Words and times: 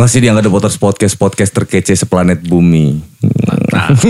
Masih 0.00 0.24
di 0.24 0.32
Angga 0.32 0.40
The 0.40 0.48
Potters 0.48 0.80
Podcast, 0.80 1.12
podcast 1.20 1.52
terkece 1.52 1.92
seplanet 1.92 2.40
bumi. 2.40 3.04
Mantap. 3.20 4.00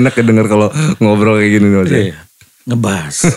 Enak 0.00 0.16
ya 0.16 0.22
denger 0.24 0.48
kalau 0.48 0.72
ngobrol 0.96 1.36
kayak 1.36 1.60
gini 1.60 1.68
nih 1.68 1.76
Mas. 1.76 1.92
ya? 1.92 2.00
Iya. 2.00 2.16
Ngebahas. 2.64 3.16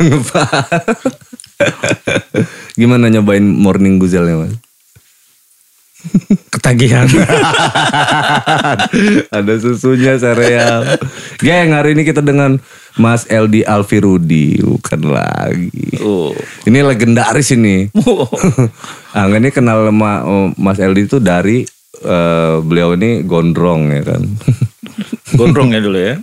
Gimana 2.79 3.11
nyobain 3.11 3.43
morning 3.43 3.99
guzelnya 3.99 4.47
Mas? 4.47 4.55
Ketagihan. 6.49 7.05
Ada 9.37 9.53
susunya 9.62 10.17
sereal. 10.19 10.99
Geng, 11.39 11.74
hari 11.74 11.96
ini 11.96 12.03
kita 12.03 12.19
dengan 12.19 12.60
Mas 12.99 13.24
LD 13.29 13.63
Alfirudi. 13.63 14.60
Bukan 14.60 15.01
lagi. 15.07 16.03
oh. 16.03 16.35
Ini 16.67 16.84
legendaris 16.84 17.55
ini. 17.55 17.88
Angga 19.17 19.38
ini 19.39 19.49
kenal 19.49 19.88
sama 19.88 20.27
oh, 20.27 20.52
Mas 20.59 20.77
LD 20.77 21.09
itu 21.09 21.17
dari 21.17 21.63
eh, 22.03 22.55
beliau 22.59 22.93
ini 22.98 23.23
gondrong 23.23 23.93
ya 23.93 24.01
kan. 24.15 24.21
Gondrong 25.39 25.71
ya 25.71 25.79
dulu 25.79 25.99
ya. 26.01 26.17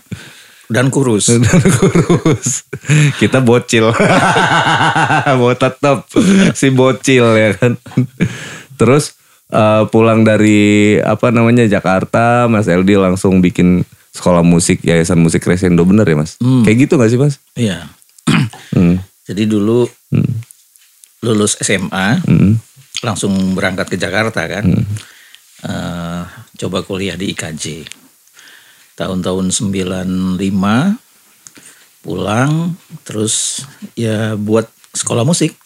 Dan 0.67 0.91
kurus. 0.91 1.31
Dan 1.31 1.63
kurus. 1.79 2.67
Kita 3.23 3.39
bocil. 3.39 3.95
Mau 5.39 5.55
tetap 5.55 6.11
si 6.59 6.75
bocil 6.75 7.23
ya 7.39 7.55
kan. 7.55 7.79
Terus 8.75 9.15
eh, 9.57 9.85
pulang 9.89 10.21
dari 10.21 10.97
apa 11.01 11.33
namanya 11.33 11.65
Jakarta, 11.65 12.45
Mas 12.47 12.69
LD 12.69 13.01
langsung 13.01 13.41
bikin 13.41 13.83
sekolah 14.13 14.41
musik 14.41 14.81
Yayasan 14.81 15.21
Musik 15.21 15.45
Crescendo 15.45 15.85
bener 15.85 16.05
ya 16.05 16.17
Mas? 16.17 16.37
Kayak 16.41 16.77
gitu 16.85 16.97
gak 16.97 17.11
sih 17.11 17.21
Mas? 17.21 17.41
Iya. 17.57 17.89
Hmm. 18.77 19.01
Jadi 19.25 19.49
dulu 19.49 19.89
lulus 21.25 21.57
SMA, 21.59 22.21
Hmm. 22.23 22.61
langsung 23.01 23.33
berangkat 23.57 23.89
ke 23.89 23.97
Jakarta 23.97 24.45
kan. 24.45 24.69
Eh, 25.65 26.23
coba 26.61 26.85
kuliah 26.85 27.17
di 27.17 27.33
IKJ. 27.33 27.89
Tahun-tahun 28.95 29.49
95 29.49 31.01
pulang 32.01 32.77
terus 33.03 33.65
ya 33.99 34.37
buat 34.37 34.69
sekolah 34.93 35.25
musik 35.25 35.57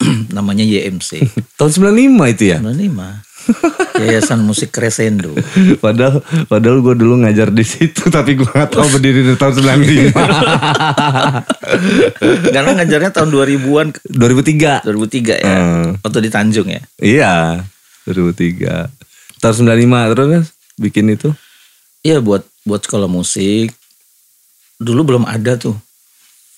namanya 0.36 0.64
YMC. 0.64 1.22
Tahun 1.60 1.72
95 1.72 2.32
itu 2.32 2.44
ya? 2.50 2.58
95. 2.58 3.25
Yayasan 3.96 4.44
Musik 4.44 4.74
Crescendo. 4.74 5.32
Padahal 5.84 6.20
padahal 6.50 6.84
gue 6.84 6.94
dulu 6.98 7.24
ngajar 7.24 7.48
di 7.48 7.64
situ 7.64 8.12
tapi 8.12 8.36
gue 8.36 8.48
gak 8.48 8.74
tahu 8.74 8.98
berdiri 8.98 9.24
dari 9.24 9.38
tahun 9.38 9.54
95. 9.62 10.12
Karena 12.54 12.70
ngajarnya 12.82 13.10
tahun 13.14 13.28
2000-an 13.32 13.86
2003. 14.12 14.84
2003 14.84 15.42
ya. 15.42 15.56
Hmm. 15.56 15.90
Waktu 16.02 16.18
di 16.20 16.30
Tanjung 16.30 16.68
ya. 16.68 16.82
Iya, 17.00 17.34
2003. 18.10 19.40
Tahun 19.40 19.54
95 19.54 20.12
terus 20.12 20.46
bikin 20.76 21.12
itu. 21.12 21.32
Iya 22.04 22.22
buat 22.22 22.44
buat 22.62 22.84
sekolah 22.84 23.08
musik. 23.08 23.72
Dulu 24.76 25.00
belum 25.02 25.24
ada 25.24 25.56
tuh. 25.56 25.76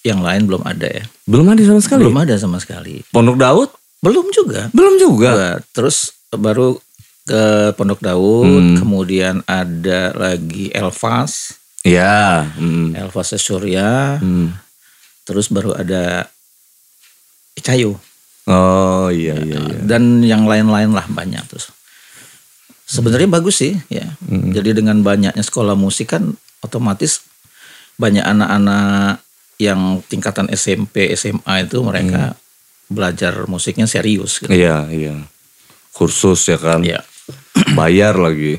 Yang 0.03 0.21
lain 0.25 0.43
belum 0.49 0.63
ada 0.67 0.89
ya. 0.89 1.05
Belum 1.29 1.47
ada 1.49 1.63
sama 1.63 1.81
sekali. 1.85 2.03
Belum 2.05 2.19
ada 2.19 2.35
sama 2.39 2.59
sekali. 2.59 3.03
Pondok 3.13 3.39
Daud? 3.39 3.71
Belum 3.99 4.27
juga. 4.31 4.71
Belum 4.71 4.95
juga. 4.99 5.31
Nah, 5.35 5.57
terus 5.75 6.18
baru 6.33 6.77
ke 7.25 7.73
Pondok 7.77 8.01
Daud, 8.01 8.49
Hmm. 8.49 8.77
kemudian 8.81 9.41
ada 9.45 10.13
lagi 10.13 10.69
Elvas, 10.73 11.57
Iya. 11.85 12.49
Hmm. 12.57 12.93
Elvas 12.93 13.33
Surya, 13.37 14.21
Hmm. 14.21 14.53
terus 15.25 15.49
baru 15.49 15.73
ada 15.73 16.29
Icayu 17.53 17.97
Oh 18.49 19.13
iya 19.13 19.37
iya 19.45 19.61
iya. 19.61 19.79
dan 19.85 20.25
yang 20.25 20.49
lain-lain 20.49 20.89
lah 20.89 21.05
banyak 21.05 21.45
terus. 21.53 21.69
Sebenarnya 22.89 23.29
bagus 23.29 23.61
sih 23.61 23.77
ya. 23.93 24.17
Hmm. 24.25 24.49
Jadi 24.57 24.73
dengan 24.81 25.05
banyaknya 25.05 25.45
sekolah 25.45 25.77
musik 25.77 26.17
kan 26.17 26.33
otomatis 26.65 27.21
banyak 28.01 28.25
anak-anak 28.25 29.21
yang 29.61 30.01
tingkatan 30.09 30.49
SMP, 30.49 31.13
SMA 31.13 31.69
itu 31.69 31.77
mereka 31.85 32.41
belajar 32.89 33.45
musiknya 33.45 33.85
serius 33.85 34.41
gitu. 34.41 34.49
Iya 34.49 34.89
iya. 34.89 35.29
Kursus 35.99 36.47
ya 36.47 36.55
kan. 36.63 36.87
Ya. 36.87 37.03
Bayar 37.75 38.15
lagi. 38.15 38.55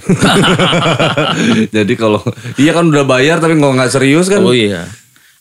Jadi 1.75 1.93
kalau 1.95 2.19
iya 2.59 2.75
kan 2.75 2.91
udah 2.91 3.07
bayar 3.07 3.39
tapi 3.39 3.55
nggak 3.55 3.87
serius 3.87 4.27
kan. 4.27 4.43
Oh 4.43 4.51
iya. 4.51 4.83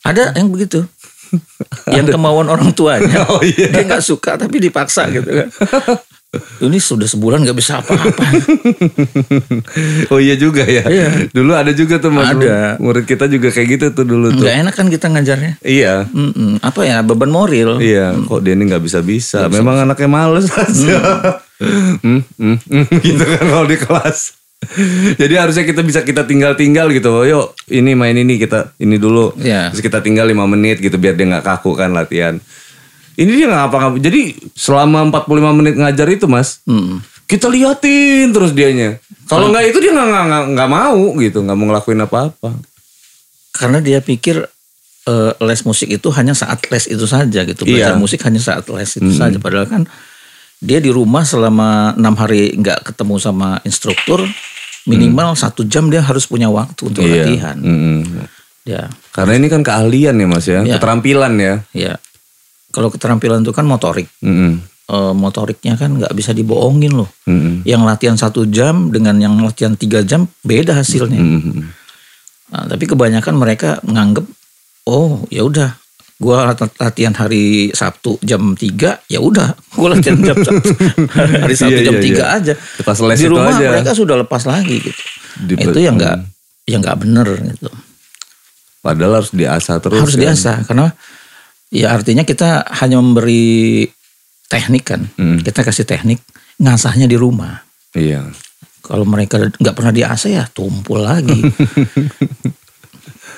Ada 0.06 0.38
yang 0.38 0.54
begitu. 0.54 0.86
yang 1.96 2.06
kemauan 2.06 2.46
orang 2.46 2.70
tuanya. 2.70 3.26
Oh, 3.34 3.42
iya. 3.42 3.68
Dia 3.74 3.82
nggak 3.84 4.04
suka 4.06 4.38
tapi 4.38 4.62
dipaksa 4.62 5.10
gitu 5.10 5.26
kan. 5.26 5.48
Ini 6.60 6.76
sudah 6.76 7.08
sebulan 7.08 7.40
nggak 7.40 7.56
bisa 7.56 7.80
apa-apa. 7.80 8.24
oh 10.12 10.20
iya 10.20 10.36
juga 10.36 10.62
ya. 10.62 10.84
Iya. 10.84 11.32
Dulu 11.32 11.52
ada 11.56 11.72
juga 11.72 11.96
tuh 11.98 12.12
Mas. 12.12 12.36
Ada. 12.36 12.76
Murid 12.78 13.08
kita 13.08 13.26
juga 13.26 13.48
kayak 13.48 13.68
gitu 13.74 13.86
tuh 13.96 14.04
dulu 14.04 14.36
tuh. 14.36 14.44
Nggak 14.44 14.56
enak 14.64 14.74
kan 14.76 14.86
kita 14.92 15.06
ngajarnya. 15.08 15.52
Iya. 15.64 16.06
Mm-mm. 16.12 16.60
Apa 16.60 16.84
ya 16.84 17.00
beban 17.00 17.32
moral. 17.32 17.80
Iya, 17.80 18.12
kok 18.28 18.44
dia 18.44 18.52
ini 18.52 18.68
nggak 18.68 18.84
bisa 18.84 19.00
bisa. 19.00 19.48
Memang 19.48 19.88
anaknya 19.88 20.08
males 20.08 20.52
aja. 20.52 21.00
Hmm, 21.58 22.22
hmm, 22.38 22.56
hmm, 22.62 22.84
gitu 23.06 23.24
kan 23.24 23.44
kalau 23.44 23.66
di 23.66 23.76
kelas. 23.76 24.38
Jadi 25.14 25.34
harusnya 25.34 25.62
kita 25.62 25.82
bisa 25.82 26.02
kita 26.02 26.22
tinggal-tinggal 26.22 26.90
gitu. 26.90 27.22
Yuk, 27.22 27.54
ini 27.68 27.94
main 27.94 28.14
ini 28.14 28.34
kita 28.36 28.74
ini 28.76 28.98
dulu. 28.98 29.34
Iya. 29.36 29.70
Terus 29.70 29.82
kita 29.82 29.98
tinggal 29.98 30.26
5 30.26 30.46
menit 30.46 30.78
gitu 30.78 30.98
biar 30.98 31.14
dia 31.14 31.26
nggak 31.26 31.46
kaku 31.46 31.74
kan 31.74 31.90
latihan. 31.90 32.38
Ini 33.14 33.30
dia 33.34 33.46
nggak 33.46 33.64
apa-apa. 33.64 33.98
Jadi 33.98 34.34
selama 34.52 35.02
45 35.04 35.50
menit 35.52 35.74
ngajar 35.74 36.06
itu, 36.06 36.26
Mas, 36.26 36.62
Mm. 36.64 37.02
kita 37.26 37.46
liatin 37.46 38.30
terus 38.30 38.50
dianya. 38.50 38.98
Kalau 39.26 39.50
nggak 39.50 39.64
itu 39.68 39.78
dia 39.78 39.90
nggak 39.90 40.54
nggak- 40.54 40.70
mau 40.70 41.02
gitu, 41.18 41.38
nggak 41.40 41.56
mau 41.58 41.66
ngelakuin 41.68 42.00
apa-apa. 42.00 42.50
Karena 43.50 43.78
dia 43.78 43.98
pikir 43.98 44.46
eh, 45.08 45.32
les 45.40 45.60
musik 45.64 45.88
itu 45.88 46.08
hanya 46.12 46.36
saat 46.36 46.60
les 46.68 46.84
itu 46.84 47.06
saja 47.08 47.40
gitu. 47.42 47.64
Belajar 47.64 47.94
Iya. 47.94 47.98
musik 47.98 48.20
hanya 48.22 48.38
saat 48.38 48.68
les 48.68 48.90
itu 48.92 49.08
saja. 49.10 49.38
Padahal 49.38 49.64
kan 49.64 49.82
dia 50.58 50.78
di 50.78 50.90
rumah 50.90 51.22
selama 51.22 51.94
enam 51.94 52.14
hari 52.14 52.54
nggak 52.54 52.90
ketemu 52.90 53.14
sama 53.16 53.62
instruktur 53.62 54.26
minimal 54.84 55.36
satu 55.36 55.62
jam 55.62 55.86
dia 55.86 56.00
harus 56.00 56.24
punya 56.24 56.48
waktu 56.48 56.80
untuk 56.88 57.04
Iya. 57.04 57.28
latihan. 57.28 57.56
Mm-mm. 57.60 58.24
Ya, 58.64 58.88
Karena 59.16 59.36
ini 59.36 59.48
kan 59.48 59.64
keahlian 59.64 60.16
ya, 60.16 60.26
Mas 60.28 60.44
ya, 60.44 60.60
Iya. 60.60 60.76
keterampilan 60.76 61.32
ya. 61.40 61.54
ya. 61.72 61.94
Kalau 62.68 62.88
keterampilan 62.88 63.40
itu 63.40 63.52
kan 63.52 63.64
motorik. 63.64 64.08
Mm-mm. 64.20 64.60
Eh, 64.88 65.12
motoriknya 65.12 65.76
kan 65.76 66.00
nggak 66.00 66.12
bisa 66.12 66.32
dibohongin 66.32 66.96
loh. 66.96 67.08
Mm-mm. 67.24 67.64
Yang 67.64 67.82
latihan 67.84 68.16
satu 68.16 68.48
jam 68.48 68.88
dengan 68.88 69.20
yang 69.20 69.36
latihan 69.40 69.76
tiga 69.76 70.00
jam 70.00 70.24
beda 70.40 70.72
hasilnya. 70.72 71.20
Mm-mm. 71.20 71.64
Nah, 72.48 72.64
tapi 72.64 72.88
kebanyakan 72.88 73.36
mereka 73.36 73.76
menganggap, 73.84 74.24
oh 74.88 75.20
ya 75.28 75.44
udah, 75.44 75.76
gua 76.18 76.50
lat- 76.50 76.74
latihan 76.76 77.14
hari 77.14 77.70
Sabtu 77.70 78.18
jam 78.20 78.52
3, 78.52 79.06
ya 79.06 79.18
udah, 79.18 79.54
gua 79.72 79.94
latihan 79.94 80.18
jam 80.18 80.34
Sabtu 80.36 80.70
hari 81.46 81.54
Sabtu 81.54 81.78
Iya, 81.78 81.86
jam 81.86 81.94
iya, 81.94 82.02
3 82.02 82.10
iya. 82.10 82.24
aja. 82.34 82.52
Lepas 82.54 82.98
les 83.00 83.16
Di 83.16 83.24
itu 83.24 83.30
rumah 83.30 83.54
aja. 83.54 83.68
mereka 83.70 83.92
sudah 83.92 84.16
lepas 84.16 84.42
lagi 84.44 84.76
gitu. 84.78 85.02
Di- 85.38 85.54
Nah, 85.54 85.64
itu 85.64 85.78
yang 85.78 85.94
nggak, 85.94 86.16
yang 86.66 86.80
nggak 86.82 86.98
bener 86.98 87.26
gitu. 87.48 87.70
Padahal 88.78 89.22
harus 89.22 89.30
diasah 89.30 89.78
terus. 89.78 90.00
Harus 90.00 90.14
kan. 90.14 90.22
diasah 90.22 90.56
karena 90.64 90.86
ya 91.68 91.92
artinya 91.92 92.22
kita 92.22 92.66
hanya 92.76 92.98
memberi 92.98 93.86
teknik 94.46 94.84
kan, 94.86 95.06
Hmm. 95.14 95.38
kita 95.38 95.60
kasih 95.60 95.84
teknik, 95.84 96.18
ngasahnya 96.56 97.04
di 97.04 97.14
rumah. 97.14 97.62
Iya. 97.92 98.26
Kalau 98.80 99.04
mereka 99.04 99.38
nggak 99.52 99.76
pernah 99.76 99.92
diasah 99.92 100.30
ya 100.32 100.44
tumpul 100.48 100.98
lagi. 100.98 101.36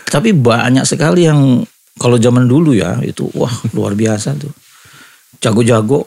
Tapi 0.06 0.30
banyak 0.32 0.82
sekali 0.84 1.26
yang 1.26 1.62
kalau 1.96 2.16
zaman 2.16 2.46
dulu 2.46 2.76
ya 2.76 3.00
itu 3.02 3.26
wah 3.34 3.50
luar 3.72 3.96
biasa 3.96 4.36
tuh. 4.36 4.52
Jago-jago 5.40 6.04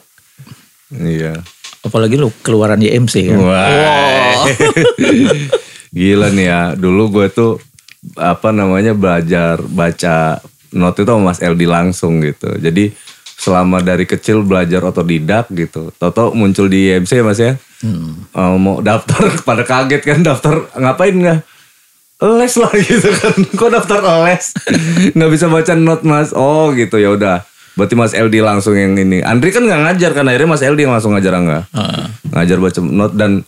Iya. 0.94 1.42
apalagi 1.82 2.14
lu 2.16 2.30
keluaran 2.40 2.80
YMC 2.80 3.28
kan. 3.28 3.38
Wah. 3.42 4.46
Gila 5.96 6.30
nih 6.32 6.46
ya. 6.46 6.60
Dulu 6.78 7.10
gue 7.10 7.26
tuh 7.28 7.52
apa 8.16 8.52
namanya 8.52 8.92
belajar 8.94 9.60
baca 9.60 10.38
not 10.72 10.94
itu 10.96 11.06
sama 11.06 11.30
Mas 11.32 11.40
LD 11.42 11.62
langsung 11.66 12.22
gitu. 12.22 12.50
Jadi 12.56 12.94
selama 13.34 13.82
dari 13.82 14.06
kecil 14.06 14.46
belajar 14.46 14.80
otodidak 14.82 15.50
gitu. 15.52 15.90
Toto 15.94 16.32
muncul 16.32 16.70
di 16.70 16.94
IMC 16.94 17.10
ya 17.20 17.24
Mas 17.24 17.40
ya. 17.42 17.52
Hmm. 17.84 18.24
Mau 18.58 18.80
daftar 18.80 19.28
pada 19.48 19.62
kaget 19.66 20.02
kan 20.02 20.20
daftar 20.22 20.64
ngapain 20.78 21.14
nggak? 21.14 21.40
Les 22.16 22.54
lah 22.54 22.72
gitu 22.80 23.08
kan. 23.12 23.34
Kok 23.52 23.70
daftar 23.70 23.98
les? 24.24 24.54
nggak 25.12 25.30
bisa 25.30 25.46
baca 25.46 25.72
not 25.74 26.02
Mas. 26.02 26.30
Oh 26.30 26.70
gitu 26.70 26.96
ya 26.96 27.10
udah. 27.10 27.42
Berarti 27.74 27.94
Mas 27.94 28.12
LD 28.12 28.38
langsung 28.38 28.72
yang 28.72 28.94
ini. 28.94 29.18
Andri 29.18 29.50
kan 29.50 29.60
nggak 29.60 29.80
ngajar 29.82 30.10
kan 30.12 30.24
akhirnya 30.24 30.46
Mas 30.46 30.62
LD 30.62 30.78
yang 30.80 30.94
langsung 30.94 31.10
ngajar 31.10 31.34
enggak? 31.34 31.64
Ah, 31.70 32.06
ngajar 32.30 32.58
baca 32.58 32.78
not 32.80 33.12
dan 33.12 33.42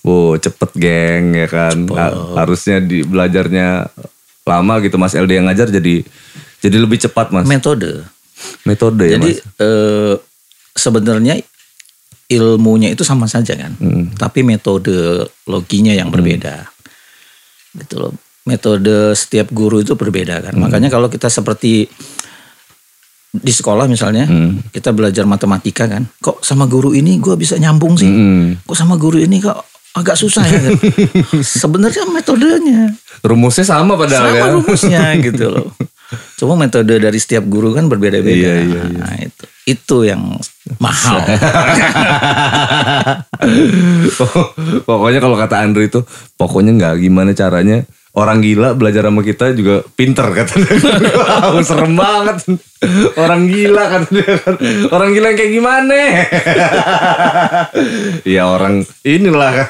wow 0.00 0.36
cepet 0.36 0.70
geng 0.74 1.32
ya 1.32 1.48
kan 1.48 1.74
Ha- 1.90 2.12
harusnya 2.38 2.78
di 2.78 3.02
belajarnya 3.02 3.88
lama 4.44 4.74
gitu 4.78 4.94
Mas 4.94 5.16
LD 5.16 5.32
yang 5.32 5.48
ngajar 5.48 5.72
jadi 5.72 6.04
jadi 6.60 6.76
lebih 6.76 7.00
cepat 7.00 7.32
Mas 7.32 7.48
metode. 7.48 8.04
metode 8.62 9.04
ya 9.04 9.16
Jadi 9.16 9.30
Mas 9.32 9.42
eh, 9.58 10.14
sebenarnya 10.72 11.40
ilmunya 12.26 12.88
itu 12.88 13.00
sama 13.00 13.24
saja 13.24 13.52
kan, 13.54 13.76
tapi 14.14 14.40
metodologinya 14.40 15.92
yang 15.92 16.08
berbeda. 16.08 16.72
Gitu 17.74 17.98
loh. 17.98 18.12
Metode 18.44 19.12
setiap 19.14 19.48
guru 19.50 19.80
itu 19.80 19.94
berbeda 19.94 20.40
kan. 20.40 20.54
Makanya 20.54 20.88
kalau 20.88 21.08
kita 21.08 21.26
seperti 21.26 21.88
di 23.34 23.50
sekolah 23.50 23.90
misalnya, 23.90 24.30
kita 24.70 24.94
belajar 24.94 25.26
matematika 25.26 25.90
kan, 25.90 26.06
kok 26.20 26.38
sama 26.38 26.64
guru 26.64 26.94
ini 26.94 27.18
gue 27.18 27.34
bisa 27.34 27.58
nyambung 27.58 27.98
sih, 27.98 28.06
Mm. 28.06 28.62
kok 28.62 28.76
sama 28.78 28.94
guru 28.94 29.18
ini 29.18 29.42
kok 29.42 29.58
agak 29.94 30.14
susah 30.14 30.44
ya. 30.44 30.60
Sebenarnya 31.58 32.06
metodenya 32.06 32.94
Rumusnya 33.22 33.64
sama 33.64 33.94
padahal 33.94 34.22
sama 34.30 34.38
ya. 34.38 34.44
rumusnya 34.54 35.02
gitu 35.26 35.44
loh. 35.50 35.66
Cuma 36.36 36.54
metode 36.54 37.00
dari 37.00 37.18
setiap 37.18 37.44
guru 37.48 37.72
kan 37.72 37.88
berbeda-beda. 37.88 38.34
Iya, 38.34 38.54
iya, 38.64 38.80
iya. 38.86 39.00
Nah, 39.00 39.16
itu 39.18 39.44
itu 39.64 39.96
yang 40.04 40.20
mahal. 40.76 41.24
pokoknya 44.88 45.20
kalau 45.24 45.36
kata 45.40 45.64
Andrew 45.64 45.84
itu 45.88 46.04
pokoknya 46.36 46.76
nggak 46.76 46.94
gimana 47.00 47.32
caranya 47.32 47.88
orang 48.14 48.38
gila 48.44 48.78
belajar 48.78 49.10
sama 49.10 49.26
kita 49.26 49.56
juga 49.58 49.82
pinter 49.98 50.30
kata 50.30 50.54
dia. 50.54 50.76
Wow, 51.18 51.58
serem 51.66 51.98
banget. 51.98 52.36
Orang 53.18 53.50
gila 53.50 53.84
kata 53.90 54.06
dia 54.14 54.32
kan. 54.38 54.54
Orang 54.94 55.10
gila 55.16 55.26
yang 55.34 55.38
kayak 55.38 55.52
gimana? 55.52 55.94
ya 58.36 58.42
orang 58.46 58.86
inilah 59.02 59.50
kan. 59.64 59.68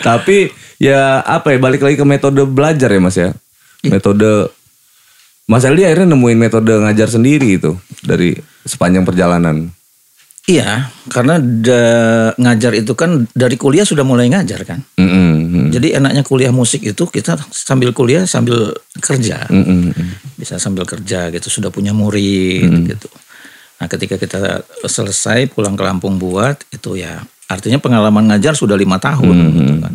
Tapi 0.00 0.50
ya 0.82 1.22
apa 1.22 1.54
ya 1.54 1.58
balik 1.62 1.84
lagi 1.84 1.94
ke 1.94 2.06
metode 2.08 2.42
belajar 2.48 2.90
ya 2.90 3.00
Mas 3.00 3.16
ya. 3.20 3.30
Metode 3.90 4.48
Mas 5.44 5.60
Eldi 5.60 5.84
akhirnya 5.84 6.16
nemuin 6.16 6.40
metode 6.40 6.72
ngajar 6.72 7.08
sendiri 7.12 7.60
itu 7.60 7.76
dari 8.00 8.32
sepanjang 8.64 9.04
perjalanan. 9.04 9.68
iya, 10.44 10.92
karena 11.08 11.40
da- 11.40 12.36
ngajar 12.36 12.76
itu 12.76 12.92
kan 12.92 13.24
dari 13.32 13.56
kuliah 13.56 13.84
sudah 13.84 14.04
mulai 14.04 14.28
ngajar 14.28 14.60
kan. 14.64 14.80
Mm-mm. 15.00 15.72
Jadi 15.72 15.96
enaknya 15.96 16.20
kuliah 16.20 16.52
musik 16.52 16.84
itu 16.84 17.04
kita 17.08 17.40
sambil 17.48 17.96
kuliah 17.96 18.28
sambil 18.28 18.72
kerja. 19.00 19.48
Mm-mm. 19.48 19.92
Bisa 20.36 20.60
sambil 20.60 20.84
kerja 20.84 21.32
gitu, 21.32 21.48
sudah 21.48 21.72
punya 21.72 21.96
murid 21.96 22.68
gitu. 22.88 23.08
Nah, 23.80 23.88
ketika 23.88 24.20
kita 24.20 24.64
selesai 24.84 25.48
pulang 25.48 25.76
ke 25.76 25.84
Lampung 25.84 26.16
buat 26.20 26.60
itu 26.72 26.96
ya 27.00 27.24
artinya 27.48 27.80
pengalaman 27.80 28.32
ngajar 28.32 28.56
sudah 28.56 28.76
lima 28.76 28.96
tahun 28.96 29.36
gitu 29.60 29.74
kan. 29.80 29.94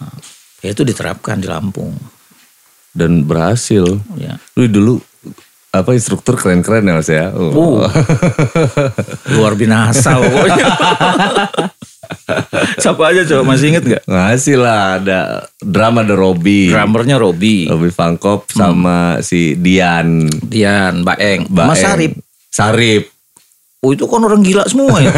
Nah, 0.00 0.16
ya 0.60 0.72
itu 0.72 0.84
diterapkan 0.84 1.40
di 1.40 1.48
Lampung. 1.48 1.92
Dan 2.94 3.26
berhasil. 3.26 3.84
Ya. 4.16 4.38
Lu 4.54 4.70
dulu 4.70 4.94
apa 5.74 5.90
instruktur 5.90 6.38
keren-keren 6.38 6.86
ya 6.86 6.94
Mas 6.94 7.10
ya? 7.10 7.34
Oh. 7.34 7.82
Uh, 7.82 7.90
luar 9.34 9.58
binasa 9.58 10.22
pokoknya. 10.22 10.66
Siapa 12.78 13.02
aja 13.10 13.26
coba 13.26 13.54
masih 13.54 13.74
inget 13.74 13.84
gak? 13.84 14.02
Ngasih 14.06 14.56
lah 14.56 15.02
ada 15.02 15.20
drama 15.58 16.06
ada 16.06 16.14
Robby. 16.14 16.70
Drummernya 16.70 17.18
Robi, 17.18 17.66
Robby 17.66 17.90
Fangkop 17.90 18.46
sama 18.54 19.18
si 19.20 19.58
Dian. 19.58 20.30
Dian, 20.46 21.02
Baeng, 21.02 21.50
Baeng. 21.50 21.68
Mas 21.74 21.82
Sarip. 21.82 22.14
Sarip. 22.54 23.10
Oh 23.84 23.92
itu 23.92 24.08
kan 24.08 24.22
orang 24.24 24.40
gila 24.40 24.64
semua 24.64 24.96
ya. 25.02 25.12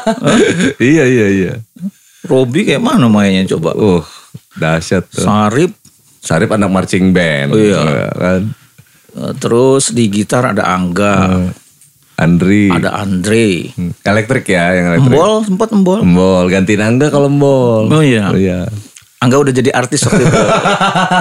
iya 0.92 1.04
iya 1.08 1.26
iya. 1.32 1.52
Robi 2.28 2.62
kayak 2.62 2.78
mana 2.78 3.10
mainnya 3.10 3.42
coba? 3.56 3.74
Uh, 3.74 4.04
dahsyat 4.54 5.10
tuh. 5.10 5.26
Sarip, 5.26 5.74
Sarip 6.22 6.48
anak 6.48 6.70
marching 6.70 7.10
band. 7.10 7.50
Oh, 7.50 7.58
iya. 7.58 7.82
Ya 7.82 8.10
kan. 8.12 8.42
eh, 9.12 9.32
terus 9.36 9.90
di 9.90 10.06
gitar 10.06 10.46
ada 10.46 10.62
Angga, 10.64 11.50
Andri. 12.14 12.70
ada 12.70 12.94
Andre. 12.96 13.68
Hmm. 13.68 13.90
Elektrik 14.00 14.46
ya 14.46 14.70
yang 14.72 14.86
elektrik. 14.88 15.10
Embol, 15.10 15.32
sempat 15.42 15.68
embol. 15.70 15.98
Embol. 16.00 16.44
Ganti 16.46 16.78
Angga 16.78 17.10
kalau 17.10 17.26
embol. 17.26 17.90
Oh 17.90 18.00
iya. 18.00 18.30
iya. 18.32 18.60
Angga 19.18 19.38
udah 19.38 19.50
jadi 19.50 19.70
artis 19.70 20.02
waktu 20.02 20.22
itu. 20.22 20.40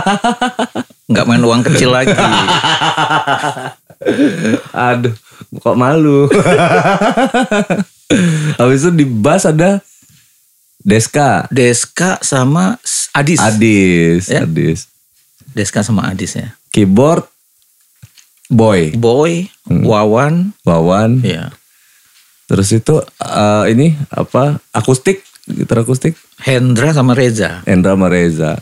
Nggak 1.12 1.26
main 1.28 1.42
uang 1.42 1.62
kecil 1.64 1.90
lagi. 1.90 2.14
Aduh, 4.72 5.14
kok 5.56 5.76
malu. 5.76 6.26
Habis 8.60 8.84
itu 8.84 8.92
di 8.94 9.06
bass 9.06 9.46
ada 9.46 9.80
Deska, 10.78 11.46
Deska 11.48 12.18
sama 12.20 12.76
Adis. 13.12 13.40
Adis, 13.40 14.24
Ya. 14.28 14.44
Adis. 14.44 14.91
Deska 15.52 15.82
sama 15.82 16.08
Adis 16.08 16.36
ya. 16.36 16.56
Keyboard 16.70 17.28
Boy, 18.48 18.92
Boy, 18.92 19.48
Wawan, 19.66 20.52
Wawan. 20.62 21.24
ya. 21.24 21.56
Terus 22.46 22.68
itu 22.72 23.00
eh, 23.18 23.64
ini 23.72 23.96
apa? 24.12 24.60
Akustik, 24.70 25.24
gitar 25.48 25.82
akustik. 25.82 26.20
Hendra 26.36 26.92
sama 26.92 27.16
Reza 27.16 27.64
Endra 27.64 27.96
sama 27.96 28.12
Reza. 28.12 28.60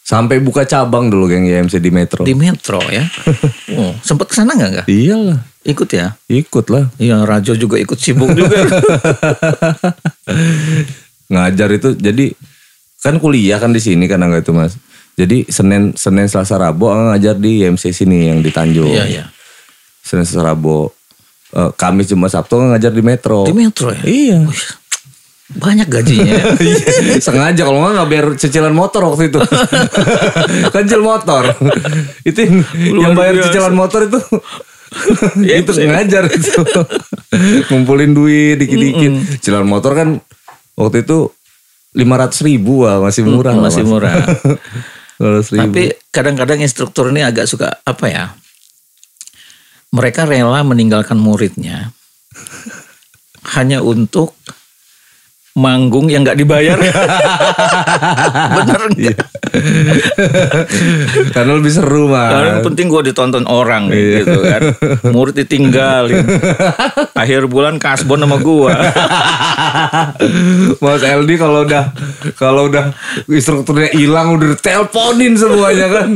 Sampai 0.00 0.40
buka 0.40 0.64
cabang 0.64 1.06
dulu 1.06 1.28
geng 1.28 1.44
YMC 1.44 1.76
di 1.76 1.92
Metro. 1.92 2.24
di 2.24 2.32
Metro 2.32 2.80
ya. 2.88 3.04
Oh, 3.70 3.94
sempet 4.02 4.26
ke 4.26 4.34
sana 4.34 4.50
nggak 4.58 4.70
nggak? 4.74 4.86
Iyalah, 4.90 5.38
Ikut 5.62 5.86
ya? 5.94 6.18
ikut 6.26 6.66
lah. 6.68 6.90
Iya, 6.98 7.22
Rajo 7.22 7.54
juga 7.54 7.78
ikut 7.78 7.94
sibuk 7.94 8.34
juga. 8.34 8.58
Ngajar 11.30 11.68
itu 11.70 11.94
jadi 11.94 12.34
kan 12.98 13.16
kuliah 13.16 13.56
kan 13.56 13.70
di 13.70 13.78
sini 13.78 14.10
kan 14.10 14.18
enggak 14.20 14.42
itu 14.42 14.50
Mas. 14.50 14.74
Jadi 15.20 15.44
Senin 15.52 15.92
Senin 15.92 16.24
Selasa 16.32 16.56
Rabu 16.56 16.88
ngajar 16.88 17.36
di 17.36 17.60
YMC 17.60 17.92
sini 17.92 18.32
yang 18.32 18.40
di 18.40 18.48
Tanjung. 18.48 18.88
Iya, 18.88 19.04
iya. 19.04 19.24
Senin 20.00 20.24
Selasa 20.24 20.56
Rabu. 20.56 20.88
Eh, 21.50 21.70
Kamis 21.76 22.08
Jumat 22.08 22.32
Sabtu 22.32 22.56
ngajar 22.56 22.88
di 22.88 23.02
Metro. 23.04 23.44
Di 23.44 23.52
Metro 23.52 23.92
ya? 23.92 24.00
Iya. 24.06 24.48
Banyak 25.50 25.88
gajinya. 25.90 26.56
Sengaja 27.26 27.66
kalau 27.66 27.84
nggak 27.90 28.08
bayar 28.08 28.26
cicilan 28.40 28.72
motor 28.72 29.12
waktu 29.12 29.28
itu. 29.28 29.40
Kancil 30.74 31.04
motor. 31.04 31.52
itu 32.24 32.38
yang, 32.40 32.56
yang 32.80 33.12
bayar 33.12 33.34
biasa. 33.36 33.44
cicilan 33.50 33.74
motor 33.76 34.00
itu 34.08 34.20
Iya, 35.38 35.54
itu 35.62 35.70
ngajar 35.74 36.24
itu. 36.30 36.54
Ngumpulin 37.70 38.10
duit 38.10 38.58
dikit-dikit. 38.58 39.38
Cicilan 39.38 39.66
motor 39.66 39.94
kan 39.94 40.08
waktu 40.74 41.06
itu 41.06 41.30
lima 41.90 42.14
ratus 42.14 42.46
ribu 42.46 42.86
wah 42.86 43.02
masih 43.02 43.26
murah 43.26 43.54
lah, 43.54 43.66
Masih 43.70 43.82
Mas. 43.82 43.90
murah. 43.90 44.14
500 45.20 45.52
ribu. 45.52 45.60
Tapi 45.60 45.84
kadang-kadang 46.08 46.64
instruktur 46.64 47.12
ini 47.12 47.20
agak 47.20 47.44
suka 47.44 47.84
apa 47.84 48.06
ya? 48.08 48.24
Mereka 49.92 50.24
rela 50.24 50.64
meninggalkan 50.64 51.20
muridnya 51.20 51.92
hanya 53.58 53.84
untuk 53.84 54.32
manggung 55.60 56.08
yang 56.08 56.24
nggak 56.24 56.34
dibayar. 56.34 56.80
Bener 58.56 58.80
nggak? 58.90 59.16
Karena 61.30 61.52
lebih 61.52 61.68
seru 61.68 62.08
Karena 62.08 62.08
mah. 62.08 62.56
yang 62.56 62.64
penting 62.64 62.88
gue 62.88 63.02
ditonton 63.04 63.44
orang 63.44 63.92
Iya. 63.92 64.24
gitu 64.24 64.40
kan. 64.40 64.60
Murid 65.12 65.36
ditinggalin. 65.36 66.24
Akhir 67.12 67.44
bulan 67.46 67.76
kasbon 67.76 68.20
sama 68.20 68.38
gue. 68.38 68.72
Mas 70.82 71.02
LD 71.02 71.30
kalau 71.36 71.64
udah 71.64 71.84
kalau 72.34 72.66
udah 72.66 72.94
instrukturnya 73.26 73.90
hilang 73.92 74.34
udah 74.34 74.56
teleponin 74.56 75.36
semuanya 75.36 75.86
kan. 75.90 76.08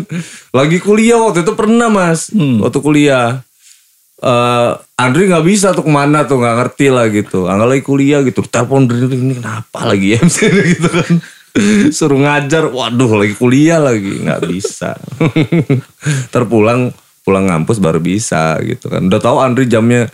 Lagi 0.54 0.78
kuliah 0.78 1.18
waktu 1.18 1.42
itu 1.42 1.52
pernah 1.52 1.90
mas, 1.90 2.30
waktu 2.32 2.78
kuliah. 2.78 3.42
Eh 4.24 4.70
Andri 4.94 5.26
nggak 5.26 5.44
bisa 5.44 5.74
tuh 5.74 5.84
ke 5.84 5.92
mana 5.92 6.24
tuh 6.24 6.40
nggak 6.40 6.56
ngerti 6.64 6.86
lah 6.88 7.06
gitu. 7.10 7.50
Angga 7.50 7.66
lagi 7.66 7.82
kuliah 7.84 8.24
gitu, 8.24 8.40
telepon 8.46 8.88
dari 8.88 9.10
ini 9.10 9.36
kenapa 9.36 9.84
lagi 9.84 10.16
MC 10.16 10.38
gitu 10.78 10.88
kan. 10.88 11.14
Suruh 11.90 12.18
ngajar, 12.18 12.66
waduh 12.70 13.20
lagi 13.20 13.34
kuliah 13.36 13.82
lagi 13.82 14.22
nggak 14.22 14.42
bisa. 14.48 14.96
Terpulang 16.34 16.94
pulang 17.26 17.44
ngampus 17.50 17.82
baru 17.82 17.98
bisa 17.98 18.56
gitu 18.62 18.86
kan. 18.86 19.04
Udah 19.10 19.20
tahu 19.20 19.42
Andri 19.42 19.66
jamnya 19.66 20.08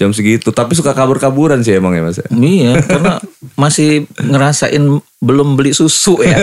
jam 0.00 0.10
segitu, 0.16 0.48
tapi 0.54 0.72
suka 0.72 0.96
kabur-kaburan 0.96 1.60
sih 1.60 1.76
emang 1.76 1.92
ya 1.92 2.02
mas 2.02 2.18
ya. 2.18 2.26
iya, 2.32 2.80
karena 2.80 3.20
masih 3.54 4.08
ngerasain 4.18 4.80
belum 5.20 5.54
beli 5.54 5.76
susu 5.76 6.18
ya. 6.24 6.38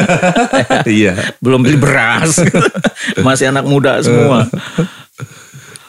Iya. 0.86 1.36
belum 1.42 1.66
beli 1.66 1.75
beras. 1.75 2.39
Masih 3.20 3.51
anak 3.51 3.66
muda 3.66 4.00
semua. 4.06 4.46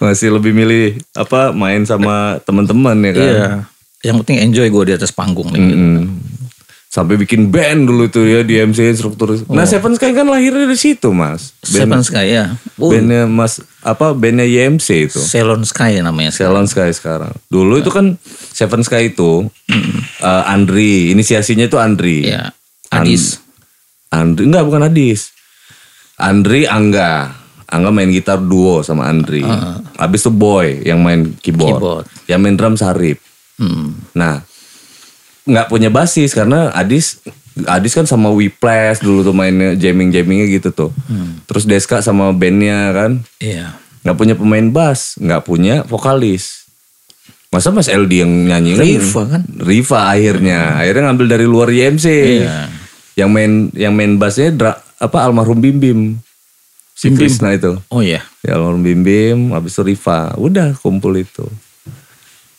Masih 0.00 0.32
lebih 0.32 0.56
milih 0.56 0.96
apa 1.12 1.52
main 1.52 1.84
sama 1.84 2.40
teman-teman 2.42 2.96
ya 3.04 3.12
kan. 3.12 3.22
Iya. 3.22 3.48
Yang 4.00 4.16
penting 4.24 4.36
enjoy 4.48 4.66
gue 4.72 4.84
di 4.88 4.94
atas 4.96 5.12
panggung 5.12 5.52
nih. 5.52 5.60
gitu. 5.60 5.76
Mm-mm. 5.76 6.04
Sampai 6.90 7.14
bikin 7.14 7.54
band 7.54 7.86
dulu 7.86 8.10
tuh 8.10 8.26
ya 8.26 8.42
di 8.42 8.58
MC 8.58 8.82
instruktur. 8.90 9.38
Nah 9.46 9.62
Seven 9.62 9.94
Sky 9.94 10.10
kan 10.10 10.26
lahirnya 10.26 10.66
dari 10.66 10.74
situ 10.74 11.14
mas. 11.14 11.54
Seven 11.62 12.02
Sky 12.02 12.34
ya. 12.34 12.58
Oh, 12.82 12.90
Bandnya 12.90 13.30
mas 13.30 13.62
apa 13.86 14.10
bandnya 14.10 14.42
YMC 14.42 15.06
itu. 15.06 15.22
Ceylon 15.22 15.62
Sky 15.62 16.02
namanya. 16.02 16.34
Salon 16.34 16.66
Sky 16.66 16.90
sekarang. 16.90 17.30
Dulu 17.46 17.78
itu 17.78 17.94
kan 17.94 18.18
Seven 18.50 18.82
Sky 18.82 19.14
itu 19.14 19.46
eh, 20.18 20.42
Andri, 20.50 21.14
inisiasinya 21.14 21.70
itu 21.70 21.78
Andri. 21.78 22.26
Iya. 22.26 22.50
Adis. 22.90 23.38
Andri 24.10 24.50
enggak 24.50 24.66
bukan 24.66 24.90
Adis. 24.90 25.30
Andri 26.18 26.66
Angga. 26.66 27.38
Angga 27.70 27.88
main 27.88 28.10
gitar 28.10 28.36
duo 28.36 28.82
sama 28.82 29.06
Andri. 29.06 29.46
Habis 29.94 30.20
itu 30.20 30.30
Boy 30.30 30.82
yang 30.82 31.00
main 31.00 31.32
keyboard. 31.36 31.78
Keyboard. 31.78 32.04
Yang 32.26 32.40
main 32.40 32.54
drum 32.54 32.74
Sarip. 32.74 33.18
Hmm. 33.56 33.94
Nah, 34.10 34.42
nggak 35.42 35.66
punya 35.66 35.88
basis 35.88 36.32
karena 36.32 36.70
Adis 36.70 37.22
Adis 37.62 37.92
kan 37.92 38.04
sama 38.04 38.30
Wiples 38.30 38.98
dulu 38.98 39.22
tuh 39.22 39.30
mainnya 39.30 39.74
jamming-jammingnya 39.74 40.46
gitu 40.50 40.70
tuh. 40.70 40.90
Terus 41.44 41.64
Deska 41.64 42.00
sama 42.00 42.30
bandnya 42.30 42.90
kan 42.90 43.10
Iya. 43.38 43.74
nggak 44.00 44.16
punya 44.16 44.34
pemain 44.34 44.66
bass, 44.66 45.14
nggak 45.16 45.42
punya 45.42 45.74
vokalis. 45.84 46.64
Masa 47.50 47.68
Mas 47.68 47.86
LD 47.86 48.22
yang 48.22 48.30
nyanyi 48.46 48.78
Riva 48.78 49.26
kan? 49.28 49.42
Riva 49.58 50.06
akhirnya, 50.08 50.78
akhirnya 50.78 51.10
ngambil 51.10 51.26
dari 51.28 51.44
luar 51.44 51.68
YMC. 51.68 52.06
Iya. 52.40 52.70
Yang 53.18 53.30
main 53.30 53.52
yang 53.74 53.92
main 53.92 54.12
bassnya 54.16 54.50
dra- 54.50 54.80
apa 54.96 55.18
almarhum 55.20 55.58
Bim 55.58 55.76
Bim. 55.76 56.00
Si 57.00 57.08
Bim 57.08 57.16
Bim. 57.16 57.20
Krisna 57.24 57.56
itu. 57.56 57.80
Oh 57.88 58.04
iya. 58.04 58.20
Ya 58.44 58.60
almarhum 58.60 58.84
Bim 58.84 59.00
Bim, 59.00 59.56
habis 59.56 59.72
itu 59.72 59.80
Riva. 59.88 60.36
Udah 60.36 60.76
kumpul 60.76 61.16
itu. 61.16 61.48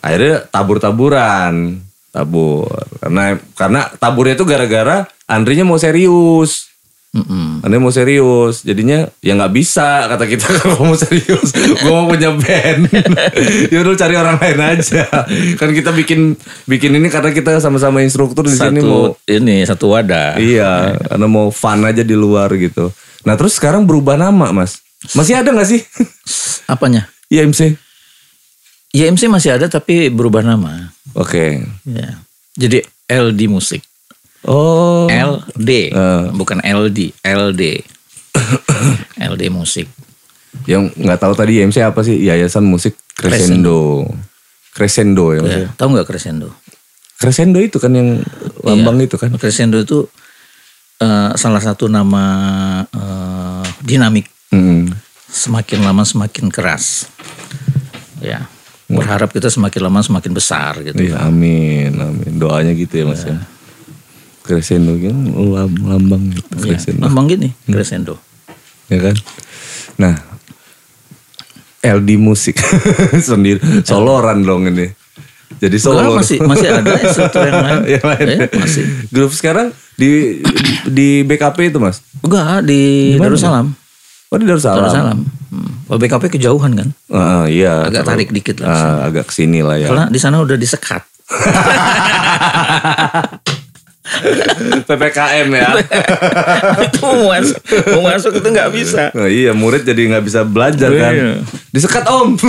Akhirnya 0.02 0.50
tabur-taburan. 0.50 1.78
Tabur. 2.10 2.66
Karena 2.98 3.38
karena 3.54 3.82
taburnya 4.02 4.34
itu 4.34 4.50
gara-gara 4.50 5.06
Andrinya 5.30 5.64
mau 5.64 5.78
serius. 5.78 6.74
Mm-mm. 7.12 7.60
Andri 7.60 7.76
mau 7.76 7.92
serius. 7.92 8.64
Jadinya 8.64 9.04
ya 9.20 9.36
nggak 9.36 9.52
bisa 9.52 10.08
kata 10.08 10.26
kita 10.26 10.48
kalau 10.64 10.90
mau 10.90 10.98
serius. 10.98 11.52
Gue 11.54 11.92
mau 11.92 12.08
punya 12.08 12.32
band. 12.32 12.88
ya 13.72 13.78
udah 13.84 13.94
cari 14.00 14.16
orang 14.16 14.40
lain 14.40 14.60
aja. 14.60 15.04
Kan 15.60 15.70
kita 15.76 15.92
bikin 15.92 16.40
bikin 16.66 16.96
ini 16.96 17.12
karena 17.12 17.36
kita 17.36 17.60
sama-sama 17.60 18.00
instruktur 18.00 18.48
di 18.48 18.56
sini 18.56 18.80
mau 18.80 19.14
ini 19.28 19.62
satu 19.68 19.92
wadah. 19.92 20.40
Iya, 20.40 20.96
karena 21.12 21.28
mau 21.28 21.52
fun 21.52 21.84
aja 21.84 22.00
di 22.02 22.16
luar 22.16 22.48
gitu. 22.56 22.90
Nah 23.22 23.34
terus 23.36 23.56
sekarang 23.56 23.86
berubah 23.86 24.16
nama 24.16 24.50
mas. 24.52 24.82
Masih 25.14 25.38
ada 25.38 25.50
nggak 25.50 25.70
sih? 25.70 25.82
Apanya? 26.66 27.10
IMC? 27.34 27.78
YMC 28.92 29.32
masih 29.32 29.56
ada 29.56 29.66
tapi 29.66 30.12
berubah 30.12 30.44
nama. 30.44 30.92
Oke. 31.14 31.64
Ya. 31.88 32.20
Jadi 32.54 32.84
LD 33.08 33.48
Musik. 33.48 33.82
Oh. 34.44 35.06
LD, 35.08 35.94
Eh. 35.94 36.24
bukan 36.34 36.60
LD, 36.60 37.14
LD. 37.22 37.62
LD 39.32 39.44
Musik. 39.48 39.88
Yang 40.68 40.92
nggak 40.98 41.20
tahu 41.20 41.34
tadi 41.34 41.62
IMC 41.62 41.80
apa 41.80 42.02
sih? 42.04 42.20
Yayasan 42.20 42.66
Musik 42.66 42.98
Crescendo. 43.16 44.04
Crescendo 44.74 45.32
ya. 45.32 45.40
maksudnya. 45.40 45.68
Ya, 45.70 45.78
tahu 45.78 45.88
nggak 45.94 46.08
Crescendo? 46.08 46.50
Crescendo 47.16 47.60
itu 47.62 47.78
kan 47.78 47.94
yang 47.94 48.20
lambang 48.66 48.98
itu 49.00 49.16
kan. 49.16 49.30
Crescendo 49.38 49.78
itu 49.78 50.10
eh, 51.02 51.32
salah 51.36 51.60
satu 51.60 51.86
nama 51.86 52.24
eh, 52.88 53.66
dinamik. 53.82 54.30
Hmm. 54.54 54.94
Semakin 55.26 55.82
lama 55.82 56.04
semakin 56.04 56.48
keras. 56.48 57.08
Ya. 58.20 58.46
Berharap 58.86 59.32
kita 59.32 59.48
semakin 59.48 59.88
lama 59.88 60.04
semakin 60.04 60.32
besar 60.32 60.76
gitu. 60.84 61.00
Iya, 61.00 61.24
amin, 61.24 61.96
amin. 61.96 62.32
Doanya 62.36 62.76
gitu 62.76 62.92
ya 62.94 63.06
mas 63.08 63.24
ya. 63.24 63.40
Crescendo 64.44 65.00
kan 65.00 65.16
lam- 65.32 65.82
lambang 65.82 66.28
gitu. 66.30 66.68
Ya, 66.68 66.76
Crescendo. 66.76 67.08
lambang 67.08 67.32
gini, 67.32 67.56
Crescendo. 67.64 68.20
ya 68.92 69.00
kan? 69.00 69.16
Nah, 69.96 70.14
LD 71.80 72.20
musik 72.20 72.60
sendiri 73.32 73.64
soloran 73.82 74.44
dong 74.44 74.68
ini. 74.68 74.92
Jadi 75.62 75.78
solo. 75.78 76.18
masih 76.18 76.42
masih 76.42 76.74
ada 76.74 76.98
instruktur 76.98 77.46
yang 77.46 77.62
lain. 77.62 77.80
Yang 77.94 78.04
lain. 78.04 78.26
Eh, 78.28 78.50
masih. 78.52 78.84
Grup 79.08 79.30
sekarang 79.30 79.70
di 79.94 80.42
di 80.90 81.22
BKP 81.22 81.70
itu 81.70 81.78
mas? 81.78 82.02
Enggak 82.20 82.66
di 82.66 83.14
Di 83.14 83.16
mana, 83.16 83.30
Darussalam. 83.30 83.66
Oh 84.28 84.36
di 84.36 84.46
Darussalam. 84.50 84.82
Darussalam. 84.82 85.18
Hmm. 85.54 85.72
Kalau 85.86 86.00
BKP 86.02 86.24
kejauhan 86.34 86.72
kan? 86.74 86.88
Ah, 87.14 87.46
iya. 87.46 87.86
Agak 87.86 88.02
terlalu- 88.02 88.10
tarik 88.26 88.30
dikit 88.34 88.56
lah. 88.64 88.68
Ah, 88.68 88.98
agak 89.06 89.30
ke 89.30 89.34
sini 89.36 89.62
lah 89.62 89.78
ya. 89.78 89.86
Karena 89.88 90.06
di 90.10 90.18
sana 90.18 90.42
udah 90.42 90.58
disekat. 90.58 91.06
PPKM 94.88 95.48
ya. 95.56 95.70
itu 96.86 97.00
mau 97.04 97.32
masuk, 97.32 97.58
mau 97.96 98.02
masuk 98.12 98.32
itu 98.38 98.48
nggak 98.52 98.72
bisa. 98.76 99.12
Nah, 99.16 99.28
iya 99.32 99.52
murid 99.56 99.84
jadi 99.88 100.02
nggak 100.16 100.26
bisa 100.26 100.44
belajar 100.44 100.92
kan. 100.92 101.14
Iya. 101.14 101.34
Disekat 101.72 102.06
om. 102.12 102.36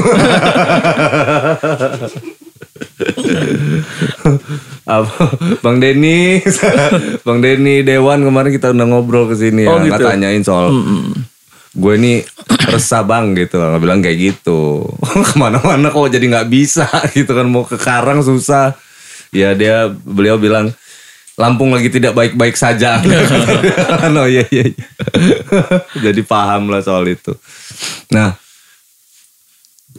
Apa, 4.83 5.31
Bang 5.63 5.79
Denny, 5.79 6.43
Bang 7.23 7.39
Denny 7.39 7.87
Dewan 7.87 8.27
kemarin 8.27 8.51
kita 8.51 8.75
udah 8.75 8.87
ngobrol 8.87 9.31
ke 9.31 9.39
sini 9.39 9.63
Oh, 9.65 9.79
ya, 9.79 9.87
nggak 9.89 10.01
gitu. 10.03 10.09
tanyain 10.11 10.43
soal 10.43 10.75
gue 11.73 11.93
ini 11.97 12.21
resah 12.69 13.01
bang 13.01 13.33
gitu, 13.33 13.57
nggak 13.57 13.81
bilang 13.81 14.05
kayak 14.05 14.19
gitu. 14.21 14.85
Ke 15.01 15.41
mana-mana 15.41 15.89
kok 15.89 16.13
jadi 16.13 16.21
nggak 16.29 16.49
bisa 16.53 16.85
gitu 17.17 17.33
kan 17.33 17.49
mau 17.49 17.65
ke 17.65 17.81
Karang 17.81 18.21
susah. 18.21 18.77
Ya 19.33 19.57
dia 19.57 19.89
beliau 19.89 20.37
bilang 20.37 20.77
Lampung 21.43 21.75
lagi 21.75 21.91
tidak 21.91 22.15
baik-baik 22.15 22.55
saja. 22.55 23.03
oh 24.15 24.29
iya 24.31 24.47
iya. 24.49 24.71
iya. 24.71 24.87
Jadi 26.07 26.23
paham 26.23 26.71
lah 26.71 26.79
soal 26.79 27.03
itu. 27.11 27.35
Nah, 28.09 28.39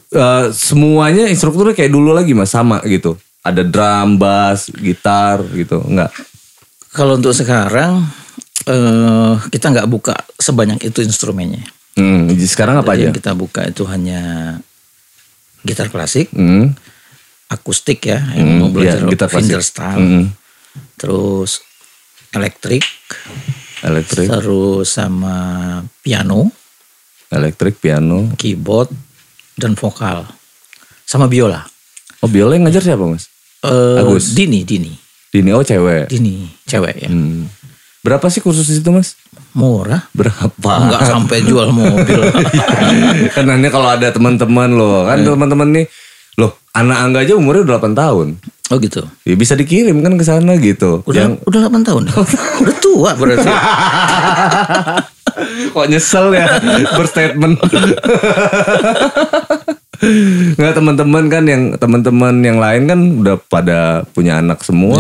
eh, 0.10 0.46
semuanya 0.50 1.28
instrukturnya 1.28 1.76
kayak 1.76 1.92
dulu 1.92 2.16
lagi 2.16 2.32
mas 2.32 2.48
sama 2.48 2.80
gitu. 2.88 3.20
Ada 3.44 3.60
drum, 3.60 4.16
bass, 4.16 4.72
gitar 4.72 5.44
gitu, 5.52 5.84
enggak? 5.84 6.16
Kalau 6.90 7.20
untuk 7.20 7.36
sekarang 7.36 8.08
eh 8.64 9.34
kita 9.52 9.68
nggak 9.68 9.90
buka 9.92 10.16
sebanyak 10.40 10.80
itu 10.82 11.04
instrumennya. 11.04 11.68
Hmm, 11.94 12.26
jadi 12.26 12.46
sekarang 12.48 12.80
apa 12.80 12.90
Jadi 12.90 12.96
aja? 12.96 13.04
yang 13.04 13.16
kita 13.16 13.32
buka 13.36 13.62
itu 13.68 13.84
hanya 13.84 14.22
gitar 15.62 15.88
klasik, 15.88 16.32
Hmm, 16.32 16.72
akustik 17.46 18.02
ya, 18.02 18.24
yang 18.34 18.48
Hmm, 18.48 18.60
mau 18.60 18.70
belajar 18.70 18.98
iya, 18.98 19.10
gitar 19.10 19.28
klasik. 19.28 19.46
fingerstyle, 19.46 20.00
hmm, 20.00 20.26
terus 20.98 21.62
elektrik, 22.34 22.86
elektrik, 23.86 24.30
terus 24.30 24.90
sama 24.90 25.36
piano, 26.02 26.50
elektrik, 27.30 27.78
piano. 27.78 28.34
keyboard, 28.38 28.90
dan 29.58 29.78
vokal, 29.78 30.26
sama 31.06 31.30
biola. 31.30 31.66
Oh 32.24 32.30
biola 32.32 32.56
yang 32.56 32.70
ngajar 32.70 32.84
siapa 32.84 33.04
mas? 33.04 33.28
Eh, 33.64 34.00
Agus. 34.00 34.36
Dini, 34.36 34.64
Dini, 34.64 34.92
Dini, 35.34 35.50
oh 35.52 35.64
cewek. 35.64 36.08
Dini, 36.12 36.48
cewek 36.68 36.96
ya. 37.04 37.10
Hmm. 37.10 37.50
Berapa 38.04 38.28
sih 38.28 38.44
kursus 38.44 38.68
di 38.68 38.78
situ 38.78 38.92
mas? 38.92 39.16
Murah. 39.56 40.04
Berapa? 40.12 40.72
Enggak 40.84 41.08
sampai 41.08 41.40
jual 41.48 41.72
mobil. 41.72 42.20
kan 43.36 43.46
nanti 43.48 43.68
kalau 43.72 43.88
ada 43.88 44.12
teman-teman 44.12 44.76
loh, 44.76 45.08
kan 45.08 45.24
teman-teman 45.24 45.70
nih, 45.72 45.86
loh 46.36 46.60
anak 46.76 46.98
Angga 47.00 47.20
aja 47.24 47.34
umurnya 47.40 47.64
udah 47.64 47.80
8 47.80 47.96
tahun. 47.96 48.28
Oh 48.72 48.78
gitu. 48.80 49.04
Ya 49.28 49.36
bisa 49.36 49.58
dikirim 49.58 50.00
kan 50.00 50.16
ke 50.16 50.24
sana 50.24 50.56
gitu. 50.62 51.04
Udah 51.04 51.28
Yang 51.28 51.34
udah 51.50 51.60
8 51.68 51.88
tahun. 51.88 52.04
udah 52.64 52.76
tua 52.80 53.12
berarti. 53.18 53.50
kok 55.74 55.88
nyesel 55.90 56.36
ya 56.36 56.48
berstatement. 56.94 57.58
Nggak 60.60 60.74
teman-teman 60.76 61.24
kan 61.32 61.44
yang 61.48 61.64
teman-teman 61.80 62.36
yang 62.44 62.60
lain 62.60 62.84
kan 62.92 63.00
udah 63.24 63.36
pada 63.48 64.04
punya 64.12 64.44
anak 64.44 64.60
semua, 64.60 65.00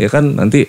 ya 0.00 0.08
kan 0.08 0.32
nanti 0.32 0.64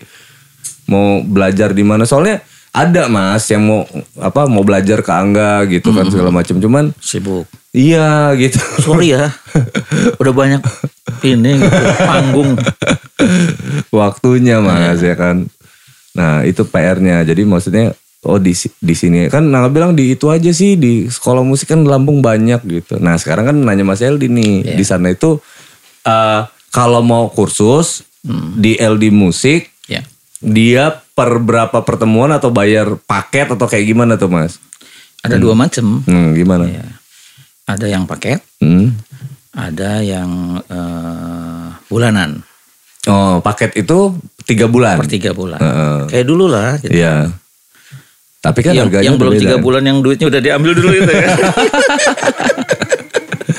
mau 0.92 1.24
belajar 1.24 1.72
di 1.72 1.80
mana 1.80 2.04
soalnya 2.04 2.44
ada 2.76 3.08
mas 3.08 3.48
yang 3.48 3.64
mau 3.64 3.88
apa 4.20 4.48
mau 4.52 4.68
belajar 4.68 5.00
ke 5.00 5.12
Angga 5.12 5.64
gitu 5.72 5.96
kan 5.96 6.08
segala 6.12 6.36
macam 6.36 6.60
cuman 6.60 6.92
Sibuk. 7.00 7.48
Iya 7.72 8.32
gitu. 8.36 8.60
Sorry 8.80 9.12
ya. 9.12 9.32
Udah 10.22 10.34
banyak 10.34 10.62
ini 11.22 11.51
gitu, 11.60 11.84
panggung. 12.01 12.58
waktunya 13.90 14.60
mas 14.60 15.00
ya 15.00 15.13
kan. 15.13 15.46
Nah 16.12 16.44
itu 16.44 16.63
PR-nya 16.63 17.24
jadi 17.24 17.44
maksudnya 17.44 17.94
oh 18.24 18.38
di 18.38 18.54
di 18.58 18.94
sini. 18.94 19.28
Kan 19.28 19.50
Nangga 19.50 19.70
bilang 19.70 19.92
di 19.94 20.13
itu 20.13 20.28
aja 20.28 20.50
sih 20.51 20.75
di 20.75 21.08
sekolah 21.08 21.42
musik 21.42 21.70
kan 21.70 21.86
Lampung 21.86 22.20
banyak 22.20 22.62
gitu. 22.66 22.98
Nah 22.98 23.16
sekarang 23.16 23.54
kan 23.54 23.58
nanya 23.58 23.84
Mas 23.84 24.01
Eldi 24.01 24.28
nih 24.28 24.75
di 24.75 24.84
sana 24.84 25.12
itu 25.12 25.40
eh, 26.04 26.42
kalau 26.72 27.01
mau 27.01 27.30
kursus 27.30 28.04
di 28.56 28.78
LD 28.78 29.10
musik 29.10 29.70
Ya. 29.90 30.08
dia 30.40 31.04
per 31.12 31.36
berapa 31.36 31.84
pertemuan 31.84 32.32
atau 32.32 32.48
bayar 32.48 32.96
paket 33.04 33.51
atau 33.51 33.68
kayak 33.68 33.92
gimana 33.92 34.16
tuh 34.16 34.32
Mas? 34.32 34.56
Ada 35.20 35.36
dua 35.36 35.51
macam. 35.51 36.00
hmm, 36.00 36.28
gimana? 36.32 36.63
Ya. 36.63 36.86
Ada 37.72 37.88
yang 37.88 38.04
paket, 38.04 38.44
Hmm. 38.60 38.92
ada 39.56 40.04
yang 40.04 40.60
eh, 40.63 41.68
bulanan 41.92 42.40
oh 43.10 43.42
paket 43.42 43.74
itu 43.82 44.13
tiga 44.46 44.70
bulan 44.70 45.01
per 45.01 45.10
tiga 45.10 45.34
bulan. 45.34 45.58
Heeh. 45.58 45.98
Kayak 46.12 46.25
dulu 46.30 46.46
lah. 46.46 46.78
Gitu. 46.78 46.94
Iya 46.94 47.34
tapi 48.42 48.66
kan 48.66 48.74
yang 48.74 48.90
harganya 48.90 49.06
yang 49.06 49.22
belum 49.22 49.38
tiga 49.38 49.62
bulan 49.62 49.86
yang 49.86 50.01
duitnya 50.01 50.25
udah 50.25 50.42
diambil 50.42 50.74
dulu 50.74 50.90
itu 50.98 51.13
ya. 51.13 51.30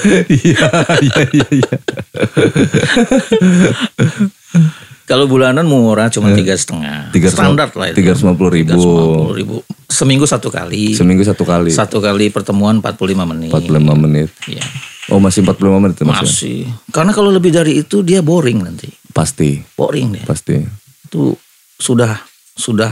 Iya, 0.02 0.66
iya, 0.98 1.22
iya, 1.30 1.46
iya. 1.62 1.74
Kalau 5.12 5.28
bulanan 5.28 5.62
murah 5.62 6.08
cuma 6.08 6.32
tiga 6.32 6.56
setengah. 6.56 7.12
Tiga 7.12 7.28
ratus- 7.28 7.36
Standar 7.36 7.68
lah 7.70 7.86
itu. 7.86 7.96
tiga 8.00 8.08
ratus 8.10 8.24
lima 8.24 8.32
puluh 8.32 8.48
ribu. 8.50 8.72
350 8.72 9.36
ribu. 9.36 9.56
Seminggu 9.84 10.24
satu 10.24 10.48
kali. 10.48 10.96
Seminggu 10.96 11.20
satu 11.20 11.44
kali. 11.44 11.68
Satu 11.68 12.00
kali 12.00 12.32
pertemuan 12.32 12.80
45 12.80 13.28
menit. 13.28 13.52
45 13.52 13.92
menit. 13.94 14.32
Iya. 14.48 14.64
Oh 15.08 15.20
masih 15.20 15.44
45 15.44 15.76
menit 15.78 16.00
ya, 16.00 16.04
mas 16.06 16.16
ya? 16.16 16.24
Masih. 16.24 16.60
Karena 16.88 17.12
kalau 17.12 17.28
lebih 17.28 17.52
dari 17.52 17.76
itu 17.76 18.00
dia 18.00 18.24
boring 18.24 18.64
nanti. 18.64 18.88
Pasti, 19.12 19.60
Boring 19.76 20.16
dia. 20.16 20.24
pasti. 20.24 20.56
Itu 21.04 21.36
sudah 21.76 22.16
sudah 22.50 22.88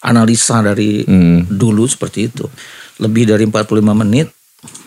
analisa 0.00 0.62
dari 0.62 1.02
Hmm. 1.02 1.50
dulu 1.50 1.82
seperti 1.84 2.30
itu. 2.30 2.46
Lebih 2.96 3.26
dari 3.26 3.42
45 3.42 3.66
menit 3.92 4.30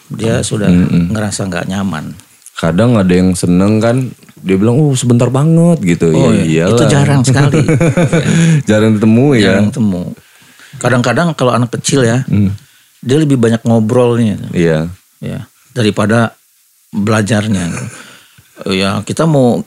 dia 0.08 0.40
sudah 0.40 0.72
Hmm, 0.72 1.12
ngerasa 1.12 1.44
nggak 1.44 1.68
nyaman. 1.68 2.16
Kadang 2.56 2.96
ada 2.96 3.12
yang 3.12 3.36
seneng 3.36 3.80
kan, 3.80 4.12
dia 4.44 4.56
bilang, 4.56 4.76
oh 4.80 4.94
sebentar 4.96 5.28
banget 5.32 5.78
gitu. 5.84 6.10
Oh, 6.12 6.32
ya, 6.32 6.44
iya. 6.44 6.66
iyalah. 6.66 6.78
itu 6.78 6.84
jarang 6.90 7.22
sekali. 7.26 7.62
jarang 8.70 8.92
ketemu 9.00 9.26
ya. 9.38 9.44
jarang 9.52 9.70
temu. 9.72 10.04
Kadang-kadang 10.80 11.36
kalau 11.36 11.52
anak 11.56 11.74
kecil 11.76 12.08
ya, 12.08 12.24
Hmm. 12.28 12.56
dia 13.04 13.18
lebih 13.20 13.40
banyak 13.40 13.62
ngobrolnya. 13.64 14.40
Iya. 14.56 14.88
ya 15.20 15.48
daripada 15.76 16.34
belajarnya 16.90 17.70
ya 18.68 19.00
kita 19.06 19.30
mau 19.30 19.62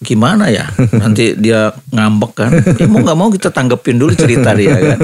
gimana 0.00 0.48
ya 0.52 0.68
nanti 1.02 1.34
dia 1.34 1.72
ngambek 1.90 2.32
kan 2.36 2.50
ya 2.78 2.86
mau 2.86 3.02
nggak 3.02 3.18
mau 3.18 3.28
kita 3.32 3.50
tanggepin 3.50 3.98
dulu 3.98 4.12
cerita 4.14 4.54
dia 4.54 4.76
kan 4.76 4.98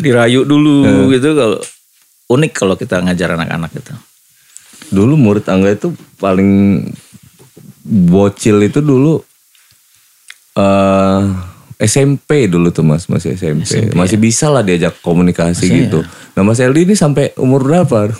dirayu 0.00 0.44
dulu 0.46 1.10
gitu 1.12 1.34
kalau 1.36 1.58
unik 2.30 2.52
kalau 2.54 2.74
kita 2.78 3.02
ngajar 3.02 3.34
anak-anak 3.36 3.72
gitu 3.74 3.94
Dulu 4.90 5.14
murid 5.14 5.46
Angga 5.46 5.70
itu 5.70 5.94
paling 6.18 6.82
bocil 7.82 8.60
itu 8.60 8.78
dulu 8.78 9.20
eh 10.52 11.22
SMP 11.80 12.44
dulu 12.44 12.68
tuh 12.68 12.84
mas, 12.84 13.08
masih 13.08 13.32
SMP. 13.32 13.88
Masih 13.90 14.16
bisa 14.16 14.46
lah 14.46 14.60
diajak 14.60 15.00
komunikasi 15.00 15.64
Masih 15.64 15.80
gitu. 15.80 15.98
Nah 16.30 16.44
Mas 16.44 16.60
Eldi 16.60 16.84
ini 16.84 16.92
sampai 16.92 17.32
umur 17.34 17.64
berapa? 17.64 18.12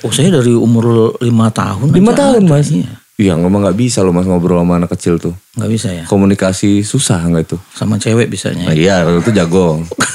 oh 0.00 0.10
saya 0.10 0.28
dari 0.30 0.52
umur 0.52 0.84
lima 1.18 1.48
tahun 1.48 1.88
Lima 1.90 2.12
tahun 2.12 2.42
ada. 2.42 2.50
mas? 2.50 2.68
Iya, 2.70 2.88
Iya 3.16 3.32
ngomong 3.34 3.60
nggak 3.62 3.76
bisa 3.76 4.00
loh 4.00 4.12
mas 4.12 4.24
ngobrol 4.24 4.56
sama 4.56 4.76
anak 4.76 4.92
kecil 4.92 5.16
tuh. 5.16 5.36
nggak 5.52 5.68
bisa 5.68 5.88
ya 5.90 6.04
Komunikasi 6.04 6.80
susah 6.80 7.20
nggak 7.26 7.44
itu? 7.44 7.56
sama 7.70 7.96
cewek 7.96 8.28
bisanya 8.28 8.68
Nah, 8.68 8.76
iya 8.76 9.04
itu 9.04 9.28
jago. 9.30 9.84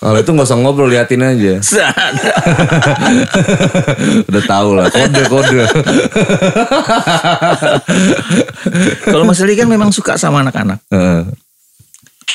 Kalau 0.00 0.16
itu 0.16 0.26
nggak 0.26 0.44
usah 0.44 0.56
ngobrol 0.56 0.88
liatin 0.88 1.20
aja. 1.20 1.60
Udah 4.26 4.42
tahu 4.42 4.68
lah 4.72 4.86
kode 4.88 5.22
kode. 5.26 5.60
kalau 9.04 9.22
Mas 9.24 9.38
Eli 9.40 9.54
kan 9.54 9.66
memang 9.66 9.90
suka 9.90 10.16
sama 10.16 10.40
anak-anak 10.40 10.78
Heeh. 10.88 11.20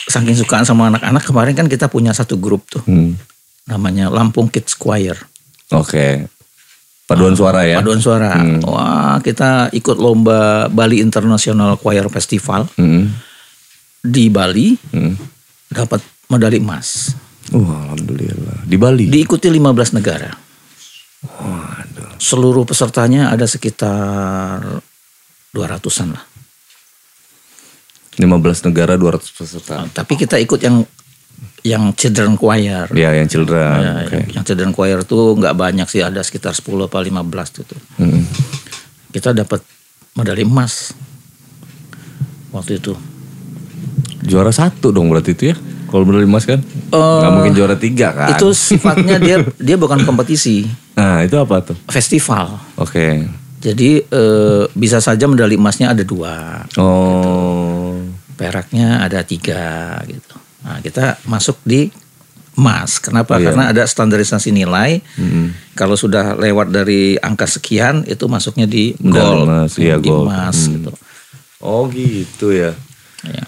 saking 0.05 0.35
sukaan 0.35 0.63
sama 0.63 0.87
anak-anak 0.87 1.23
kemarin 1.23 1.53
kan 1.55 1.65
kita 1.65 1.87
punya 1.87 2.11
satu 2.11 2.37
grup 2.37 2.63
tuh 2.67 2.81
Hmm. 2.85 3.15
namanya 3.65 4.07
Lampung 4.07 4.45
Kids 4.45 4.75
Choir 4.75 5.15
Oke. 5.67 6.29
Paduan 7.05 7.33
suara 7.33 7.61
ya. 7.61 7.77
paduan 7.77 7.97
suara. 7.97 8.33
Wah, 8.61 9.17
kita 9.19 9.67
ikut 9.69 9.93
lomba 9.95 10.65
Bali 10.67 10.97
International 10.97 11.75
Choir 11.75 12.07
Festival 12.07 12.65
Hmm. 12.73 13.11
di 13.99 14.27
Bali, 14.27 14.73
Hmm. 14.89 15.13
dapat 15.67 15.99
medali 16.27 16.57
emas. 16.57 17.13
Wah, 17.53 17.85
alhamdulillah. 17.85 18.65
Di 18.65 18.77
Bali. 18.79 19.05
Diikuti 19.05 19.51
15 19.51 19.97
negara. 19.97 20.31
Seluruh 22.17 22.65
pesertanya 22.65 23.29
ada 23.29 23.45
sekitar 23.45 24.81
200-an 25.53 26.09
lah. 26.15 26.23
15 28.15 28.67
negara 28.71 28.95
200 28.95 29.37
peserta. 29.37 29.73
Nah, 29.83 29.91
tapi 29.91 30.15
kita 30.15 30.39
ikut 30.39 30.59
yang 30.63 30.87
yang 31.65 31.91
children 31.97 32.39
choir. 32.39 32.87
Ya, 32.95 33.11
yang 33.11 33.27
children. 33.27 33.79
Ya, 33.81 33.93
Oke. 34.07 34.15
yang, 34.15 34.27
yang 34.39 34.43
children 34.47 34.71
choir 34.71 34.99
tuh 35.03 35.35
nggak 35.35 35.55
banyak 35.57 35.87
sih, 35.89 35.99
ada 35.99 36.23
sekitar 36.23 36.55
10 36.55 36.87
apa 36.87 36.97
15 37.03 37.59
gitu. 37.59 37.75
Hmm. 37.99 38.23
Kita 39.11 39.35
dapat 39.35 39.59
medali 40.15 40.47
emas 40.47 40.95
waktu 42.55 42.79
itu. 42.79 42.95
Juara 44.23 44.55
satu 44.55 44.95
dong 44.95 45.11
berarti 45.11 45.35
itu 45.35 45.51
ya. 45.51 45.55
Kalau 45.95 46.03
medali 46.03 46.27
emas 46.27 46.43
kan? 46.43 46.59
Nggak 46.91 47.31
mungkin 47.31 47.53
juara 47.55 47.79
tiga 47.79 48.11
kan? 48.11 48.29
Itu 48.29 48.51
sifatnya 48.51 49.15
dia 49.15 49.39
dia 49.71 49.79
bukan 49.79 50.03
kompetisi, 50.03 50.67
Nah, 50.93 51.23
itu 51.23 51.35
apa 51.35 51.63
tuh? 51.63 51.77
festival. 51.87 52.59
Oke. 52.75 53.23
Jadi 53.57 54.03
eh, 54.03 54.63
bisa 54.69 54.99
saja 54.99 55.23
medali 55.23 55.55
emasnya 55.55 55.89
ada 55.89 56.03
dua, 56.03 56.67
Oh. 56.75 57.95
peraknya 58.35 58.99
ada 59.01 59.23
tiga 59.23 59.95
gitu. 60.05 60.35
Nah 60.61 60.83
kita 60.83 61.15
masuk 61.23 61.63
di 61.63 61.87
emas. 62.53 62.99
Kenapa? 62.99 63.35
Iya. 63.35 63.49
Karena 63.49 63.63
ada 63.71 63.83
standarisasi 63.83 64.51
nilai. 64.51 64.99
Mm-mm. 65.15 65.55
Kalau 65.73 65.95
sudah 65.95 66.35
lewat 66.35 66.69
dari 66.69 67.15
angka 67.17 67.47
sekian 67.47 68.03
itu 68.03 68.27
masuknya 68.27 68.63
di 68.65 68.91
Medali 68.97 69.15
gold, 69.15 69.47
emas, 69.47 69.71
iya, 69.75 69.95
di 69.95 70.07
gold. 70.07 70.27
emas 70.27 70.57
Hmm. 70.59 70.71
gitu. 70.73 70.91
Oh 71.59 71.87
gitu 71.87 72.47
ya. 72.51 72.71
Ya. 73.23 73.43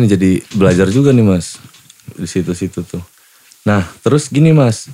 Ini 0.00 0.08
jadi 0.08 0.30
belajar 0.56 0.88
juga 0.88 1.12
nih 1.12 1.20
mas 1.22 1.60
di 2.10 2.24
situ-situ 2.24 2.80
tuh. 2.82 3.04
Nah 3.62 3.84
terus 4.00 4.26
gini 4.26 4.50
mas, 4.50 4.88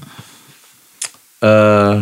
eh 1.39 1.97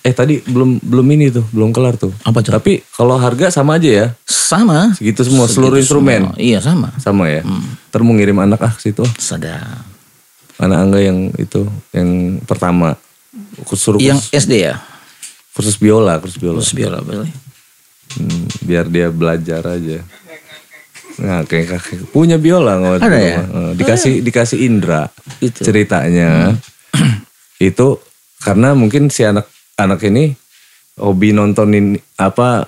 eh 0.00 0.14
tadi 0.16 0.40
belum 0.42 0.80
belum 0.80 1.06
ini 1.12 1.30
tuh 1.30 1.46
belum 1.52 1.70
kelar 1.70 1.94
tuh. 1.94 2.10
Apa 2.24 2.42
tuh? 2.42 2.50
Tapi 2.50 2.82
kalau 2.90 3.14
harga 3.14 3.52
sama 3.52 3.78
aja 3.78 3.86
ya, 3.86 4.06
Sama. 4.26 4.90
segitu 4.96 5.22
semua 5.22 5.46
Segitu 5.46 5.54
seluruh 5.60 5.78
semua. 5.78 5.84
instrumen 5.84 6.20
Iya 6.34 6.58
sama. 6.58 6.88
sama 6.98 7.30
ya. 7.30 7.46
Hmm. 7.46 7.62
Ntar 7.92 8.00
mau 8.02 8.14
ngirim 8.16 8.38
anak 8.40 8.60
ah 8.60 8.72
ke 8.74 8.80
situ, 8.82 9.06
Sedang. 9.14 9.86
anak 10.58 10.78
angga 10.82 10.98
yang 10.98 11.30
itu 11.36 11.62
yang 11.92 12.40
pertama 12.42 12.98
suruh 13.70 14.02
Yang 14.02 14.26
kursus, 14.26 14.42
SD 14.42 14.52
ya. 14.66 14.74
kursus 15.54 15.76
biola, 15.76 16.18
kursus 16.18 16.42
biola, 16.42 16.58
Terus 16.58 16.74
biola 16.74 16.98
boleh. 17.00 17.30
Hmm, 18.10 18.42
biar 18.66 18.90
dia 18.90 19.06
belajar 19.06 19.62
aja. 19.70 20.02
Nah, 21.20 21.44
kayak 21.44 21.76
kakek 21.76 22.00
punya 22.08 22.36
biola 22.36 22.80
nggak 22.80 23.04
Ada 23.04 23.18
ya? 23.18 23.38
Eh, 23.40 23.70
Dikasih 23.76 24.12
dikasih 24.20 24.58
Indra 24.62 25.12
Itu. 25.38 25.60
ceritanya. 25.62 26.56
itu 27.60 28.00
karena 28.40 28.72
mungkin 28.72 29.06
si 29.06 29.20
anak 29.20 29.44
anak 29.76 30.00
ini 30.02 30.32
hobi 30.96 31.36
nontonin 31.36 31.92
apa 32.16 32.64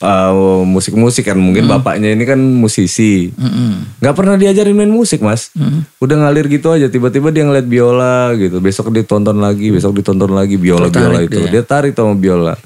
uh, 0.00 0.64
musik-musik 0.64 1.28
kan 1.28 1.36
mungkin 1.36 1.68
bapaknya 1.68 2.08
ini 2.08 2.24
kan 2.24 2.40
musisi 2.40 3.28
Mm-mm. 3.30 4.00
nggak 4.00 4.16
pernah 4.16 4.40
diajarin 4.40 4.72
main 4.72 4.88
musik 4.88 5.20
mas 5.20 5.52
Mm. 5.52 5.84
udah 6.00 6.16
ngalir 6.24 6.48
gitu 6.48 6.72
aja 6.72 6.88
tiba-tiba 6.88 7.28
dia 7.28 7.44
ngeliat 7.44 7.68
biola 7.68 8.32
gitu 8.32 8.64
besok 8.64 8.88
ditonton 8.92 9.36
lagi 9.36 9.68
besok 9.68 9.92
ditonton 9.92 10.32
lagi 10.32 10.56
biola 10.56 10.88
biola 10.88 11.20
itu 11.20 11.36
dia. 11.36 11.60
dia 11.60 11.62
tarik 11.62 11.92
sama 11.92 12.16
biola 12.16 12.56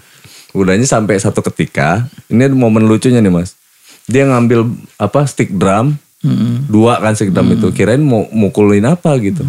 udahnya 0.54 0.86
sampai 0.86 1.18
satu 1.18 1.42
ketika 1.42 2.06
ini 2.30 2.46
momen 2.54 2.86
lucunya 2.86 3.18
nih 3.18 3.34
mas 3.34 3.58
dia 4.04 4.24
ngambil 4.24 4.68
apa 4.96 5.24
stick 5.24 5.52
drum. 5.52 5.96
Mm-mm. 6.24 6.72
dua 6.72 7.04
kan 7.04 7.12
stick 7.12 7.30
drum 7.30 7.52
itu. 7.52 7.68
Kirain 7.70 8.00
mau 8.00 8.24
mukulin 8.32 8.84
apa 8.88 9.12
gitu. 9.20 9.44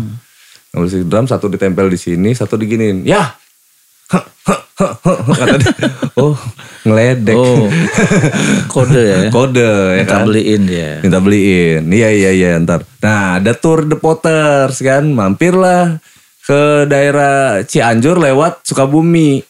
Ngambil 0.71 0.87
stick 0.87 1.07
drum 1.07 1.25
satu 1.25 1.47
ditempel 1.47 1.87
di 1.87 1.95
sini 1.95 2.35
satu 2.35 2.55
diginiin. 2.55 3.07
Ya! 3.07 3.35
Kata 4.75 5.55
dia. 5.55 5.71
Oh 6.19 6.35
ngeledek. 6.85 7.35
Oh. 7.35 7.67
Kode 8.67 9.01
ya. 9.01 9.17
kode 9.35 9.63
ya 9.63 10.03
Kita 10.03 10.15
kan 10.15 10.27
beliin 10.27 10.61
dia. 10.67 10.99
minta 10.99 11.19
beliin. 11.19 11.87
Iya 11.87 12.09
iya 12.11 12.31
iya 12.31 12.49
ntar. 12.59 12.83
Nah 12.99 13.39
ada 13.39 13.55
tour 13.55 13.83
The 13.83 13.95
Potters 13.95 14.79
kan? 14.79 15.07
Mampirlah 15.11 15.99
ke 16.45 16.85
daerah 16.85 17.63
Cianjur 17.63 18.19
lewat 18.19 18.67
Sukabumi. 18.67 19.41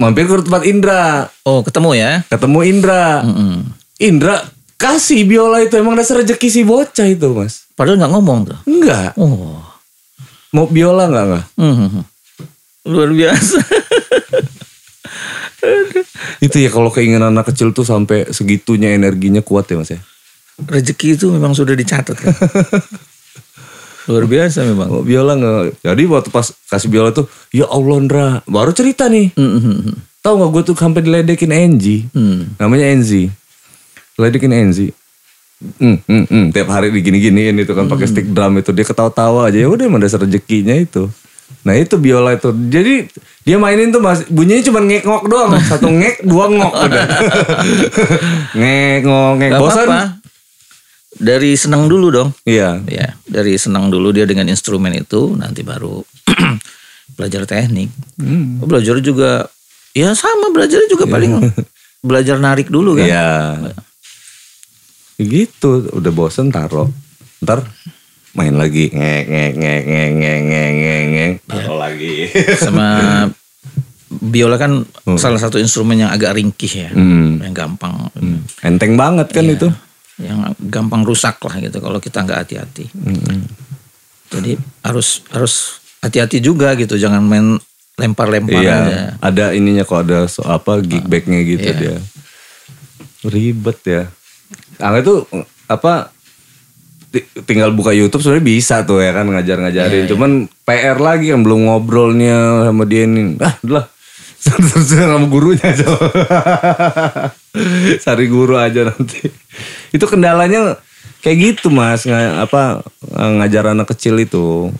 Mampir 0.00 0.26
ke 0.26 0.42
tempat 0.42 0.62
Indra. 0.66 1.26
Oh 1.44 1.62
ketemu 1.62 1.90
ya. 1.94 2.12
ketemu 2.26 2.58
Indra. 2.66 3.22
Mm-mm. 3.22 3.81
Indra 4.02 4.42
kasih 4.74 5.22
biola 5.22 5.58
itu 5.58 5.74
emang 5.74 5.94
dasar 5.94 6.18
rezeki 6.18 6.48
si 6.48 6.62
bocah 6.62 7.06
itu 7.06 7.30
mas 7.30 7.70
Padahal 7.72 7.96
nggak 7.96 8.12
ngomong 8.12 8.38
tuh. 8.44 8.58
enggak 8.64 9.14
Oh. 9.14 9.62
mau 10.50 10.66
biola 10.66 11.06
enggak 11.06 11.24
enggak 11.24 11.44
Mhm. 11.56 12.02
Luar 12.84 13.10
biasa. 13.10 13.58
itu 16.40 16.56
ya 16.58 16.68
kalau 16.68 16.90
keinginan 16.90 17.30
anak 17.30 17.46
kecil 17.48 17.70
tuh 17.70 17.84
sampai 17.84 18.26
segitunya 18.28 18.90
energinya 18.92 19.38
kuat 19.40 19.68
ya 19.68 19.78
mas 19.78 19.88
ya 19.88 20.00
Rezeki 20.58 21.16
itu 21.16 21.26
memang 21.28 21.52
sudah 21.52 21.72
dicatat 21.72 22.12
kan. 22.12 22.34
Luar 24.04 24.26
biasa 24.26 24.62
memang. 24.64 24.90
mau 24.90 25.02
biola 25.02 25.32
enggak 25.32 25.78
jadi 25.80 26.02
waktu 26.08 26.28
pas 26.28 26.50
kasih 26.66 26.90
biola 26.90 27.10
tuh 27.12 27.24
ya 27.50 27.66
Allah 27.66 27.96
Indra 27.96 28.26
baru 28.44 28.70
cerita 28.72 29.06
nih 29.06 29.30
Mhm. 29.32 30.10
Tahu 30.20 30.34
nggak 30.36 30.50
gue 30.52 30.62
tuh 30.64 30.76
sampai 30.76 31.00
diledekin 31.00 31.50
Enzi. 31.50 32.06
Hmm. 32.08 32.54
Namanya 32.56 32.86
Enzi. 32.88 33.26
Diledekin 34.16 34.52
Enzi. 34.52 34.88
Hmm, 35.78 36.02
hmm, 36.02 36.24
hmm. 36.26 36.46
Tiap 36.50 36.68
hari 36.74 36.90
digini-giniin 36.90 37.54
itu 37.62 37.70
kan 37.70 37.86
pakai 37.86 38.10
stick 38.10 38.26
drum 38.34 38.58
itu 38.58 38.74
dia 38.74 38.82
ketawa-tawa 38.82 39.46
aja 39.46 39.62
ya 39.62 39.70
udah 39.70 39.84
emang 39.86 40.02
dasar 40.02 40.18
rezekinya 40.18 40.74
itu. 40.74 41.06
Nah 41.62 41.78
itu 41.78 41.94
biola 42.00 42.34
itu. 42.34 42.50
Jadi 42.50 43.06
dia 43.46 43.56
mainin 43.62 43.94
tuh 43.94 44.02
mas 44.02 44.26
bunyinya 44.26 44.62
cuma 44.66 44.82
ngek 44.82 45.06
ngok 45.06 45.24
doang. 45.30 45.52
Satu 45.62 45.86
ngek, 45.86 46.26
dua 46.26 46.50
ngok 46.50 46.74
udah. 46.74 47.04
ngek 48.58 48.98
ngok 49.06 49.32
ngek. 49.38 49.50
Bosan? 49.60 49.86
apa-apa. 49.86 50.00
Dari 51.12 51.54
senang 51.54 51.86
dulu 51.86 52.10
dong. 52.10 52.30
Iya. 52.42 52.82
Ya, 52.88 53.14
dari 53.28 53.54
senang 53.54 53.92
dulu 53.92 54.10
dia 54.10 54.26
dengan 54.26 54.50
instrumen 54.50 54.90
itu 54.96 55.38
nanti 55.38 55.62
baru 55.62 56.02
belajar 57.16 57.46
teknik. 57.46 57.92
Hmm. 58.18 58.58
Belajar 58.66 58.98
juga 58.98 59.46
ya 59.94 60.16
sama 60.16 60.50
belajar 60.50 60.82
juga 60.90 61.06
paling 61.06 61.52
belajar 62.08 62.42
narik 62.42 62.66
dulu 62.66 62.98
kan. 62.98 63.06
Iya. 63.06 63.30
Gitu, 65.16 65.70
udah 65.92 66.12
bosen 66.12 66.48
taro. 66.48 66.88
Ntar 67.40 67.64
main 68.32 68.56
lagi 68.56 68.88
ngek 68.88 69.24
ngek 69.28 69.52
ngek 69.60 69.82
ngek 69.84 70.10
ngek 70.16 70.40
ngek 70.40 70.70
ngek 70.72 71.02
ngek 71.12 71.32
taro 71.44 71.74
lagi. 71.76 72.14
Sama 72.56 72.86
biola 74.08 74.56
kan 74.56 74.84
salah 75.16 75.40
satu 75.40 75.56
instrumen 75.56 76.00
yang 76.00 76.10
agak 76.10 76.36
ringkih 76.36 76.72
ya. 76.72 76.90
Hmm. 76.92 77.40
Yang 77.40 77.54
gampang 77.54 77.94
Enteng 78.60 78.96
banget 78.96 79.28
kan 79.30 79.44
Iya. 79.44 79.56
itu. 79.56 79.68
yang 80.22 80.38
gampang 80.70 81.02
rusak 81.02 81.40
lah 81.40 81.56
gitu 81.58 81.80
kalau 81.80 81.98
kita 81.98 82.22
nggak 82.22 82.46
hati-hati. 82.46 82.84
Jadi 84.30 84.54
harus 84.80 85.24
harus 85.28 85.82
hati-hati 85.98 86.38
juga 86.38 86.72
gitu, 86.72 86.94
jangan 86.94 87.24
main 87.24 87.58
lempar-lempar 87.96 88.60
Iya, 88.60 88.76
aja. 88.76 88.98
ada 89.18 89.44
ininya 89.52 89.82
kok 89.82 90.08
ada 90.08 90.24
so, 90.24 90.40
apa 90.46 90.78
gig 90.80 91.04
bagnya 91.04 91.42
gitu 91.42 91.64
Iya. 91.64 91.76
dia. 91.76 91.96
Ribet 93.24 93.78
ya. 93.82 94.02
Angga 94.82 94.98
itu 95.00 95.14
apa 95.66 96.10
ti- 97.08 97.26
tinggal 97.46 97.70
buka 97.70 97.90
YouTube 97.90 98.18
sebenarnya 98.18 98.44
bisa 98.44 98.74
tuh 98.82 98.98
ya 98.98 99.14
kan 99.14 99.24
Iya, 99.24 99.32
ngajar-ngajarin. 99.38 100.04
Cuman 100.10 100.30
PR 100.66 100.98
lagi 100.98 101.30
kan 101.30 101.40
belum 101.40 101.70
ngobrolnya 101.70 102.66
sama 102.66 102.82
dia 102.82 103.06
nih. 103.06 103.38
Ah, 103.38 103.54
udah. 103.62 103.86
Terus 104.42 104.90
sama 104.90 105.22
gurunya 105.30 105.62
aja. 105.62 105.86
Cari 108.04 108.26
guru 108.26 108.54
aja 108.56 108.90
nanti. 108.90 109.22
Itu 109.92 110.04
kendalanya 110.06 110.78
kayak 111.22 111.38
gitu 111.38 111.70
Mas, 111.70 112.02
Nga- 112.02 112.42
apa 112.42 112.82
ngajar 113.14 113.70
anak 113.70 113.94
kecil 113.94 114.18
itu. 114.18 114.72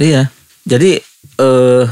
Iya. 0.00 0.32
Jadi 0.64 0.96
eh 1.36 1.84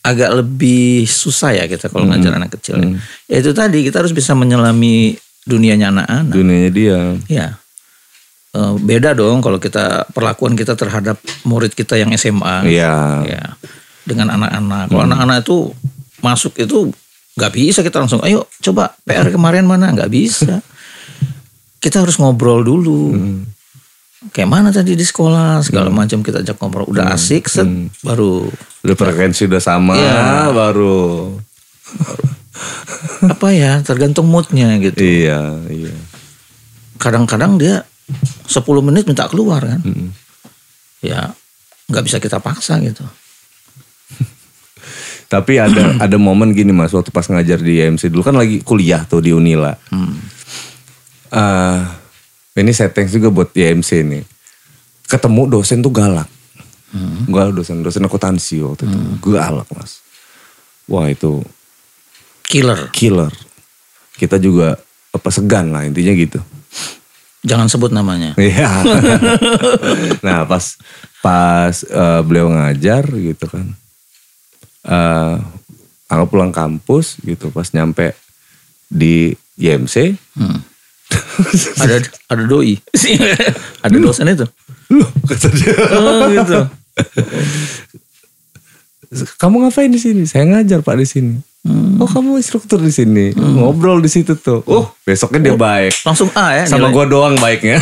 agak 0.00 0.30
lebih 0.38 1.04
susah 1.04 1.52
ya 1.52 1.64
kita 1.66 1.90
kalau 1.90 2.08
ngajar 2.08 2.36
anak 2.36 2.54
kecil. 2.54 2.78
Ya 3.26 3.36
itu 3.38 3.50
tadi 3.50 3.82
kita 3.82 4.00
harus 4.00 4.12
bisa 4.12 4.32
menyelami 4.32 5.18
dunianya 5.50 5.90
anak-anak. 5.90 6.30
Dunianya 6.30 6.70
dia. 6.70 6.98
Ya. 7.26 7.46
Beda 8.82 9.14
dong 9.14 9.42
kalau 9.42 9.58
kita 9.58 10.10
perlakuan 10.10 10.54
kita 10.54 10.74
terhadap 10.74 11.18
murid 11.42 11.74
kita 11.74 11.98
yang 11.98 12.14
SMA. 12.14 12.66
Iya. 12.66 13.26
Ya. 13.26 13.42
Dengan 14.06 14.34
anak-anak. 14.38 14.90
Kalau 14.90 15.02
anak-anak 15.06 15.36
itu 15.42 15.56
masuk 16.22 16.54
itu 16.58 16.90
nggak 17.38 17.52
bisa 17.54 17.80
kita 17.80 18.02
langsung 18.02 18.20
ayo 18.26 18.44
coba 18.60 18.92
PR 19.06 19.30
kemarin 19.30 19.66
mana 19.66 19.90
nggak 19.90 20.10
bisa. 20.10 20.62
Kita 21.80 22.02
harus 22.02 22.18
ngobrol 22.18 22.62
dulu. 22.62 23.14
Kayak 24.36 24.50
mana 24.52 24.68
tadi 24.68 24.92
di 24.92 25.06
sekolah 25.06 25.64
segala 25.64 25.88
macam 25.88 26.20
kita 26.20 26.44
ajak 26.44 26.60
ngobrol. 26.60 26.84
Udah 26.90 27.16
asik 27.16 27.48
set 27.48 27.64
baru 28.04 28.44
Udah 28.84 28.96
frekuensi 28.96 29.48
udah 29.48 29.62
sama 29.62 29.96
Iya. 29.96 30.52
baru. 30.52 31.38
apa 33.24 33.48
ya 33.52 33.80
tergantung 33.80 34.28
moodnya 34.28 34.76
gitu. 34.80 35.00
Iya, 35.00 35.60
iya. 35.72 35.94
Kadang-kadang 37.00 37.56
dia 37.56 37.84
10 38.48 38.60
menit 38.84 39.08
minta 39.08 39.28
keluar 39.30 39.64
kan. 39.64 39.80
Mm. 39.80 40.10
Ya 41.00 41.32
nggak 41.88 42.04
bisa 42.06 42.16
kita 42.20 42.38
paksa 42.38 42.78
gitu. 42.84 43.02
Tapi 45.32 45.52
ada 45.56 45.94
ada 46.04 46.16
momen 46.20 46.52
gini 46.52 46.70
Mas 46.70 46.92
waktu 46.92 47.10
pas 47.10 47.26
ngajar 47.26 47.58
di 47.60 47.80
IMC 47.80 48.12
dulu 48.12 48.22
kan 48.22 48.36
lagi 48.36 48.60
kuliah 48.60 49.02
tuh 49.08 49.24
di 49.24 49.32
Unila. 49.32 49.72
Hmm. 49.88 50.18
Eh, 51.30 51.80
ini 52.58 52.72
setting 52.74 53.06
juga 53.06 53.30
buat 53.30 53.48
IMC 53.54 53.90
nih. 54.04 54.24
Ketemu 55.06 55.42
dosen 55.58 55.80
tuh 55.80 55.94
galak. 55.94 56.26
Galak 57.30 57.54
dosen, 57.54 57.86
dosen 57.86 58.02
akuntansi 58.02 58.58
waktu 58.66 58.90
itu. 58.90 58.98
Galak 59.30 59.66
Mas. 59.70 60.02
Wah 60.90 61.06
itu 61.06 61.38
Killer. 62.50 62.90
killer. 62.90 63.30
Kita 64.18 64.42
juga 64.42 64.74
apa 65.14 65.28
segan 65.30 65.70
lah 65.70 65.86
intinya 65.86 66.10
gitu. 66.18 66.42
Jangan 67.46 67.70
sebut 67.70 67.94
namanya. 67.94 68.34
Iya. 68.42 68.68
nah 70.26 70.42
pas 70.50 70.74
pas 71.22 71.74
eh, 71.86 72.20
beliau 72.26 72.50
ngajar 72.50 73.06
gitu 73.06 73.46
kan. 73.46 73.66
eh 74.90 75.36
aku 76.10 76.24
pulang 76.26 76.50
kampus 76.50 77.22
gitu 77.22 77.54
pas 77.54 77.70
nyampe 77.70 78.18
di 78.90 79.30
YMC. 79.54 80.18
Hmm. 80.34 80.58
ada 81.86 82.02
ada 82.26 82.42
doi. 82.50 82.74
ada 83.86 83.96
dosen 84.02 84.26
itu. 84.26 84.46
Loh 84.90 85.10
kata 85.22 85.48
dia. 85.54 85.74
Oh 85.94 86.26
gitu. 86.34 86.58
Kamu 89.38 89.62
ngapain 89.62 89.90
di 89.90 90.02
sini? 90.02 90.26
Saya 90.26 90.50
ngajar 90.50 90.82
pak 90.82 90.98
di 90.98 91.06
sini. 91.06 91.34
Oh 92.00 92.08
kamu 92.08 92.40
instruktur 92.40 92.80
di 92.80 92.88
sini. 92.88 93.36
Ngobrol 93.36 94.00
di 94.00 94.08
situ 94.08 94.32
tuh. 94.32 94.64
Oh 94.64 94.88
besoknya 95.04 95.52
dia 95.52 95.54
baik. 95.60 95.92
Langsung 96.08 96.32
A 96.32 96.56
ya. 96.56 96.64
Sama 96.64 96.88
gua 96.88 97.04
doang 97.04 97.36
baiknya. 97.36 97.76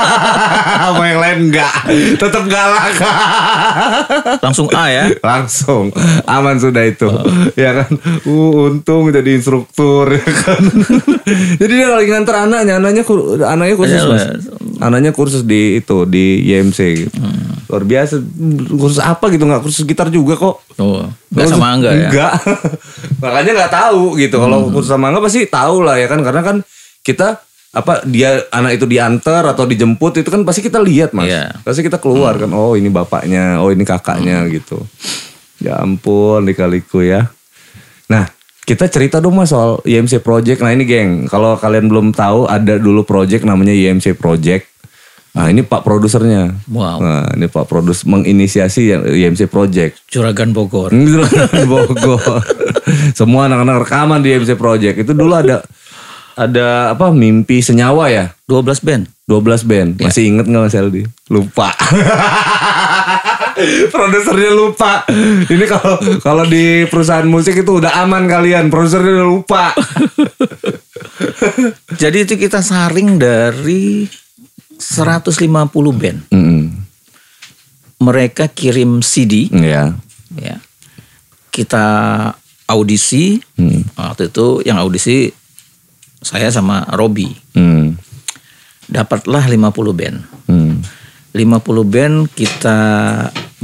Sama 0.88 1.04
yang 1.04 1.20
lain 1.20 1.38
enggak. 1.52 1.74
Tetap 2.16 2.48
galak. 2.48 2.96
Langsung 4.40 4.72
A 4.72 4.88
ya. 4.88 5.04
langsung 5.20 5.92
aman 6.24 6.56
sudah 6.56 6.84
itu 6.84 7.08
ya 7.54 7.84
kan 7.84 7.90
uh, 8.24 8.68
untung 8.68 9.08
jadi 9.08 9.36
instruktur 9.36 10.08
ya 10.08 10.24
kan 10.24 10.62
jadi 11.60 11.72
dia 11.72 11.88
lagi 11.92 12.08
nganter 12.12 12.36
anaknya 12.36 12.80
anaknya 12.80 13.02
anaknya 13.44 13.74
kursus 13.76 14.00
Iya, 14.00 14.08
mas. 14.08 14.24
Anaknya 14.84 15.16
kursus 15.16 15.40
di 15.48 15.80
itu 15.80 16.04
di 16.04 16.44
YMC 16.44 16.78
gitu. 17.08 17.16
luar 17.64 17.84
biasa. 17.88 18.20
Kursus 18.68 19.00
apa 19.00 19.32
gitu? 19.32 19.48
Nggak 19.48 19.64
kursus 19.64 19.88
gitar 19.88 20.12
juga 20.12 20.36
kok. 20.36 20.60
Oh, 20.76 21.08
nggak 21.32 21.46
sama 21.48 21.72
Angga 21.72 21.90
ya. 21.96 22.08
Enggak. 22.12 22.32
Makanya 23.24 23.50
nggak 23.64 23.72
tahu 23.72 24.20
gitu. 24.20 24.36
Kalau 24.36 24.68
kursus 24.68 24.92
sama 24.92 25.08
Angga 25.08 25.24
pasti 25.24 25.48
tahu 25.48 25.80
lah 25.80 25.96
ya 25.96 26.06
kan. 26.06 26.20
Karena 26.20 26.44
kan 26.44 26.56
kita 27.00 27.40
apa 27.74 28.06
dia 28.06 28.46
anak 28.54 28.78
itu 28.78 28.86
diantar 28.86 29.42
atau 29.50 29.66
dijemput 29.66 30.22
itu 30.22 30.30
kan 30.30 30.46
pasti 30.46 30.62
kita 30.62 30.78
lihat 30.78 31.10
mas. 31.10 31.26
Iya. 31.26 31.58
pasti 31.66 31.82
kita 31.82 31.98
keluar 31.98 32.36
kan. 32.38 32.52
Oh 32.52 32.76
ini 32.76 32.92
bapaknya. 32.92 33.58
Oh 33.64 33.72
ini 33.72 33.82
kakaknya 33.82 34.46
gitu. 34.52 34.78
Ya 35.58 35.80
ampun 35.80 36.44
dikaliku 36.44 37.02
ya. 37.02 37.32
Nah 38.06 38.30
kita 38.64 38.88
cerita 38.88 39.20
dong 39.20 39.36
mas 39.36 39.52
soal 39.52 39.82
IMC 39.84 40.24
Project. 40.24 40.64
Nah 40.64 40.72
ini 40.72 40.86
geng. 40.88 41.26
Kalau 41.26 41.56
kalian 41.58 41.90
belum 41.90 42.06
tahu 42.16 42.48
ada 42.48 42.80
dulu 42.80 43.04
project 43.04 43.44
namanya 43.44 43.74
IMC 43.74 44.16
Project 44.16 44.73
nah 45.34 45.46
ini 45.46 45.60
pak 45.60 45.82
produsernya 45.82 46.54
Wow. 46.70 46.98
nah 47.02 47.22
ini 47.34 47.46
pak 47.46 47.66
produs 47.66 48.06
menginisiasi 48.06 48.82
yang 48.86 49.02
IMC 49.02 49.46
Project 49.46 50.02
Juragan 50.06 50.50
Bogor. 50.50 50.88
Juragan 50.88 51.68
Bogor. 51.70 52.42
Semua 53.12 53.46
anak-anak 53.46 53.82
rekaman 53.82 54.22
di 54.22 54.30
MC 54.30 54.54
Project. 54.54 54.94
Itu 54.96 55.10
dulu 55.10 55.34
ada 55.34 55.58
ada 56.34 56.90
apa 56.90 57.10
mimpi 57.10 57.58
senyawa 57.58 58.10
ya? 58.10 58.30
12 58.46 58.78
band. 58.78 59.02
12 59.26 59.64
band. 59.64 59.90
Masih 59.98 60.30
inget 60.30 60.46
nggak 60.46 60.62
Mas 60.66 60.74
Eldi? 60.74 61.02
Lupa. 61.26 61.70
Produsernya 63.94 64.50
lupa. 64.50 65.06
Ini 65.46 65.64
kalau 65.64 65.94
kalau 66.20 66.44
di 66.44 66.84
perusahaan 66.86 67.24
musik 67.24 67.56
itu 67.56 67.78
udah 67.78 68.02
aman 68.02 68.26
kalian. 68.26 68.68
Produsernya 68.68 69.12
udah 69.18 69.28
lupa. 69.30 69.64
Jadi 72.02 72.22
itu 72.22 72.34
kita 72.34 72.60
saring 72.60 73.16
dari 73.16 74.04
150 74.84 75.40
band. 75.96 76.18
Mm, 76.28 76.64
Mereka 78.04 78.52
kirim 78.52 79.00
CD 79.00 79.48
ya. 79.48 79.96
ya. 80.36 80.60
Kita 81.48 81.86
audisi. 82.68 83.40
Hmm. 83.56 83.84
Waktu 83.96 84.28
itu 84.28 84.60
yang 84.66 84.76
audisi 84.76 85.32
saya 86.20 86.52
sama 86.52 86.84
Robi. 86.92 87.32
Hmm. 87.56 87.96
Dapatlah 88.90 89.48
50 89.48 89.96
band. 89.96 90.18
Hmm. 90.50 90.84
50 91.32 91.84
band 91.88 92.16
kita 92.36 92.78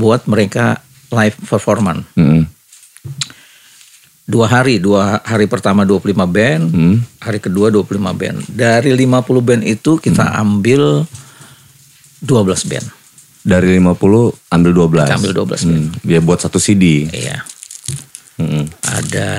buat 0.01 0.25
mereka 0.25 0.81
live 1.13 1.37
performance. 1.45 2.07
Hmm. 2.17 2.49
Dua 4.31 4.47
hari, 4.47 4.79
dua 4.79 5.19
hari 5.21 5.51
pertama 5.51 5.83
25 5.83 6.23
band, 6.25 6.71
Hmm. 6.71 7.03
hari 7.19 7.43
kedua 7.43 7.67
25 7.67 8.15
band. 8.15 8.47
Dari 8.47 8.95
50 8.95 9.43
band 9.43 9.67
itu 9.67 9.99
kita 9.99 10.39
ambil 10.39 11.03
12 12.23 12.63
band. 12.63 12.87
Dari 13.43 13.75
50 13.75 14.31
ambil 14.49 14.71
12. 14.71 15.09
Kita 15.11 15.19
ambil 15.19 15.33
12 15.35 15.61
band. 15.67 15.83
Hmm. 15.83 16.07
Ya 16.07 16.23
buat 16.23 16.39
satu 16.39 16.63
CD. 16.63 17.11
Iya. 17.11 17.43
Hmm. 18.39 18.71
Ada 18.87 19.31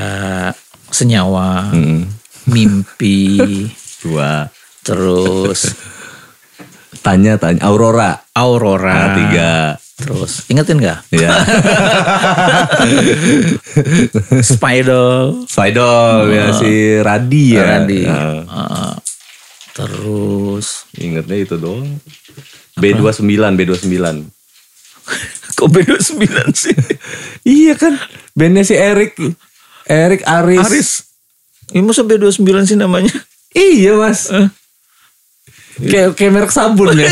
senyawa, 0.92 1.72
Hmm. 1.72 2.12
mimpi, 2.46 3.40
Dua. 4.04 4.52
terus 4.84 5.72
Tanya 7.02 7.34
tanya 7.34 7.66
Aurora. 7.66 8.28
Aurora. 8.30 8.94
Ah, 8.94 9.10
tiga. 9.16 9.52
Terus 10.02 10.50
ingetin 10.50 10.82
nggak? 10.82 11.00
Ya. 11.14 11.32
Spider, 14.42 15.38
Spidol 15.54 16.34
ya 16.34 16.46
si 16.58 16.98
Radi 17.00 17.46
ya. 17.56 17.64
Radi. 17.78 18.02
Nah, 18.06 18.30
Uh, 18.52 18.94
terus 19.72 20.84
ingetnya 21.00 21.40
itu 21.40 21.56
doang. 21.56 21.88
B29, 22.76 23.24
B29. 23.56 24.28
Kok 25.58 25.70
B29 25.72 26.28
sih? 26.52 26.76
iya 27.62 27.74
kan. 27.80 27.96
Bandnya 28.36 28.68
si 28.68 28.76
Erik. 28.76 29.16
Erik 29.88 30.28
Aris. 30.28 30.66
Aris. 30.68 30.90
Ini 31.72 31.84
masa 31.86 32.04
B29 32.04 32.52
sih 32.68 32.76
namanya? 32.76 33.14
Iya 33.56 33.96
mas. 33.96 34.28
Eh. 34.32 34.48
Kayak 35.80 36.10
kayak 36.14 36.32
merek 36.34 36.52
sabun 36.52 36.92
ya. 36.94 37.08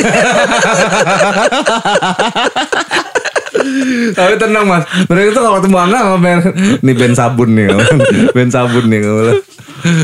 Tapi 4.13 4.34
tenang 4.38 4.65
mas, 4.65 4.86
mereka 5.08 5.30
tuh 5.34 5.43
kalau 5.43 5.58
ketemu 5.60 5.78
Angga 5.80 6.00
sama 6.06 6.17
merek, 6.17 6.54
nih 6.80 6.95
band 6.95 7.15
sabun 7.17 7.50
nih, 7.52 7.67
band 8.36 8.52
sabun 8.52 8.86
nih. 8.88 9.02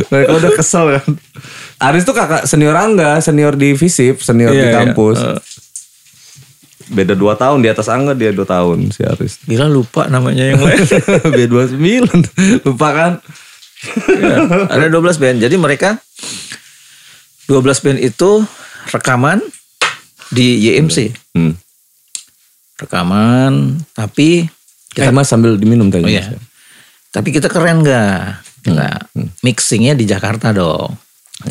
Mereka 0.09 0.31
udah 0.33 0.51
kesel 0.55 0.85
kan. 0.99 1.07
Aris 1.83 2.07
tuh 2.07 2.15
kakak 2.15 2.47
senior 2.47 2.73
Angga, 2.73 3.19
senior 3.19 3.53
di 3.53 3.75
Visip, 3.75 4.23
senior 4.23 4.49
di 4.49 4.59
Iya, 4.59 4.71
iya. 4.71 4.75
kampus. 4.81 5.19
Eh. 5.19 5.39
Beda 6.85 7.17
2 7.17 7.25
tahun, 7.35 7.59
di 7.59 7.69
atas 7.69 7.89
Angga 7.89 8.13
dia 8.13 8.31
2 8.31 8.45
tahun 8.45 8.77
si 8.89 9.01
Aris. 9.03 9.41
Gila 9.43 9.67
lupa 9.67 10.07
namanya 10.07 10.47
yang 10.47 10.61
lain. 10.61 10.79
B29, 11.35 11.81
lupa 12.63 12.87
kan? 12.93 13.11
Ya, 14.09 14.37
ada 14.71 14.85
12 14.89 15.21
band. 15.21 15.37
Jadi 15.43 15.55
mereka 15.59 15.99
12 17.47 17.83
band 17.83 17.99
itu 18.01 18.31
rekaman 18.91 19.39
di 20.33 20.69
YMC. 20.69 21.13
Hmm. 21.37 21.53
Rekaman 22.75 23.79
tapi 23.95 24.49
Eh 24.95 25.11
mas 25.11 25.27
sambil 25.27 25.59
diminum 25.59 25.91
tadi. 25.91 26.07
Oh 26.07 26.11
iya. 26.11 26.23
Tapi 27.11 27.35
kita 27.35 27.51
keren 27.51 27.83
nggak? 27.83 28.23
Kita 28.63 29.11
mixingnya 29.43 29.91
di 29.91 30.07
Jakarta 30.07 30.55
dong. 30.55 30.95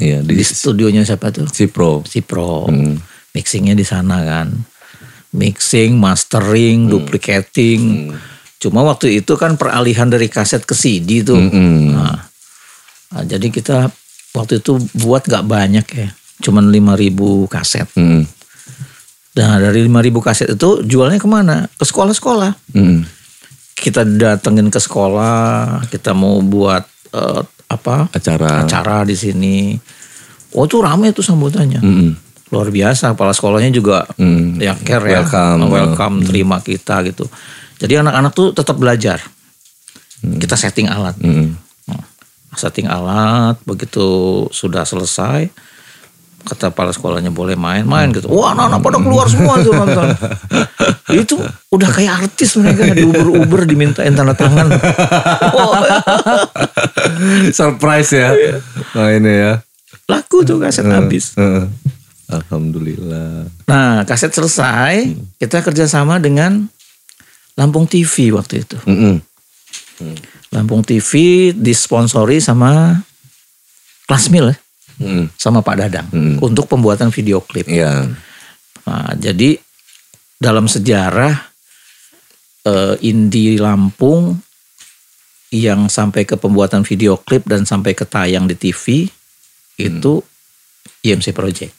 Iya, 0.00 0.24
Di 0.24 0.32
di 0.32 0.44
studionya 0.44 1.04
siapa 1.04 1.28
tuh? 1.28 1.44
si 1.52 1.68
Pro. 1.68 2.00
Si 2.08 2.24
Pro. 2.24 2.64
Hmm. 2.64 2.96
Mixingnya 3.36 3.76
di 3.76 3.84
sana 3.84 4.24
kan. 4.24 4.48
Mixing, 5.36 6.00
mastering, 6.00 6.88
duplicating. 6.88 8.14
Cuma 8.56 8.80
waktu 8.80 9.20
itu 9.20 9.36
kan 9.36 9.60
peralihan 9.60 10.08
dari 10.08 10.32
kaset 10.32 10.64
ke 10.64 10.72
CD 10.72 11.20
tuh. 11.20 11.36
Mm-mm. 11.36 11.92
Nah, 11.92 12.16
nah, 13.12 13.22
jadi 13.28 13.52
kita 13.52 13.92
waktu 14.34 14.58
itu 14.60 14.76
buat 14.98 15.24
nggak 15.24 15.46
banyak 15.46 15.86
ya. 15.94 16.08
Cuman 16.42 16.68
5000 16.68 17.46
kaset. 17.46 17.86
Mm. 17.94 18.26
Nah 19.34 19.52
dari 19.58 19.86
5000 19.86 20.26
kaset 20.26 20.48
itu 20.52 20.82
jualnya 20.82 21.22
ke 21.22 21.28
mana? 21.30 21.70
Ke 21.78 21.86
sekolah-sekolah. 21.86 22.74
Mm. 22.74 23.06
Kita 23.74 24.02
datengin 24.02 24.68
ke 24.68 24.78
sekolah, 24.82 25.86
kita 25.88 26.12
mau 26.12 26.42
buat 26.42 26.82
eh, 27.14 27.42
apa 27.70 28.10
Acara. 28.10 28.66
acara 28.66 29.06
di 29.06 29.14
sini. 29.14 29.78
Oh 30.54 30.66
tuh 30.66 30.82
rame 30.82 31.10
tuh 31.10 31.22
sambutannya. 31.22 31.82
Mm-mm. 31.82 32.10
Luar 32.54 32.70
biasa, 32.70 33.14
kepala 33.14 33.34
sekolahnya 33.34 33.70
juga 33.70 34.06
Mm. 34.18 34.58
ya 34.62 34.74
care 34.78 35.06
ya. 35.10 35.22
Welcome. 35.22 35.70
Welcome, 35.70 36.16
terima 36.26 36.58
kita 36.58 37.02
gitu. 37.06 37.26
Jadi 37.78 38.02
anak-anak 38.02 38.32
tuh 38.34 38.50
tetap 38.54 38.78
belajar. 38.78 39.18
Kita 40.22 40.54
setting 40.54 40.86
alat. 40.90 41.18
Mm. 41.18 41.63
Setting 42.54 42.86
alat, 42.86 43.58
begitu 43.66 44.06
sudah 44.54 44.86
selesai, 44.86 45.50
kata 46.44 46.70
kepala 46.70 46.92
sekolahnya 46.92 47.32
boleh 47.32 47.56
main-main 47.56 48.12
gitu. 48.12 48.28
Wah 48.28 48.52
anak-anak 48.52 48.80
pada 48.84 48.98
keluar 49.00 49.26
semua 49.26 49.56
tuh 49.64 49.72
nonton. 49.72 50.06
Itu 51.24 51.40
udah 51.72 51.88
kayak 51.88 52.28
artis 52.28 52.60
mereka 52.60 52.92
di 52.92 53.04
Uber-Uber 53.04 53.64
dimintain 53.64 54.12
tanda 54.12 54.36
tangan. 54.36 54.68
Surprise 57.58 58.10
ya. 58.12 58.30
Nah 58.92 59.08
ini 59.10 59.32
ya. 59.32 59.52
laku 60.04 60.44
tuh 60.44 60.60
kaset 60.60 60.84
habis. 60.84 61.32
Alhamdulillah. 62.28 63.48
Nah 63.64 64.04
kaset 64.04 64.36
selesai, 64.36 65.16
kita 65.40 65.64
kerjasama 65.64 66.20
dengan 66.20 66.68
Lampung 67.54 67.86
TV 67.86 68.34
waktu 68.34 68.66
itu. 68.66 68.76
Mm-mm. 68.84 69.22
Lampung 70.54 70.80
TV 70.80 71.10
disponsori 71.52 72.38
sama 72.38 73.02
Klasmil 74.06 74.54
ya, 74.54 74.56
Mm. 74.94 75.26
sama 75.34 75.58
Pak 75.58 75.76
Dadang 75.76 76.06
Hmm. 76.14 76.38
untuk 76.38 76.70
pembuatan 76.70 77.10
video 77.10 77.42
klip. 77.42 77.66
Iya. 77.66 78.06
Nah, 78.86 79.10
jadi 79.18 79.58
dalam 80.38 80.70
sejarah 80.70 81.50
eh, 82.62 82.96
Indi 83.02 83.58
Lampung 83.58 84.38
yang 85.50 85.86
sampai 85.86 86.24
ke 86.24 86.34
pembuatan 86.34 86.80
video 86.80 87.18
klip 87.18 87.44
dan 87.44 87.66
sampai 87.66 87.92
ke 87.92 88.06
tayang 88.06 88.46
di 88.46 88.54
TV 88.54 89.04
itu 89.76 90.12
IMC 91.02 91.30
Project. 91.30 91.74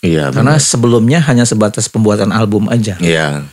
Iya. 0.00 0.32
Karena 0.32 0.56
sebelumnya 0.56 1.20
hanya 1.26 1.44
sebatas 1.44 1.88
pembuatan 1.88 2.30
album 2.30 2.68
aja, 2.68 2.96
Iya. 3.00 3.44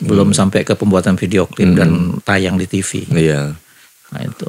Belum 0.00 0.34
sampai 0.34 0.66
ke 0.66 0.74
pembuatan 0.74 1.14
video 1.14 1.46
klip 1.46 1.76
dan 1.76 2.18
tayang 2.26 2.58
di 2.58 2.66
TV. 2.66 3.06
Iya. 3.10 3.54
Nah 4.10 4.22
itu 4.22 4.48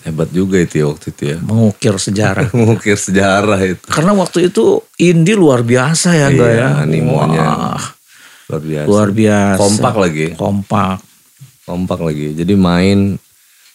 Hebat 0.00 0.32
juga 0.32 0.56
itu 0.56 0.80
ya 0.80 0.86
waktu 0.88 1.12
itu 1.12 1.22
ya. 1.28 1.38
mengukir 1.44 1.92
sejarah. 2.00 2.48
Mengukir 2.56 2.96
sejarah 2.96 3.60
itu. 3.60 3.84
Karena 3.84 4.16
waktu 4.16 4.48
itu 4.48 4.80
Indi 4.96 5.36
luar 5.36 5.60
biasa 5.60 6.16
ya, 6.16 6.32
Iya, 6.32 6.48
ya. 6.56 6.68
animonya. 6.88 7.44
Wah, 7.76 7.84
Luar 8.48 8.62
biasa. 8.64 8.86
luar 8.88 9.08
biasa. 9.12 9.60
Kompak 9.60 9.94
lagi. 10.00 10.26
Kompak. 10.32 10.96
Kompak 11.68 12.00
lagi. 12.00 12.32
Jadi 12.32 12.54
main. 12.56 13.20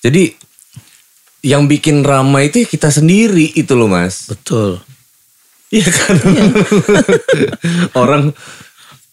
Jadi 0.01 0.33
yang 1.45 1.69
bikin 1.69 2.01
ramai 2.01 2.49
itu 2.49 2.65
ya 2.65 2.67
kita 2.73 2.89
sendiri 2.89 3.53
itu 3.53 3.77
loh 3.77 3.85
mas. 3.85 4.25
Betul. 4.25 4.81
Iya 5.69 5.89
kan. 5.93 6.17
orang 8.01 8.33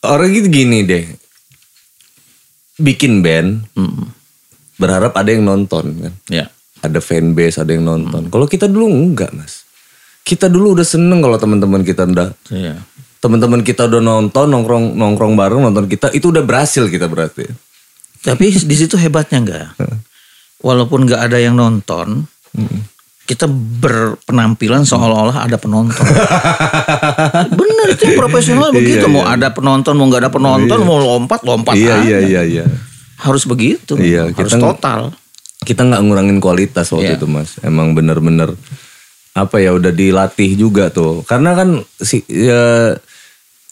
orang 0.00 0.28
gitu 0.32 0.48
gini 0.48 0.80
deh. 0.80 1.04
Bikin 2.82 3.22
band 3.22 3.70
Mm, 3.72 4.10
berharap 4.74 5.14
ada 5.14 5.30
yang 5.30 5.46
nonton 5.46 5.84
kan. 5.96 6.14
ya. 6.26 6.50
Ada 6.82 6.98
fanbase, 6.98 7.56
ada 7.56 7.70
yang 7.70 7.86
nonton. 7.86 8.26
Kalau 8.26 8.44
kita 8.44 8.66
dulu 8.66 8.90
enggak 8.90 9.30
mas. 9.30 9.62
Kita 10.22 10.46
dulu 10.46 10.74
udah 10.74 10.82
seneng 10.82 11.18
kalau 11.18 11.38
teman-teman 11.38 11.82
kita 11.82 12.02
udah 12.04 12.34
Iya. 12.50 12.82
teman-teman 13.18 13.62
kita 13.62 13.86
udah 13.86 14.02
nonton 14.02 14.50
nongkrong 14.50 14.94
nongkrong 14.94 15.34
bareng 15.34 15.62
nonton 15.62 15.86
kita 15.86 16.10
itu 16.10 16.26
udah 16.28 16.42
berhasil 16.42 16.86
kita 16.86 17.06
berarti. 17.06 17.46
Tapi 18.20 18.50
di 18.50 18.76
situ 18.76 18.94
hebatnya 18.94 19.38
enggak. 19.38 19.66
Walaupun 20.58 21.06
enggak 21.06 21.26
ada 21.26 21.38
yang 21.38 21.54
nonton, 21.54 22.26
kita 23.22 23.46
berpenampilan 23.48 24.82
seolah-olah 24.82 25.46
ada 25.46 25.56
penonton. 25.56 25.94
Bener 27.58 27.86
itu 27.88 28.02
yang 28.04 28.18
profesional 28.18 28.68
begitu. 28.70 29.06
mau 29.06 29.24
ada 29.24 29.48
penonton, 29.48 29.94
mau 29.94 30.06
nggak 30.06 30.22
ada 30.26 30.32
penonton, 30.32 30.78
mau 30.82 30.98
lompat, 30.98 31.40
lompat 31.42 31.74
iya 31.74 31.96
aja. 31.96 32.02
iya 32.02 32.18
iya 32.20 32.42
iya. 32.42 32.64
Harus 33.16 33.46
begitu. 33.46 33.94
Iya, 33.94 34.28
harus 34.28 34.50
kita- 34.50 34.58
total. 34.60 35.00
Kita 35.62 35.86
nggak 35.86 36.02
ngurangin 36.02 36.38
kualitas 36.38 36.90
waktu 36.90 37.14
Iya. 37.14 37.16
itu 37.16 37.26
mas. 37.26 37.54
Emang 37.62 37.94
bener-bener 37.94 38.58
apa 39.32 39.56
ya 39.58 39.70
udah 39.70 39.94
dilatih 39.94 40.58
juga 40.58 40.90
tuh. 40.90 41.22
Karena 41.22 41.54
kan 41.54 41.78
si 41.96 42.26
ya, 42.26 42.92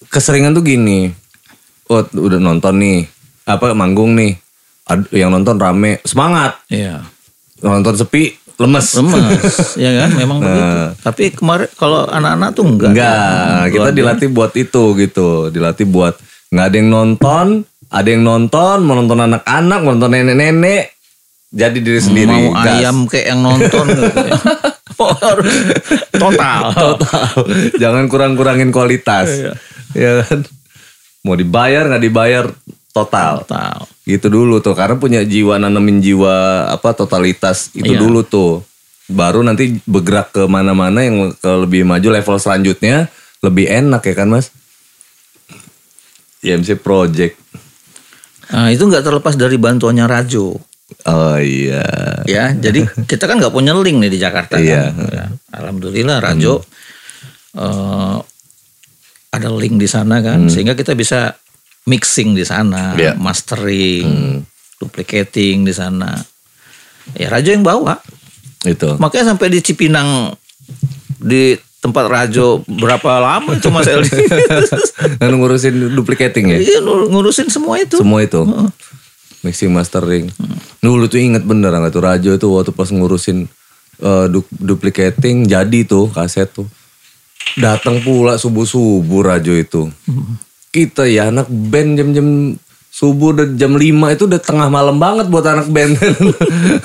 keseringan 0.07 0.55
tuh 0.55 0.63
gini. 0.63 1.11
Oh 1.91 2.07
udah 2.07 2.39
nonton 2.39 2.79
nih 2.79 3.11
apa 3.43 3.75
manggung 3.75 4.15
nih. 4.15 4.39
Ad- 4.87 5.11
yang 5.11 5.35
nonton 5.35 5.59
rame 5.59 5.99
semangat. 6.03 6.63
Iya. 6.71 7.03
Nonton 7.61 7.93
sepi 7.93 8.40
lemes. 8.61 8.89
Lemas, 9.01 9.57
ya 9.81 9.91
kan? 10.05 10.11
Memang 10.21 10.39
begitu. 10.45 10.77
Tapi 11.01 11.23
kemarin 11.33 11.69
kalau 11.81 12.05
anak-anak 12.05 12.49
tuh 12.53 12.65
enggak. 12.69 12.93
Enggak, 12.93 13.61
kita 13.73 13.89
Luar 13.89 13.97
dilatih 13.97 14.29
buat 14.29 14.53
itu 14.53 14.85
gitu. 15.01 15.29
Dilatih 15.49 15.87
buat 15.89 16.15
nggak 16.53 16.67
ada 16.69 16.77
yang 16.77 16.91
nonton, 16.93 17.47
ada 17.89 18.09
yang 18.09 18.23
nonton, 18.23 18.77
mau 18.85 18.95
nonton 18.95 19.19
anak-anak, 19.19 19.79
mau 19.81 19.91
nonton 19.97 20.13
nenek-nenek. 20.13 21.01
Jadi 21.51 21.79
diri 21.83 21.99
sendiri. 21.99 22.31
mau 22.31 22.55
gas. 22.55 22.79
ayam 22.79 22.97
kayak 23.11 23.27
yang 23.27 23.41
nonton 23.43 23.85
gitu 23.91 24.19
ya. 24.29 24.39
Oh, 25.01 25.17
harus 25.17 25.49
total. 26.13 26.63
Total. 26.77 27.33
Jangan 27.81 28.05
kurang-kurangin 28.13 28.69
kualitas. 28.69 29.33
Ya 29.97 30.21
kan? 30.29 30.45
Mau 31.25 31.33
dibayar 31.41 31.89
nggak 31.89 32.05
dibayar 32.05 32.45
total. 32.93 33.41
Total. 33.49 33.89
Gitu 34.11 34.27
dulu 34.27 34.59
tuh 34.59 34.75
karena 34.75 34.99
punya 34.99 35.23
jiwa 35.23 35.55
nanemin 35.57 36.03
jiwa 36.03 36.67
apa 36.67 36.91
totalitas 36.93 37.71
itu 37.71 37.95
Iya. 37.95 38.01
dulu 38.03 38.27
tuh. 38.27 38.67
Baru 39.07 39.43
nanti 39.43 39.79
bergerak 39.87 40.31
ke 40.31 40.43
mana-mana 40.47 41.03
yang 41.03 41.31
ke 41.33 41.51
lebih 41.63 41.83
maju 41.83 42.09
level 42.11 42.37
selanjutnya 42.37 43.07
lebih 43.41 43.67
enak 43.67 44.03
ya 44.03 44.15
kan 44.15 44.29
Mas? 44.29 44.51
IMC 46.41 46.81
Project. 46.81 47.37
Nah, 48.51 48.67
itu 48.69 48.83
nggak 48.83 49.05
terlepas 49.05 49.35
dari 49.35 49.55
bantuannya 49.55 50.07
Rajo. 50.07 50.59
Oh 51.07 51.39
iya. 51.39 51.87
Ya, 52.27 52.51
jadi 52.51 52.83
kita 53.11 53.25
kan 53.25 53.39
nggak 53.39 53.55
punya 53.55 53.75
link 53.75 53.99
nih 53.99 54.11
di 54.11 54.19
Jakarta. 54.19 54.59
Iya. 54.59 54.91
Kan? 54.91 55.07
Ya, 55.11 55.27
Alhamdulillah 55.55 56.19
Rajo 56.19 56.63
eh, 57.55 58.17
ada 59.31 59.49
link 59.55 59.79
di 59.79 59.87
sana 59.87 60.19
kan, 60.19 60.51
sehingga 60.51 60.75
kita 60.75 60.95
bisa 60.95 61.39
mixing 61.85 62.33
di 62.33 62.43
sana, 62.43 62.93
Iya. 62.93 63.17
mastering, 63.17 64.41
duplicating 64.77 65.65
di 65.65 65.73
sana. 65.73 66.17
Ya 67.13 67.29
Rajo 67.29 67.51
yang 67.51 67.63
bawa. 67.63 67.99
Itu. 68.63 68.97
Makanya 68.97 69.33
sampai 69.33 69.49
di 69.49 69.61
Cipinang 69.61 70.37
di 71.17 71.57
tempat 71.81 72.05
rajo 72.07 72.61
berapa 72.67 73.17
lama 73.17 73.57
itu 73.57 73.73
Mas 73.73 73.89
Eldi? 73.89 74.13
Ngurusin 75.19 75.97
duplicating 75.97 76.53
ya? 76.53 76.59
Iya 76.61 76.79
ngurusin 76.85 77.49
semua 77.49 77.81
itu. 77.81 77.97
Semua 77.97 78.21
itu. 78.21 78.45
Mixing 79.41 79.73
mastering. 79.73 80.29
Dulu 80.79 81.09
tuh 81.09 81.17
inget 81.17 81.41
bener 81.41 81.73
nggak 81.73 81.89
tuh 81.91 82.05
Rajo 82.05 82.31
itu 82.31 82.47
waktu 82.53 82.71
pas 82.71 82.93
ngurusin 82.93 83.49
eh, 83.99 84.27
du- 84.29 84.53
duplicating 84.53 85.49
jadi 85.49 85.89
tuh 85.89 86.13
kaset 86.13 86.53
tuh. 86.53 86.69
Datang 87.57 88.05
pula 88.05 88.37
subuh-subuh 88.37 89.25
Rajo 89.25 89.57
itu. 89.57 89.89
Kita 90.71 91.03
ya 91.07 91.35
anak 91.35 91.51
band 91.51 91.99
jam-jam 91.99 92.55
subuh 92.91 93.35
udah 93.35 93.47
jam 93.55 93.75
5 93.75 94.15
itu 94.15 94.23
udah 94.27 94.41
tengah 94.43 94.69
malam 94.71 94.99
banget 94.99 95.27
buat 95.31 95.47
anak 95.47 95.71
band. 95.71 95.99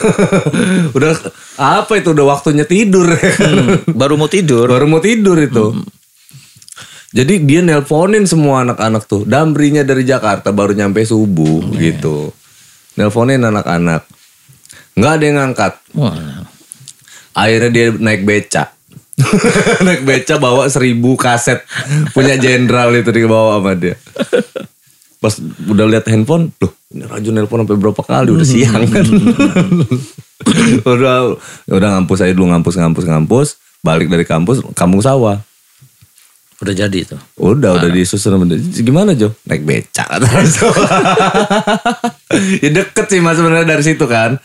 udah 0.97 1.11
apa 1.57 1.93
itu 1.97 2.09
udah 2.13 2.25
waktunya 2.25 2.65
tidur. 2.65 3.09
Baru 3.89 4.17
mau 4.17 4.29
tidur. 4.29 4.69
Baru 4.69 4.85
mau 4.89 5.01
tidur 5.01 5.37
itu. 5.37 5.85
Jadi 7.15 7.47
dia 7.47 7.63
nelponin 7.63 8.27
semua 8.27 8.67
anak-anak 8.67 9.07
tuh. 9.07 9.23
Dambrinya 9.23 9.87
dari 9.87 10.03
Jakarta 10.03 10.51
baru 10.51 10.75
nyampe 10.75 11.07
subuh 11.07 11.63
gitu. 11.79 12.35
Nelponin 12.99 13.39
anak-anak. 13.39 14.03
Nggak 14.99 15.11
ada 15.15 15.23
yang 15.23 15.37
ngangkat. 15.39 15.73
Wah, 15.95 16.43
Akhirnya 17.35 17.71
dia 17.71 17.87
naik 17.91 18.23
beca. 18.27 18.74
naik 19.85 20.03
beca 20.03 20.35
bawa 20.35 20.67
seribu 20.67 21.15
kaset 21.15 21.63
punya 22.11 22.35
jenderal 22.35 22.91
itu 22.91 23.15
di 23.15 23.23
bawah 23.23 23.63
sama 23.63 23.71
dia. 23.79 23.95
Pas 25.23 25.39
udah 25.71 25.87
lihat 25.87 26.05
handphone, 26.11 26.51
loh 26.59 26.75
ini 26.91 27.07
Raju 27.07 27.29
nelpon 27.31 27.63
sampai 27.63 27.79
berapa 27.79 28.01
kali 28.03 28.29
udah 28.31 28.47
siang 28.47 28.83
kan. 28.87 29.05
udah 30.95 31.35
udah 31.71 31.87
ngampus 31.97 32.23
aja 32.23 32.33
dulu 32.35 32.51
ngampus 32.51 32.75
ngampus 32.79 33.05
ngampus, 33.07 33.47
balik 33.83 34.07
dari 34.07 34.23
kampus 34.23 34.63
kampung 34.75 35.03
sawah. 35.03 35.39
udah 36.55 36.71
jadi 36.71 36.97
itu. 37.03 37.19
Udah, 37.35 37.75
udah 37.75 37.91
disusun 37.91 38.31
sama 38.31 38.47
dia. 38.47 38.55
Gimana 38.79 39.11
Jo? 39.11 39.35
Naik 39.43 39.67
beca 39.67 40.07
ya 42.63 42.69
deket 42.71 43.05
sih 43.11 43.19
mas 43.19 43.35
sebenarnya 43.35 43.75
dari 43.75 43.83
situ 43.83 44.07
kan. 44.07 44.39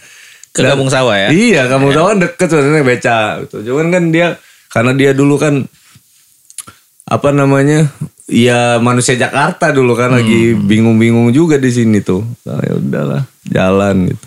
Ke 0.50 0.66
kampung 0.66 0.90
sawah 0.90 1.14
ya. 1.14 1.30
Iya, 1.30 1.70
kampung 1.70 1.94
sawah 1.94 2.18
deket 2.18 2.50
sebenarnya 2.50 2.83
naik 2.83 2.87
beca. 2.90 3.18
Gitu. 3.46 3.56
Cuman 3.70 3.94
kan 3.94 4.02
dia, 4.11 4.28
karena 4.70 4.94
dia 4.94 5.11
dulu 5.12 5.37
kan, 5.37 5.66
apa 7.11 7.28
namanya, 7.35 7.90
ya 8.30 8.78
manusia 8.78 9.18
Jakarta 9.18 9.74
dulu 9.74 9.98
kan 9.98 10.14
lagi 10.14 10.54
bingung-bingung 10.54 11.35
juga 11.35 11.59
di 11.59 11.70
sini 11.74 11.98
tuh. 11.98 12.22
Nah, 12.46 12.62
ya 12.62 12.74
udahlah, 12.78 13.22
jalan 13.50 14.14
gitu. 14.14 14.24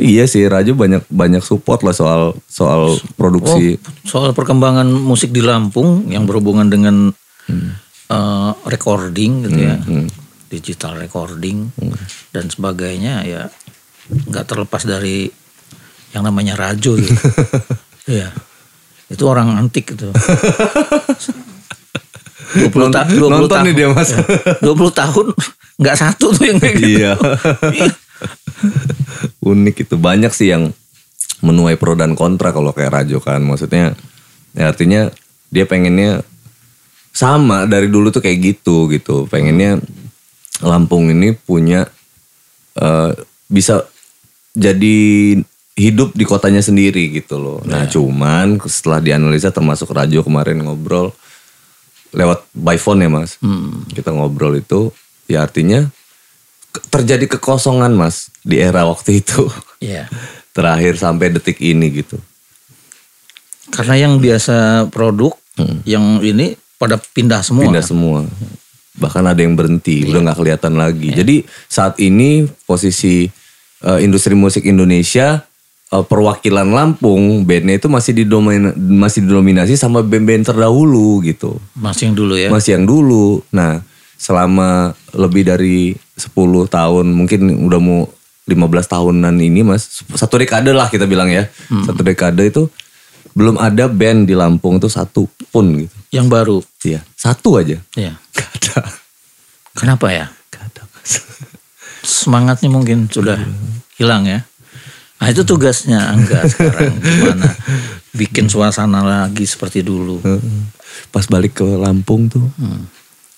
Iya 0.00 0.24
sih, 0.24 0.48
Rajo 0.48 0.72
banyak 0.72 1.04
banyak 1.12 1.44
support 1.44 1.84
lah 1.84 1.92
soal 1.92 2.32
soal 2.48 2.96
produksi. 3.20 3.76
Soal 4.08 4.32
perkembangan 4.32 4.88
musik 4.88 5.36
di 5.36 5.44
Lampung 5.44 6.08
yang 6.08 6.24
berhubungan 6.24 6.72
dengan 6.72 7.12
eh, 8.08 8.52
recording 8.64 9.44
gitu 9.44 9.58
ya, 9.60 9.76
digital 10.48 10.96
recording 10.96 11.68
dan 12.32 12.48
sebagainya 12.48 13.24
ya 13.28 13.42
nggak 14.08 14.48
terlepas 14.48 14.88
dari 14.88 15.28
yang 16.16 16.24
namanya 16.24 16.56
Rajo 16.56 16.96
gitu. 16.96 17.12
Iya. 18.02 18.34
Itu 19.12 19.28
orang 19.28 19.54
antik 19.54 19.92
gitu. 19.92 20.08
20 22.56 22.72
ta- 22.94 23.04
20 23.04 23.20
Nonton 23.28 23.48
tahun. 23.48 23.64
nih 23.68 23.74
dia, 23.76 23.88
Mas. 23.92 24.10
Ya, 24.10 24.24
20 24.64 24.72
tahun 24.92 25.26
nggak 25.76 25.96
satu 25.96 26.32
tuh 26.32 26.44
yang 26.44 26.58
kayak 26.58 26.76
gitu. 26.78 26.96
Iya. 27.00 27.12
Unik 29.42 29.76
itu 29.84 29.96
banyak 29.98 30.30
sih 30.30 30.48
yang 30.48 30.70
menuai 31.42 31.74
pro 31.74 31.98
dan 31.98 32.14
kontra 32.14 32.54
kalau 32.54 32.70
kayak 32.70 32.92
Rajo 32.92 33.18
kan. 33.18 33.42
Maksudnya 33.42 33.92
ya 34.52 34.70
artinya 34.70 35.10
dia 35.48 35.64
pengennya 35.66 36.22
sama 37.12 37.66
dari 37.66 37.92
dulu 37.92 38.08
tuh 38.08 38.22
kayak 38.22 38.38
gitu 38.40 38.88
gitu. 38.88 39.26
Pengennya 39.26 39.82
Lampung 40.62 41.10
ini 41.10 41.34
punya 41.34 41.90
eh, 42.78 43.10
bisa 43.50 43.82
jadi 44.54 45.34
hidup 45.72 46.12
di 46.12 46.24
kotanya 46.28 46.60
sendiri 46.60 47.08
gitu 47.08 47.40
loh. 47.40 47.58
Nah, 47.64 47.88
cuman 47.88 48.60
setelah 48.68 49.00
dianalisa 49.00 49.48
termasuk 49.48 49.88
Rajo 49.88 50.20
kemarin 50.20 50.60
ngobrol 50.60 51.16
lewat 52.12 52.44
by 52.52 52.76
phone 52.76 53.08
ya 53.08 53.10
mas. 53.10 53.40
Kita 53.96 54.12
ngobrol 54.12 54.60
itu 54.60 54.92
ya 55.24 55.40
artinya 55.48 55.88
terjadi 56.92 57.24
kekosongan 57.36 57.96
mas 57.96 58.28
di 58.44 58.60
era 58.60 58.84
waktu 58.84 59.24
itu. 59.24 59.48
Iya. 59.82 60.06
Terakhir 60.54 60.94
sampai 60.94 61.34
detik 61.34 61.58
ini 61.58 61.90
gitu. 61.90 62.14
Karena 63.74 64.06
yang 64.06 64.22
biasa 64.22 64.86
produk, 64.94 65.34
yang 65.82 66.22
ini 66.22 66.54
pada 66.78 67.02
pindah 67.02 67.42
semua. 67.42 67.66
Pindah 67.66 67.82
semua. 67.82 68.22
Bahkan 68.94 69.26
ada 69.26 69.42
yang 69.42 69.58
berhenti, 69.58 70.06
udah 70.06 70.22
nggak 70.22 70.38
kelihatan 70.38 70.78
lagi. 70.78 71.10
Jadi 71.10 71.42
saat 71.66 71.98
ini 71.98 72.46
posisi 72.62 73.26
eh, 73.82 74.00
industri 74.06 74.38
musik 74.38 74.62
Indonesia 74.62 75.42
eh, 75.92 76.04
perwakilan 76.04 76.68
Lampung 76.72 77.44
bandnya 77.44 77.76
itu 77.76 77.92
masih 77.92 78.16
didomin 78.16 78.72
masih 78.76 79.22
didominasi 79.28 79.76
sama 79.76 80.00
band-band 80.00 80.48
terdahulu 80.48 81.20
gitu. 81.22 81.60
Masih 81.76 82.10
yang 82.10 82.16
dulu 82.16 82.34
ya. 82.40 82.48
masih 82.48 82.80
yang 82.80 82.84
dulu. 82.88 83.44
Nah, 83.52 83.84
selama 84.16 84.96
lebih 85.12 85.46
dari 85.52 85.92
10 86.16 86.32
tahun, 86.70 87.06
mungkin 87.12 87.68
udah 87.68 87.80
mau 87.82 88.08
15 88.46 88.58
tahunan 88.90 89.34
ini 89.38 89.62
Mas, 89.62 90.02
satu 90.18 90.34
dekade 90.38 90.74
lah 90.74 90.90
kita 90.90 91.06
bilang 91.06 91.30
ya. 91.30 91.46
Satu 91.86 92.02
dekade 92.02 92.42
itu 92.50 92.66
belum 93.32 93.56
ada 93.56 93.88
band 93.88 94.28
di 94.28 94.34
Lampung 94.36 94.76
tuh 94.82 94.92
satu 94.92 95.30
pun 95.50 95.66
gitu. 95.78 95.96
Yang 96.12 96.26
baru. 96.28 96.58
Iya, 96.84 97.00
satu 97.16 97.56
aja. 97.56 97.80
Ya. 97.96 98.18
Gak 98.34 98.50
ada. 98.60 98.80
Kenapa 99.72 100.12
ya? 100.12 100.26
Gak 100.52 100.62
ada. 100.68 100.82
Semangatnya 102.04 102.68
mungkin 102.68 103.08
sudah 103.08 103.40
hilang 103.96 104.28
ya. 104.28 104.44
Nah 105.22 105.30
itu 105.30 105.46
tugasnya 105.46 106.18
Angga 106.18 106.50
sekarang 106.50 106.98
gimana 106.98 107.46
bikin 108.10 108.50
suasana 108.50 109.06
lagi 109.06 109.46
seperti 109.46 109.86
dulu. 109.86 110.18
Pas 111.14 111.22
balik 111.30 111.62
ke 111.62 111.66
Lampung 111.78 112.26
tuh, 112.26 112.42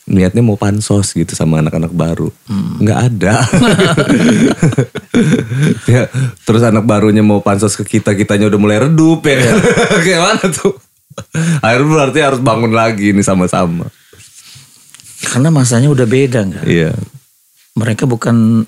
niatnya 0.08 0.40
mau 0.40 0.56
pansos 0.56 1.12
gitu 1.12 1.36
sama 1.36 1.60
anak-anak 1.60 1.92
baru, 1.92 2.32
nggak 2.80 2.98
ada. 3.12 3.44
ya, 5.92 6.08
terus 6.48 6.64
anak 6.64 6.88
barunya 6.88 7.20
mau 7.20 7.44
pansos 7.44 7.76
ke 7.76 8.00
kita, 8.00 8.16
kitanya 8.16 8.48
udah 8.48 8.60
mulai 8.60 8.80
redup 8.80 9.20
ya. 9.28 9.52
Kayak 10.04 10.20
mana 10.24 10.44
tuh? 10.48 10.80
Akhirnya 11.60 11.88
berarti 11.88 12.18
harus 12.24 12.40
bangun 12.40 12.72
lagi 12.72 13.12
nih 13.12 13.26
sama-sama. 13.28 13.92
Karena 15.24 15.52
masanya 15.52 15.92
udah 15.92 16.06
beda 16.08 16.48
nggak? 16.48 16.64
Iya. 16.64 16.96
Mereka 17.76 18.08
bukan 18.08 18.64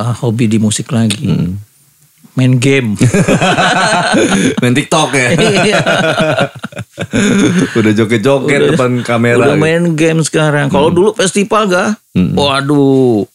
uh, 0.00 0.14
hobi 0.22 0.48
di 0.48 0.56
musik 0.56 0.90
lagi. 0.90 1.28
Main 2.34 2.58
game. 2.58 2.98
Main 4.60 4.74
TikTok 4.74 5.10
ya. 5.12 5.28
Iya. 5.64 5.78
udah 7.74 7.92
joget-joget 7.92 8.60
depan 8.74 9.02
kamera. 9.02 9.38
Udah 9.40 9.56
main 9.56 9.94
game 9.94 10.22
sekarang. 10.22 10.66
Kalau 10.66 10.90
dulu 10.90 11.10
festival 11.12 11.66
gak? 11.66 11.90
Waduh. 12.14 13.26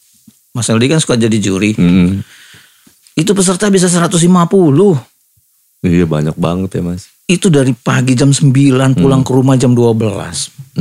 Mas 0.50 0.68
Eldi 0.68 0.86
kan 0.86 0.98
suka 0.98 1.14
jadi 1.14 1.36
juri. 1.36 1.76
Hmm. 1.76 2.20
Itu 3.12 3.32
peserta 3.32 3.68
bisa 3.68 3.86
150. 3.86 4.16
Iya 5.80 6.04
banyak 6.04 6.36
banget 6.36 6.70
ya 6.76 6.82
mas. 6.82 7.08
Itu 7.24 7.46
dari 7.46 7.70
pagi 7.72 8.12
jam 8.12 8.28
9 8.28 8.52
pulang 8.92 9.22
ke 9.22 9.30
rumah 9.30 9.54
jam 9.54 9.72
12. 9.72 9.96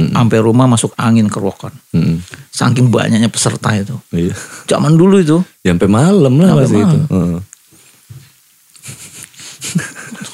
Sampai 0.09 0.39
rumah 0.39 0.65
masuk 0.65 0.95
angin 0.95 1.27
kerokan. 1.27 1.71
Hmm. 1.91 2.23
Saking 2.49 2.89
banyaknya 2.89 3.27
peserta 3.27 3.75
itu. 3.75 3.95
Iya. 4.09 4.33
Zaman 4.65 4.95
dulu 4.95 5.19
itu 5.19 5.37
Ya, 5.61 5.75
sampai 5.75 5.87
malam 5.87 6.33
lah 6.35 6.55
Sampai 6.55 6.63
mas 6.63 6.71
itu. 6.73 6.97
malam. 7.05 7.39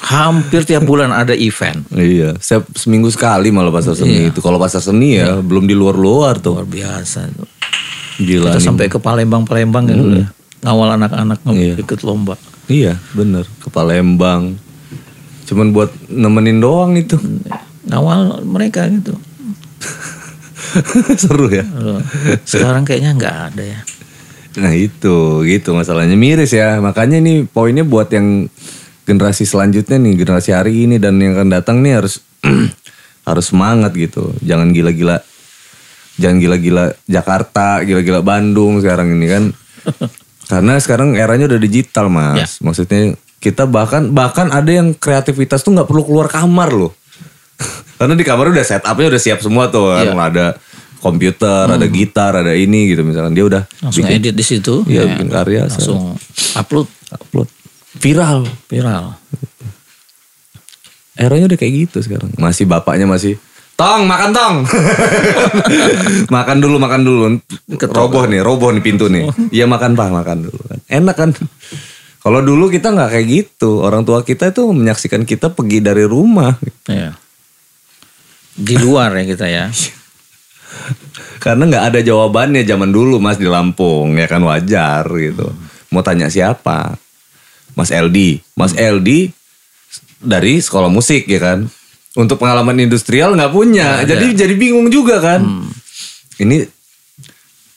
Hampir 0.06 0.62
tiap 0.62 0.86
bulan 0.86 1.10
ada 1.10 1.34
event. 1.34 1.82
Iya, 1.90 2.38
setiap 2.38 2.70
seminggu 2.72 3.10
sekali 3.10 3.50
malah 3.50 3.70
pasar 3.70 3.92
seni 3.92 4.30
itu. 4.30 4.38
Kalau 4.38 4.56
pasar 4.56 4.78
seni 4.78 5.18
ya 5.18 5.38
belum 5.38 5.66
di 5.66 5.74
luar-luar 5.74 6.38
tuh. 6.38 6.54
Luar 6.56 6.68
biasa. 6.68 7.26
Gila 8.16 8.54
Kita 8.54 8.58
nih. 8.58 8.64
sampai 8.64 8.86
ke 8.86 8.96
Palembang-Palembang 8.96 9.84
kan 9.84 9.98
udah 9.98 10.26
ngawal 10.62 10.88
anak-anak 10.96 11.38
Iya. 11.48 11.74
ikut 11.76 12.00
lomba. 12.00 12.38
Iya, 12.66 12.96
bener. 13.12 13.44
Ke 13.58 13.68
Palembang. 13.68 14.56
Cuman 15.44 15.70
buat 15.70 15.90
nemenin 16.06 16.58
doang 16.58 16.94
itu. 16.94 17.18
Ngawal 17.84 18.42
mereka 18.42 18.86
gitu. 18.88 19.14
Seru 21.20 21.48
ya. 21.48 21.64
Sekarang 22.42 22.82
kayaknya 22.82 23.12
nggak 23.14 23.36
ada 23.52 23.62
ya. 23.64 23.80
Nah 24.56 24.72
itu, 24.72 25.44
gitu 25.44 25.76
masalahnya 25.76 26.16
miris 26.16 26.50
ya. 26.50 26.80
Makanya 26.80 27.20
nih 27.20 27.44
poinnya 27.44 27.84
buat 27.84 28.08
yang 28.08 28.48
generasi 29.06 29.46
selanjutnya 29.46 29.96
nih, 30.02 30.14
generasi 30.18 30.50
hari 30.50 30.90
ini 30.90 30.98
dan 30.98 31.16
yang 31.22 31.38
akan 31.38 31.48
datang 31.54 31.80
nih 31.80 32.02
harus 32.02 32.20
harus 33.28 33.44
semangat 33.46 33.94
gitu. 33.94 34.34
Jangan 34.42 34.74
gila-gila, 34.74 35.22
jangan 36.18 36.36
gila-gila 36.42 36.84
Jakarta, 37.06 37.86
gila-gila 37.86 38.20
Bandung 38.20 38.82
sekarang 38.82 39.14
ini 39.14 39.26
kan. 39.30 39.44
Karena 40.50 40.78
sekarang 40.78 41.14
eranya 41.14 41.50
udah 41.50 41.60
digital 41.62 42.06
mas. 42.10 42.58
Maksudnya 42.62 43.14
kita 43.38 43.66
bahkan 43.66 44.10
bahkan 44.10 44.50
ada 44.50 44.70
yang 44.70 44.94
kreativitas 44.94 45.62
tuh 45.62 45.74
nggak 45.74 45.86
perlu 45.86 46.02
keluar 46.06 46.26
kamar 46.26 46.74
loh. 46.74 46.92
Karena 47.98 48.14
di 48.18 48.26
kamar 48.26 48.50
udah 48.50 48.66
setupnya 48.66 49.06
udah 49.10 49.22
siap 49.22 49.38
semua 49.42 49.70
tuh 49.70 49.90
kan. 49.90 50.06
Hmm. 50.14 50.22
Ada 50.22 50.46
komputer, 50.98 51.70
ada 51.70 51.86
gitar, 51.86 52.34
ada 52.34 52.54
ini 52.54 52.90
gitu 52.90 53.06
misalkan. 53.06 53.34
Dia 53.34 53.46
udah 53.46 53.62
langsung 53.82 54.06
bikin, 54.06 54.18
edit 54.18 54.34
di 54.34 54.44
situ 54.46 54.82
Iya, 54.86 55.06
ya, 55.06 55.10
bikin 55.14 55.28
karya. 55.30 55.62
langsung 55.70 56.18
upload 56.58 56.88
upload. 57.10 57.48
Viral. 58.00 58.46
viral 58.68 59.16
Eranya 61.16 61.48
udah 61.48 61.58
kayak 61.58 61.88
gitu 61.88 62.04
sekarang. 62.04 62.28
Masih 62.36 62.68
bapaknya 62.68 63.08
masih 63.08 63.40
Tong, 63.76 64.08
makan 64.08 64.32
tong. 64.32 64.56
makan 66.36 66.56
dulu, 66.64 66.80
makan 66.80 67.00
dulu. 67.04 67.24
Roboh 67.92 68.24
nih, 68.24 68.40
roboh 68.40 68.72
nih 68.72 68.80
pintu 68.80 69.12
nih. 69.12 69.28
Iya 69.52 69.68
makan 69.68 69.92
pak, 69.92 70.08
makan 70.08 70.48
dulu 70.48 70.60
kan. 70.64 70.80
Enak 70.88 71.12
kan. 71.16 71.30
Kalau 72.24 72.40
dulu 72.40 72.72
kita 72.72 72.96
nggak 72.96 73.12
kayak 73.12 73.26
gitu. 73.28 73.84
Orang 73.84 74.08
tua 74.08 74.24
kita 74.24 74.48
itu 74.48 74.64
menyaksikan 74.72 75.28
kita 75.28 75.52
pergi 75.52 75.84
dari 75.84 76.08
rumah. 76.08 76.56
ya 76.88 77.12
di 78.56 78.72
luar 78.80 79.12
ya 79.12 79.24
kita 79.28 79.46
ya 79.52 79.68
Karena 81.44 81.68
nggak 81.68 81.84
ada 81.92 82.00
jawabannya 82.00 82.64
zaman 82.64 82.88
dulu 82.88 83.20
mas 83.20 83.36
di 83.36 83.44
Lampung. 83.44 84.16
Ya 84.16 84.24
kan 84.24 84.40
wajar 84.40 85.04
gitu. 85.20 85.52
Mau 85.92 86.00
tanya 86.00 86.32
siapa? 86.32 86.96
Mas 87.76 87.92
LD. 87.92 88.40
Mas 88.56 88.72
LD 88.72 89.30
dari 90.18 90.58
sekolah 90.58 90.88
musik 90.88 91.28
ya 91.28 91.38
kan. 91.38 91.68
Untuk 92.16 92.40
pengalaman 92.40 92.80
industrial 92.80 93.36
nggak 93.36 93.52
punya. 93.52 94.00
Ada. 94.02 94.16
Jadi 94.16 94.26
jadi 94.32 94.54
bingung 94.56 94.88
juga 94.88 95.20
kan. 95.20 95.44
Ini 96.40 96.64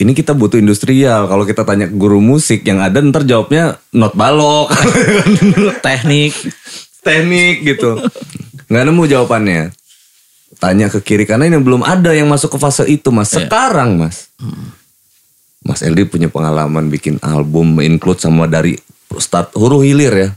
ini 0.00 0.12
kita 0.16 0.32
butuh 0.32 0.56
industrial. 0.56 1.28
Kalau 1.28 1.44
kita 1.44 1.62
tanya 1.68 1.84
guru 1.86 2.24
musik 2.24 2.64
yang 2.64 2.80
ada 2.80 3.04
ntar 3.04 3.28
jawabnya 3.28 3.76
not 3.92 4.16
balok, 4.16 4.72
teknik 5.84 6.32
teknik 7.02 7.64
gitu. 7.64 8.00
Nggak 8.68 8.84
nemu 8.86 9.02
jawabannya. 9.08 9.62
Tanya 10.60 10.92
ke 10.92 11.00
kiri 11.00 11.24
kanan 11.24 11.48
ini 11.48 11.58
belum 11.60 11.80
ada 11.80 12.12
yang 12.12 12.28
masuk 12.28 12.56
ke 12.56 12.58
fase 12.60 12.84
itu 12.84 13.08
mas. 13.08 13.32
Iya. 13.32 13.48
Sekarang 13.48 13.96
mas. 13.96 14.28
Mas 15.60 15.80
Eldi 15.84 16.08
punya 16.08 16.28
pengalaman 16.28 16.88
bikin 16.88 17.20
album 17.20 17.80
include 17.84 18.20
sama 18.20 18.48
dari 18.48 18.76
start 19.18 19.50
huru 19.58 19.82
hilir 19.82 20.14
ya. 20.14 20.28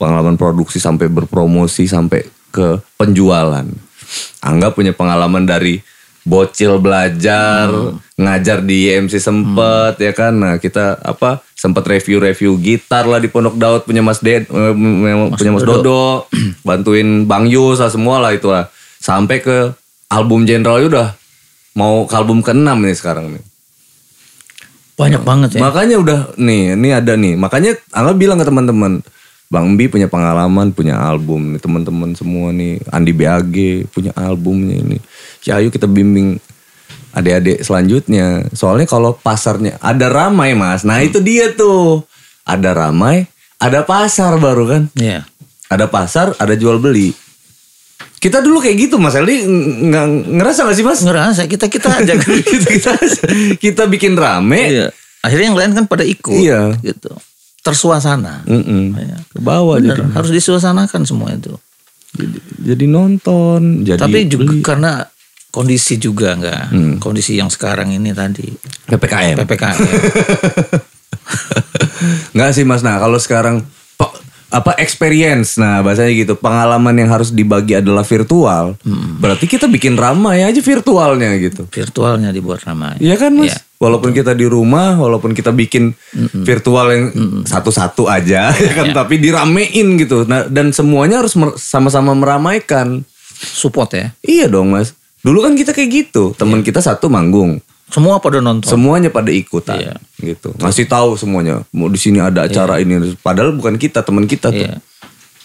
Pengalaman 0.00 0.40
produksi 0.40 0.80
sampai 0.80 1.12
berpromosi 1.12 1.84
sampai 1.84 2.24
ke 2.48 2.80
penjualan. 2.96 3.66
Angga 4.40 4.68
punya 4.72 4.96
pengalaman 4.96 5.44
dari 5.44 5.82
bocil 6.26 6.82
belajar, 6.82 7.70
ngajar 8.18 8.58
di 8.66 8.90
IMC 8.90 9.22
sempet 9.22 9.94
ya 10.02 10.12
kan. 10.16 10.34
Nah, 10.34 10.54
kita 10.58 10.98
apa 11.04 11.44
sempat 11.54 11.86
review-review 11.86 12.58
gitar 12.58 13.06
lah 13.06 13.22
di 13.22 13.30
Pondok 13.30 13.54
Daud 13.54 13.82
punya 13.86 14.02
Mas 14.02 14.18
Ded, 14.18 14.50
eh, 14.50 14.72
punya 15.36 15.52
Mas 15.54 15.62
Dodo, 15.62 16.26
bantuin 16.66 17.24
Bang 17.28 17.46
Yus 17.46 17.78
lah 17.78 17.90
semua 17.92 18.18
lah 18.18 18.34
itu 18.34 18.50
lah. 18.50 18.66
Sampai 18.98 19.38
ke 19.38 19.70
album 20.10 20.42
Jenderal 20.48 20.90
udah 20.90 21.14
mau 21.78 22.08
ke 22.08 22.14
album 22.18 22.42
ke-6 22.42 22.74
nih 22.74 22.96
sekarang 22.98 23.26
nih. 23.36 23.44
Banyak 24.96 25.22
banget 25.22 25.48
ya 25.56 25.60
Makanya 25.60 25.96
udah 26.00 26.18
nih, 26.40 26.72
ini 26.72 26.88
ada 26.90 27.12
nih. 27.14 27.36
Makanya 27.36 27.76
Angga 27.92 28.16
bilang 28.16 28.40
ke 28.40 28.48
teman-teman, 28.48 29.04
Bang 29.46 29.76
Bi 29.76 29.86
punya 29.86 30.10
pengalaman, 30.10 30.72
punya 30.72 30.98
album 30.98 31.54
nih 31.54 31.60
teman-teman 31.62 32.16
semua 32.18 32.50
nih. 32.50 32.82
Andi 32.90 33.12
BAG 33.12 33.56
punya 33.92 34.10
albumnya 34.16 34.74
ini. 34.74 34.98
Ya 35.44 35.62
ayo 35.62 35.70
kita 35.70 35.86
bimbing 35.86 36.40
adik-adik 37.14 37.62
selanjutnya. 37.62 38.48
Soalnya 38.56 38.88
kalau 38.90 39.14
pasarnya 39.14 39.78
ada 39.78 40.10
ramai 40.10 40.56
mas. 40.58 40.82
Nah 40.82 40.98
itu 41.04 41.22
dia 41.22 41.54
tuh. 41.54 42.02
Ada 42.42 42.74
ramai, 42.74 43.26
ada 43.62 43.86
pasar 43.86 44.34
baru 44.40 44.64
kan. 44.66 44.82
Iya. 44.98 45.26
Ada 45.66 45.86
pasar, 45.90 46.34
ada 46.38 46.54
jual 46.54 46.78
beli. 46.78 47.10
Kita 48.26 48.42
dulu 48.42 48.58
kayak 48.58 48.76
gitu 48.80 48.98
Mas 48.98 49.14
ng- 49.14 50.26
ngerasa 50.34 50.66
gak 50.66 50.74
sih 50.74 50.82
Mas? 50.82 50.98
ngerasa 51.00 51.46
kita 51.46 51.70
kita 51.70 51.88
aja 51.94 52.12
kita, 52.18 52.68
kita, 52.68 52.92
kita 53.54 53.82
bikin 53.86 54.18
rame, 54.18 54.62
Iya. 54.66 54.86
Akhirnya 55.22 55.46
yang 55.46 55.56
lain 55.56 55.72
kan 55.72 55.84
pada 55.84 56.02
ikut. 56.02 56.34
Iya. 56.34 56.74
Gitu. 56.76 57.14
Tersuasana. 57.60 58.42
Mm-mm. 58.42 58.94
Iya. 58.94 59.18
ke 59.26 59.38
bawah 59.38 59.78
Bener, 59.78 59.94
jadi. 59.96 60.10
harus 60.12 60.30
disuasanakan 60.32 61.02
semua 61.02 61.30
itu. 61.30 61.54
jadi 62.12 62.38
jadi 62.64 62.84
nonton 62.86 63.84
jadi 63.84 64.00
Tapi 64.00 64.26
juga 64.26 64.48
beli. 64.48 64.62
karena 64.64 65.06
kondisi 65.48 65.94
juga 65.96 66.32
enggak. 66.32 66.62
Hmm. 66.68 66.94
Kondisi 66.96 67.34
yang 67.34 67.46
sekarang 67.46 67.90
ini 67.90 68.10
tadi 68.10 68.48
ppkm 68.86 69.36
PPKM. 69.38 69.76
nggak 72.32 72.50
sih 72.52 72.62
mas 72.62 72.80
nah 72.80 72.96
kalau 72.96 73.16
sekarang 73.16 73.64
apa 74.46 74.78
experience. 74.78 75.58
Nah 75.58 75.82
bahasanya 75.82 76.14
gitu 76.14 76.34
pengalaman 76.34 76.94
yang 76.94 77.10
harus 77.10 77.34
dibagi 77.34 77.74
adalah 77.74 78.02
virtual. 78.02 78.78
Hmm. 78.80 79.18
berarti 79.18 79.44
kita 79.44 79.66
bikin 79.66 79.98
ramai 79.98 80.46
aja 80.46 80.58
virtualnya 80.58 81.34
gitu. 81.36 81.66
Virtualnya 81.66 82.30
dibuat 82.30 82.62
ramai. 82.62 82.96
Iya 83.02 83.18
kan 83.18 83.34
mas? 83.34 83.52
Iya. 83.52 83.58
walaupun 83.76 84.16
kita 84.16 84.32
di 84.32 84.48
rumah 84.48 84.96
walaupun 84.96 85.36
kita 85.36 85.52
bikin 85.52 85.92
virtual 86.32 86.86
yang 86.88 87.04
satu-satu 87.44 88.06
aja 88.06 88.54
ya 88.66 88.72
kan? 88.72 88.94
Tapi 88.94 89.18
diramein 89.18 89.98
gitu. 89.98 90.24
Nah 90.24 90.46
dan 90.46 90.70
semuanya 90.70 91.20
harus 91.20 91.34
mer- 91.34 91.58
sama-sama 91.58 92.14
meramaikan. 92.14 93.02
Support 93.36 93.90
ya. 93.92 94.06
iya 94.24 94.46
dong 94.48 94.72
mas. 94.72 94.96
Dulu 95.20 95.42
kan 95.42 95.52
kita 95.52 95.74
kayak 95.74 95.90
gitu. 95.92 96.32
Teman 96.38 96.62
kita 96.62 96.78
satu 96.78 97.10
manggung 97.10 97.58
Semua 97.86 98.18
pada 98.18 98.38
nonton. 98.38 98.66
semuanya 98.66 99.08
pada 99.08 99.30
ikutan 99.30 99.78
Iya. 99.78 99.94
gitu 100.18 100.50
ngasih 100.54 100.84
tahu 100.84 101.14
semuanya 101.14 101.62
mau 101.70 101.86
di 101.86 101.96
sini 101.96 102.18
ada 102.18 102.42
acara 102.42 102.76
ini 102.76 103.14
padahal 103.16 103.52
bukan 103.52 103.76
kita 103.76 104.00
teman 104.00 104.24
kita 104.24 104.50
tuh 104.50 104.66
Iya. 104.66 104.78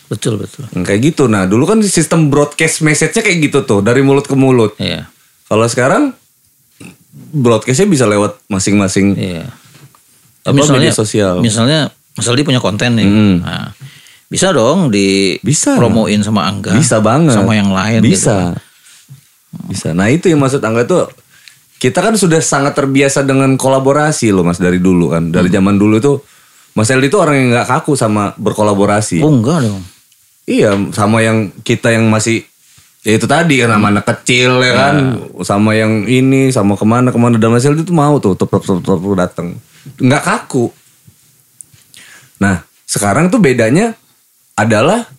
Betul 0.07 0.35
betul. 0.37 0.67
Hmm, 0.67 0.81
kayak 0.81 1.01
gitu 1.05 1.23
nah 1.25 1.43
dulu 1.43 1.63
kan 1.65 1.79
sistem 1.79 2.27
broadcast 2.27 2.81
message-nya 2.81 3.21
kayak 3.21 3.39
gitu 3.43 3.61
tuh 3.61 3.79
dari 3.79 4.01
mulut 4.01 4.23
ke 4.23 4.33
mulut 4.33 4.73
Iya. 4.75 5.05
kalau 5.45 5.63
sekarang 5.65 6.17
broadcastnya 7.31 7.85
bisa 7.85 8.05
lewat 8.05 8.41
masing-masing 8.45 9.13
Iya. 9.13 9.45
Apa, 10.41 10.57
media 10.71 10.89
sosial. 10.89 11.37
Misalnya 11.37 11.93
Mas 12.11 12.25
Aldi 12.25 12.41
punya 12.41 12.57
konten 12.57 12.97
nih. 12.97 13.05
Mm. 13.05 13.35
Nah, 13.39 13.69
bisa 14.25 14.49
dong 14.49 14.89
di 14.89 15.37
Bisa. 15.37 15.77
promoin 15.77 16.17
sama 16.19 16.43
Angga. 16.43 16.73
bisa 16.73 16.97
banget 16.97 17.35
Sama 17.35 17.53
yang 17.53 17.69
lain 17.69 18.01
gitu. 18.01 18.11
bisa 18.11 18.57
bisa 19.67 19.91
nah 19.91 20.07
itu 20.07 20.25
yang 20.25 20.39
maksud 20.39 20.59
angga 20.59 20.81
tuh 20.81 21.11
kita 21.81 21.97
kan 21.97 22.13
sudah 22.13 22.37
sangat 22.37 22.77
terbiasa 22.77 23.25
dengan 23.25 23.57
kolaborasi 23.57 24.29
loh 24.29 24.45
mas 24.45 24.61
dari 24.61 24.77
dulu 24.77 25.09
kan. 25.09 25.33
Dari 25.33 25.49
Hmm. 25.49 25.57
zaman 25.57 25.75
dulu 25.81 25.97
tuh 25.97 26.17
Mas 26.71 26.87
Eldi 26.87 27.11
itu 27.11 27.19
orang 27.19 27.35
yang 27.35 27.47
nggak 27.51 27.67
kaku 27.67 27.97
sama 27.97 28.31
berkolaborasi. 28.37 29.19
Oh 29.19 29.33
enggak 29.33 29.65
dong. 29.65 29.83
Iya, 30.47 30.71
sama 30.95 31.19
yang 31.19 31.51
kita 31.65 31.91
yang 31.91 32.07
masih 32.07 32.47
ya 33.01 33.17
itu 33.17 33.25
tadi 33.27 33.59
kan 33.59 33.75
sama 33.75 33.91
anak 33.91 34.05
kecil 34.07 34.61
ya 34.61 34.73
kan, 34.77 34.95
sama 35.41 35.75
yang 35.75 36.05
ini, 36.05 36.53
sama 36.53 36.79
ke 36.79 36.85
mana 36.85 37.09
ke 37.11 37.19
mana. 37.19 37.35
Dan 37.35 37.51
Mas 37.51 37.67
Eldi 37.67 37.83
tuh 37.83 37.91
mau 37.91 38.15
tuh 38.23 38.39
tetap 38.39 38.61
tetap 38.63 38.79
tetap 38.79 39.15
datang, 39.19 39.47
nggak 39.99 40.23
kaku. 40.23 40.71
Nah, 42.39 42.63
sekarang 42.87 43.27
tuh 43.27 43.43
bedanya 43.43 43.97
adalah 44.55 45.11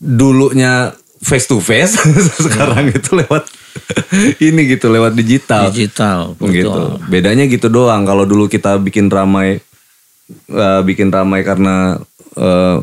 dulunya 0.00 0.90
face 1.20 1.46
to 1.46 1.60
face, 1.60 1.94
sekarang 2.48 2.90
itu 2.90 3.12
lewat 3.14 3.44
ini 4.48 4.60
gitu, 4.70 4.90
lewat 4.90 5.14
digital. 5.14 5.70
Digital. 5.70 6.34
gitu. 6.38 6.70
betul. 6.70 6.88
Bedanya 7.08 7.44
gitu 7.46 7.66
doang. 7.70 8.02
Kalau 8.06 8.24
dulu 8.24 8.46
kita 8.50 8.78
bikin 8.78 9.10
ramai, 9.10 9.60
eh, 10.50 10.80
bikin 10.84 11.10
ramai 11.10 11.42
karena 11.42 11.98
eh, 12.36 12.78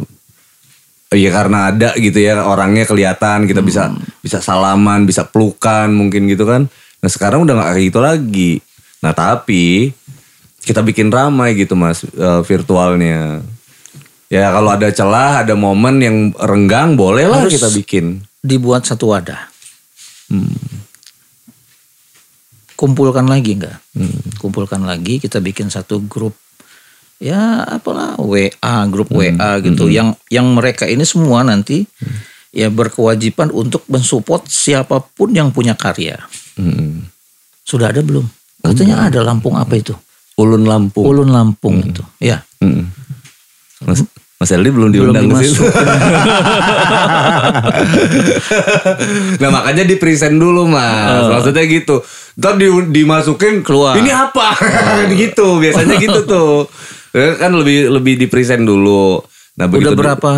Iya 1.08 1.32
karena 1.32 1.72
ada 1.72 1.96
gitu 1.96 2.20
ya 2.20 2.44
orangnya 2.44 2.84
kelihatan 2.84 3.48
kita 3.48 3.64
bisa 3.64 3.96
bisa 4.20 4.44
salaman 4.44 5.08
bisa 5.08 5.24
pelukan 5.24 5.88
mungkin 5.88 6.28
gitu 6.28 6.44
kan. 6.44 6.68
Nah 7.00 7.08
sekarang 7.08 7.48
udah 7.48 7.56
nggak 7.56 7.70
kayak 7.72 7.86
gitu 7.88 8.00
lagi. 8.04 8.52
Nah 9.00 9.16
tapi 9.16 9.96
kita 10.68 10.84
bikin 10.84 11.08
ramai 11.08 11.56
gitu 11.56 11.80
mas 11.80 12.04
eh, 12.04 12.42
virtualnya. 12.44 13.40
Ya 14.28 14.52
kalau 14.52 14.76
ada 14.76 14.92
celah 14.92 15.48
ada 15.48 15.56
momen 15.56 16.04
yang 16.04 16.18
renggang 16.36 17.00
boleh 17.00 17.24
lah 17.24 17.48
Harus- 17.48 17.56
kita 17.56 17.72
bikin. 17.72 18.28
Dibuat 18.44 18.84
satu 18.84 19.16
wadah. 19.16 19.48
Kumpulkan 22.78 23.26
lagi 23.26 23.58
enggak? 23.58 23.82
Kumpulkan 24.38 24.86
lagi 24.86 25.18
kita 25.18 25.42
bikin 25.42 25.74
satu 25.74 26.04
grup. 26.06 26.38
Ya 27.18 27.66
apalah 27.66 28.14
WA 28.22 28.76
grup 28.86 29.10
WA 29.10 29.58
gitu. 29.66 29.90
Yang 29.90 30.22
yang 30.30 30.54
mereka 30.54 30.86
ini 30.86 31.02
semua 31.02 31.42
nanti 31.42 31.90
ya 32.54 32.70
berkewajiban 32.70 33.50
untuk 33.50 33.82
mensupport 33.90 34.46
siapa 34.46 35.02
pun 35.02 35.34
yang 35.34 35.50
punya 35.50 35.74
karya. 35.74 36.22
Hmm. 36.58 37.06
sudah 37.62 37.94
ada 37.94 38.02
belum? 38.02 38.26
Katanya 38.66 39.06
ada 39.12 39.22
Lampung 39.22 39.54
apa 39.54 39.78
itu? 39.78 39.94
Ulun 40.38 40.66
Lampung. 40.66 41.06
Ulun 41.06 41.30
Lampung 41.30 41.82
itu 41.82 42.02
ya. 42.18 42.42
Mm. 42.62 42.90
Mas, 43.86 44.02
Mas 44.38 44.54
Eldi 44.54 44.70
belum 44.70 44.94
belum 44.94 45.18
diundang 45.18 45.34
ke 45.34 45.50
situ. 45.50 45.66
dimasukin 45.66 45.74
nah 49.42 49.50
makanya 49.50 49.82
di 49.82 49.98
present 49.98 50.38
dulu 50.38 50.70
mas. 50.70 51.26
Maksudnya 51.26 51.66
gitu. 51.66 52.06
Ntar 52.38 52.54
di, 52.62 52.70
dimasukin 52.70 53.66
Keluar. 53.66 53.98
Ini 53.98 54.14
apa? 54.14 54.54
gitu. 55.26 55.58
Biasanya 55.58 55.98
gitu 56.06 56.30
tuh. 56.30 56.70
Ya 57.18 57.34
kan 57.42 57.50
lebih 57.58 57.90
lebih 57.90 58.14
di 58.22 58.30
present 58.30 58.62
dulu. 58.62 59.26
Nah 59.58 59.66
begitu 59.66 59.90
udah 59.90 59.98
berapa 59.98 60.32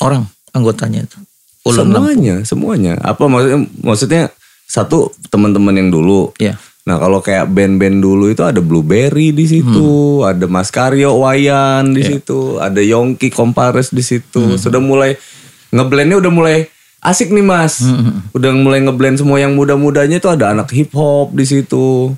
orang 0.00 0.24
anggotanya 0.56 1.04
itu 1.04 1.20
Lampung. 1.68 1.76
semuanya, 1.76 2.34
semuanya. 2.48 2.94
Apa 3.04 3.28
maksudnya? 3.28 3.60
Maksudnya 3.84 4.22
satu 4.64 5.12
teman-teman 5.28 5.76
yang 5.76 5.92
dulu. 5.92 6.32
Iya. 6.40 6.56
Nah 6.88 6.96
kalau 6.96 7.20
kayak 7.20 7.52
band-band 7.52 8.00
dulu 8.00 8.32
itu 8.32 8.40
ada 8.40 8.64
Blueberry 8.64 9.28
di 9.30 9.44
situ, 9.44 10.24
Hmm. 10.24 10.32
ada 10.32 10.48
Mas 10.48 10.72
Karyo 10.72 11.20
Wayan 11.20 11.92
di 11.92 12.00
Iya. 12.00 12.16
situ, 12.16 12.56
ada 12.56 12.80
Yongki 12.80 13.28
Compares 13.28 13.92
di 13.92 14.00
situ. 14.00 14.40
Hmm. 14.40 14.56
Sudah 14.56 14.80
mulai 14.80 15.20
ngeblendnya 15.68 16.16
udah 16.16 16.32
mulai 16.32 16.64
asik 16.98 17.28
nih 17.28 17.44
mas. 17.44 17.84
Hmm. 17.84 18.24
Udah 18.32 18.50
mulai 18.50 18.80
ngeblend 18.80 19.20
semua 19.20 19.36
yang 19.36 19.52
muda-mudanya 19.52 20.16
itu 20.16 20.26
ada 20.26 20.50
anak 20.50 20.72
hip 20.72 20.88
hop 20.90 21.30
di 21.30 21.44
situ. 21.44 22.16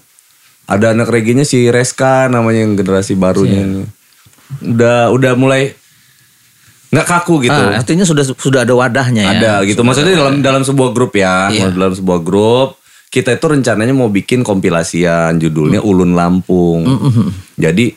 Ada 0.64 0.95
anak 0.95 1.11
reggae-nya 1.11 1.43
si 1.43 1.66
Reska 1.66 2.31
namanya 2.31 2.62
yang 2.62 2.79
generasi 2.79 3.18
barunya. 3.18 3.66
Ini. 3.66 3.83
Udah 4.71 5.11
udah 5.11 5.35
mulai 5.35 5.75
nggak 6.91 7.07
kaku 7.07 7.43
gitu. 7.45 7.55
Ah, 7.55 7.79
artinya 7.79 8.03
sudah 8.03 8.23
sudah 8.25 8.62
ada 8.62 8.75
wadahnya 8.75 9.23
ya. 9.23 9.31
Ada 9.37 9.53
gitu. 9.62 9.83
Maksudnya 9.83 10.14
dalam 10.14 10.43
dalam 10.43 10.62
sebuah 10.62 10.91
grup 10.91 11.14
ya, 11.14 11.47
Iya. 11.47 11.71
dalam 11.71 11.91
sebuah 11.93 12.18
grup 12.18 12.80
kita 13.11 13.35
itu 13.35 13.43
rencananya 13.45 13.91
mau 13.91 14.07
bikin 14.07 14.41
kompilasian 14.41 15.35
Mm. 15.35 15.43
judulnya 15.43 15.81
Ulun 15.83 16.15
Lampung. 16.15 16.87
Jadi 17.59 17.91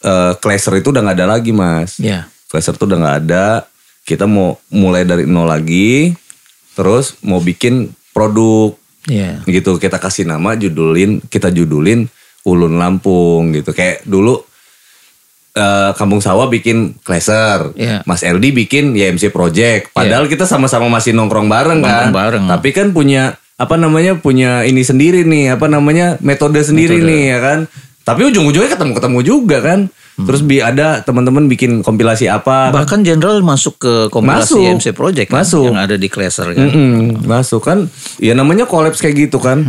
eh 0.00 0.32
Clasher 0.38 0.78
itu 0.78 0.94
udah 0.94 1.02
nggak 1.02 1.18
ada 1.18 1.26
lagi 1.28 1.50
mas. 1.50 1.98
Iya. 1.98 2.30
Clasher 2.46 2.78
itu 2.78 2.86
udah 2.86 2.96
nggak 2.96 3.18
ada. 3.20 3.66
Kita 4.00 4.24
mau 4.24 4.56
mulai 4.70 5.02
dari 5.02 5.26
nol 5.26 5.44
lagi. 5.44 6.14
Terus 6.72 7.18
mau 7.20 7.42
bikin 7.42 7.90
produk 8.10 8.78
Iya. 9.04 9.42
gitu. 9.44 9.74
Kita 9.76 9.98
kasih 9.98 10.24
nama 10.24 10.54
judulin, 10.54 11.18
kita 11.20 11.50
judulin 11.50 12.06
Ulun 12.46 12.78
Lampung 12.78 13.50
gitu. 13.50 13.74
Kayak 13.74 14.06
dulu 14.06 14.38
eh, 15.50 15.90
Kampung 15.92 16.22
Sawah 16.22 16.46
bikin 16.46 16.94
Clasher, 17.02 17.74
Iya. 17.74 18.06
Mas 18.06 18.22
LD 18.22 18.54
bikin 18.54 18.94
YMC 18.94 19.34
Project. 19.34 19.90
Padahal 19.90 20.30
kita 20.30 20.46
sama-sama 20.46 20.86
masih 20.86 21.10
nongkrong 21.10 21.50
bareng 21.50 21.82
kan. 21.82 22.06
Nongkrong 22.06 22.14
bareng. 22.14 22.44
Tapi 22.46 22.68
kan 22.70 22.86
punya 22.94 23.34
apa 23.60 23.76
namanya 23.76 24.16
punya 24.16 24.64
ini 24.64 24.80
sendiri 24.80 25.28
nih, 25.28 25.52
apa 25.60 25.68
namanya 25.68 26.16
metode 26.24 26.56
sendiri 26.64 27.04
nih 27.04 27.36
ya 27.36 27.38
kan. 27.44 27.58
Tapi 28.00 28.32
ujung-ujungnya 28.32 28.72
ketemu-ketemu 28.72 29.18
juga 29.20 29.60
kan. 29.60 29.92
Hmm. 29.92 30.26
Terus 30.26 30.40
bi 30.40 30.64
ada 30.64 31.04
teman-teman 31.04 31.44
bikin 31.46 31.84
kompilasi 31.84 32.32
apa. 32.32 32.72
Bahkan 32.72 33.04
Jenderal 33.04 33.44
masuk 33.44 33.76
ke 33.76 33.92
kompilasi 34.08 34.56
Masuk. 34.56 34.76
MC 34.80 34.86
Project 34.96 35.28
kan, 35.28 35.44
Masuk. 35.44 35.64
yang 35.68 35.76
ada 35.76 36.00
di 36.00 36.08
Clasher 36.08 36.56
kan. 36.56 36.66
Mm-mm, 36.72 37.28
masuk 37.28 37.60
kan 37.60 37.84
ya 38.16 38.32
namanya 38.32 38.64
kolaps 38.64 39.04
kayak 39.04 39.28
gitu 39.28 39.36
kan 39.36 39.62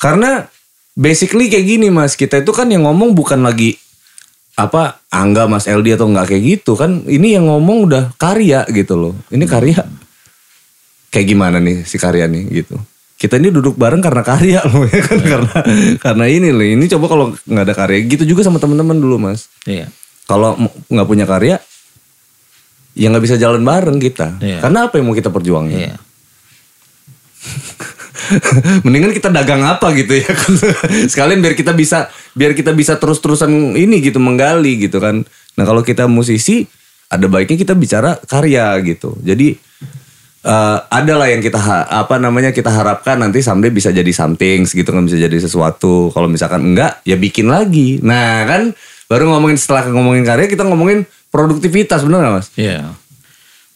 karena 0.00 0.48
basically 0.96 1.52
kayak 1.52 1.66
gini 1.66 1.92
mas 1.92 2.16
kita 2.16 2.40
itu 2.40 2.50
kan 2.56 2.66
yang 2.72 2.88
ngomong 2.88 3.12
bukan 3.12 3.44
lagi 3.44 3.76
apa 4.58 5.00
Angga 5.08 5.48
Mas 5.48 5.64
LD 5.64 5.96
atau 5.96 6.08
nggak 6.10 6.34
kayak 6.34 6.42
gitu 6.44 6.76
kan 6.76 7.04
ini 7.08 7.32
yang 7.36 7.48
ngomong 7.48 7.88
udah 7.88 8.12
karya 8.20 8.64
gitu 8.68 8.96
loh 8.96 9.14
ini 9.32 9.44
karya 9.48 9.80
kayak 11.08 11.26
gimana 11.26 11.56
nih 11.62 11.84
si 11.88 11.96
karya 11.96 12.28
nih 12.28 12.64
gitu 12.64 12.76
kita 13.20 13.36
ini 13.36 13.52
duduk 13.52 13.76
bareng 13.76 14.00
karena 14.00 14.24
karya 14.24 14.60
loh 14.72 14.88
ya 14.88 15.02
kan 15.04 15.20
karena 15.20 15.54
karena 16.00 16.24
ini 16.24 16.48
loh 16.50 16.64
ini 16.64 16.88
coba 16.88 17.06
kalau 17.06 17.24
nggak 17.36 17.64
ada 17.68 17.74
karya 17.76 17.98
gitu 18.08 18.24
juga 18.24 18.40
sama 18.42 18.56
teman-teman 18.56 18.96
dulu 18.96 19.20
mas 19.20 19.52
Iya. 19.62 19.92
kalau 20.24 20.56
nggak 20.88 21.04
punya 21.04 21.28
karya 21.28 21.60
ya 22.96 23.06
nggak 23.06 23.22
bisa 23.22 23.36
jalan 23.36 23.60
bareng 23.60 24.00
kita 24.00 24.40
Iya. 24.40 24.64
karena 24.64 24.88
apa 24.88 24.96
yang 24.96 25.06
mau 25.06 25.14
kita 25.14 25.28
perjuangin 25.28 25.78
Iya. 25.84 25.96
Mendingan 28.84 29.10
kita 29.10 29.26
dagang 29.28 29.64
apa 29.64 29.90
gitu 29.90 30.14
ya 30.14 30.30
kan. 30.30 30.52
Sekalian 31.12 31.42
biar 31.42 31.58
kita 31.58 31.74
bisa 31.74 32.06
biar 32.30 32.54
kita 32.54 32.70
bisa 32.70 32.94
terus-terusan 32.94 33.74
ini 33.74 33.98
gitu 33.98 34.22
menggali 34.22 34.78
gitu 34.78 35.02
kan. 35.02 35.26
Nah, 35.58 35.64
kalau 35.66 35.82
kita 35.82 36.06
musisi 36.06 36.62
ada 37.10 37.26
baiknya 37.26 37.58
kita 37.58 37.74
bicara 37.74 38.14
karya 38.22 38.70
gitu. 38.86 39.18
Jadi 39.18 39.58
eh 40.40 40.78
ada 40.88 41.20
lah 41.20 41.28
yang 41.28 41.44
kita 41.44 41.60
apa 41.84 42.16
namanya 42.16 42.48
kita 42.48 42.72
harapkan 42.72 43.20
nanti 43.20 43.44
sampai 43.44 43.68
bisa 43.68 43.92
jadi 43.92 44.08
something 44.08 44.64
gitu 44.64 44.88
kan 44.88 45.04
bisa 45.04 45.20
jadi 45.20 45.36
sesuatu. 45.36 46.08
Kalau 46.16 46.32
misalkan 46.32 46.72
enggak 46.72 47.04
ya 47.04 47.20
bikin 47.20 47.52
lagi. 47.52 48.00
Nah, 48.00 48.48
kan 48.48 48.72
baru 49.04 49.28
ngomongin 49.36 49.60
setelah 49.60 49.92
ngomongin 49.92 50.24
karya 50.24 50.48
kita 50.48 50.64
ngomongin 50.64 51.04
produktivitas 51.28 52.08
bener 52.08 52.24
gak 52.24 52.34
Mas? 52.40 52.48
Iya. 52.56 52.88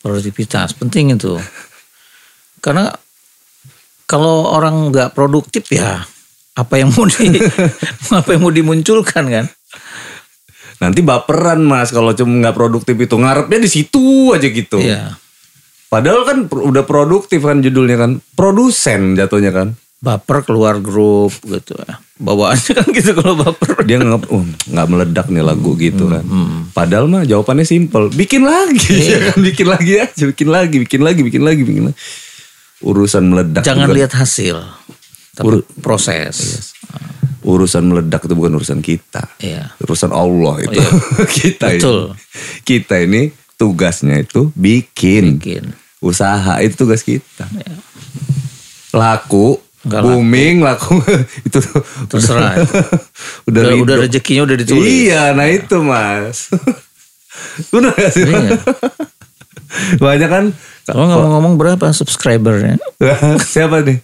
Produktivitas 0.00 0.72
penting 0.72 1.12
itu. 1.12 1.36
Karena 2.64 2.88
kalau 4.08 4.48
orang 4.52 4.88
nggak 4.92 5.12
produktif 5.16 5.68
ya 5.72 6.00
apa 6.54 6.74
yang 6.80 6.92
mau 6.92 7.04
di 7.08 7.40
apa 8.20 8.28
yang 8.32 8.40
mau 8.40 8.52
dimunculkan 8.52 9.24
kan? 9.28 9.46
Nanti 10.80 11.00
baperan 11.04 11.60
Mas 11.60 11.92
kalau 11.92 12.16
cuma 12.16 12.40
nggak 12.40 12.56
produktif 12.56 12.96
itu 12.96 13.16
ngarepnya 13.20 13.60
di 13.60 13.70
situ 13.70 14.32
aja 14.32 14.48
gitu. 14.48 14.80
Iya. 14.80 15.23
Padahal 15.94 16.26
kan 16.26 16.38
udah 16.50 16.82
produktif 16.82 17.46
kan 17.46 17.62
judulnya 17.62 17.94
kan. 17.94 18.10
Produsen 18.34 19.14
jatuhnya 19.14 19.54
kan. 19.54 19.78
Baper 20.02 20.42
keluar 20.42 20.82
grup 20.82 21.30
gitu 21.46 21.78
ya. 21.78 22.02
Bawaannya 22.18 22.72
kan 22.82 22.86
gitu 22.90 23.14
kalau 23.14 23.38
baper. 23.38 23.86
Dia 23.86 24.02
nggak 24.02 24.26
uh, 24.26 24.44
nggak 24.74 24.86
meledak 24.90 25.26
nih 25.30 25.46
lagu 25.46 25.78
gitu 25.78 26.10
kan. 26.10 26.26
Padahal 26.74 27.06
mah 27.06 27.22
jawabannya 27.22 27.62
simpel. 27.62 28.10
Bikin 28.10 28.42
lagi. 28.42 28.90
ya 28.90 29.30
kan? 29.30 29.38
Bikin 29.54 29.66
lagi 29.70 29.92
aja. 30.02 30.24
Bikin 30.26 30.48
lagi. 30.50 30.76
Bikin 30.82 31.00
lagi. 31.06 31.20
Bikin 31.22 31.42
lagi. 31.46 31.62
Bikin 31.62 31.82
lagi. 31.88 31.96
Urusan 32.82 33.30
meledak. 33.30 33.62
Jangan 33.62 33.88
lihat 33.94 34.12
hasil, 34.18 34.60
tapi 35.32 35.62
Ur- 35.62 35.66
proses. 35.78 36.74
Urusan 37.46 37.86
meledak 37.86 38.26
itu 38.26 38.34
bukan 38.34 38.58
urusan 38.58 38.82
kita. 38.82 39.24
Iya. 39.38 39.72
Urusan 39.78 40.10
Allah 40.10 40.58
itu. 40.58 40.74
Iya. 40.74 40.90
kita 41.38 41.66
Betul. 41.70 41.98
ini. 42.12 42.18
Kita 42.66 42.94
ini 42.98 43.22
tugasnya 43.54 44.20
itu 44.20 44.50
bikin. 44.58 45.38
Bikin. 45.38 45.83
Usaha 46.04 46.60
itu 46.60 46.76
tugas 46.76 47.00
kita. 47.00 47.48
Laku. 48.92 49.56
Nggak 49.84 50.00
laku. 50.00 50.08
booming 50.12 50.56
laku. 50.60 50.96
itu 51.48 51.58
Terserah. 52.08 52.56
udah 52.60 52.72
Udah, 53.48 53.62
ridho. 53.72 53.84
udah 53.84 53.96
rezekinya 54.04 54.42
udah 54.44 54.56
ditulis. 54.60 54.84
Iya, 54.84 55.32
nah 55.32 55.48
itu 55.48 55.76
mas. 55.80 56.48
Udah 57.76 57.90
gak 57.92 58.14
sih? 58.14 58.24
Iya. 58.24 58.56
Banyak 59.98 60.30
kan. 60.30 60.44
Kalau 60.86 61.04
ngomong-ngomong 61.10 61.54
berapa 61.58 61.90
subscribernya? 61.90 62.78
Siapa 63.42 63.82
nih? 63.82 63.98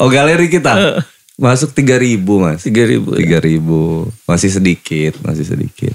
Oh 0.00 0.08
galeri 0.08 0.48
kita. 0.48 1.04
Masuk 1.36 1.76
3000 1.76 2.18
mas. 2.40 2.64
3000 2.64 3.04
ya. 3.20 3.38
3000 3.44 4.26
Masih 4.26 4.50
sedikit, 4.50 5.12
masih 5.22 5.44
sedikit. 5.44 5.94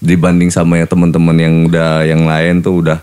Dibanding 0.00 0.48
sama 0.48 0.80
ya 0.80 0.88
teman-teman 0.88 1.36
yang 1.36 1.54
udah 1.68 2.02
yang 2.08 2.24
lain 2.24 2.64
tuh 2.64 2.80
udah 2.80 2.98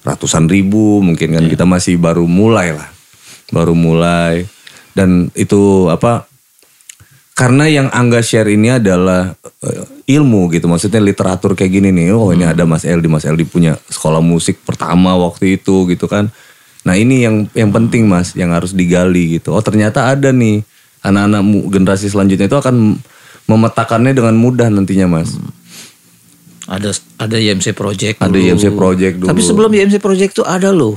ratusan 0.00 0.48
ribu 0.48 1.04
mungkin 1.04 1.36
kan 1.36 1.44
kita 1.46 1.64
masih 1.68 2.00
baru 2.00 2.24
mulai 2.24 2.72
lah. 2.76 2.88
Baru 3.52 3.76
mulai. 3.76 4.46
Dan 4.96 5.30
itu 5.38 5.86
apa 5.88 6.26
karena 7.36 7.64
yang 7.70 7.88
Angga 7.88 8.20
share 8.20 8.52
ini 8.52 8.68
adalah 8.68 9.32
eh, 9.64 9.84
ilmu 10.18 10.52
gitu. 10.52 10.68
Maksudnya 10.68 11.00
literatur 11.00 11.56
kayak 11.56 11.72
gini 11.72 11.88
nih. 11.92 12.12
Oh 12.12 12.32
ini 12.32 12.44
ada 12.44 12.64
Mas 12.68 12.84
Eldi. 12.84 13.08
Mas 13.08 13.24
Eldi 13.24 13.48
punya 13.48 13.76
sekolah 13.88 14.20
musik 14.20 14.60
pertama 14.64 15.16
waktu 15.16 15.60
itu 15.60 15.88
gitu 15.88 16.04
kan. 16.04 16.28
Nah 16.84 16.96
ini 16.96 17.24
yang 17.24 17.48
yang 17.52 17.70
penting 17.72 18.08
Mas 18.08 18.32
yang 18.36 18.52
harus 18.52 18.72
digali 18.72 19.40
gitu. 19.40 19.52
Oh 19.56 19.62
ternyata 19.64 20.12
ada 20.12 20.32
nih. 20.32 20.64
Anak-anak 21.00 21.40
generasi 21.72 22.12
selanjutnya 22.12 22.44
itu 22.44 22.60
akan 22.60 23.00
memetakannya 23.48 24.12
dengan 24.12 24.36
mudah 24.36 24.68
nantinya 24.68 25.08
Mas 25.08 25.32
Ada 26.70 26.94
ada 27.18 27.34
YMC 27.34 27.74
Project 27.74 28.22
Ada 28.22 28.30
dulu. 28.30 28.46
YMC 28.46 28.66
Project 28.70 29.14
dulu. 29.18 29.28
Tapi 29.28 29.42
sebelum 29.42 29.70
YMC 29.70 29.98
Project 29.98 30.32
tuh 30.32 30.46
ada 30.46 30.70
loh 30.70 30.94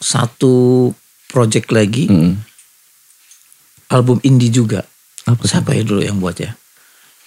satu 0.00 0.88
project 1.28 1.68
lagi 1.70 2.08
Mm. 2.08 2.40
album 3.88 4.16
indie 4.22 4.48
juga. 4.48 4.86
Apa 5.26 5.44
Siapa 5.44 5.76
ya 5.76 5.84
dulu 5.84 6.00
yang 6.00 6.16
buat 6.16 6.40
ya? 6.40 6.56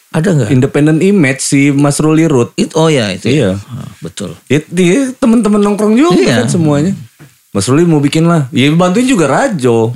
Ada 0.09 0.29
nggak? 0.29 0.49
Independent 0.49 0.99
Image 1.01 1.41
si 1.41 1.69
Mas 1.69 1.97
Ruli 1.97 2.25
Ruth 2.25 2.53
It, 2.55 2.73
oh 2.73 2.85
ya 2.85 3.09
itu. 3.09 3.29
Iya. 3.29 3.57
Ya. 3.57 3.65
Ah, 3.67 3.89
betul. 3.99 4.33
Ya, 4.45 4.61
dia 4.63 5.13
teman-teman 5.13 5.57
nongkrong 5.59 5.93
juga 5.93 6.17
Iya. 6.17 6.35
kan 6.41 6.49
semuanya. 6.49 6.93
Mas 7.49 7.65
Ruli 7.65 7.83
mau 7.83 7.97
bikin 7.97 8.25
lah. 8.25 8.49
Ya 8.49 8.69
bantuin 8.71 9.05
juga 9.05 9.25
Rajo. 9.27 9.93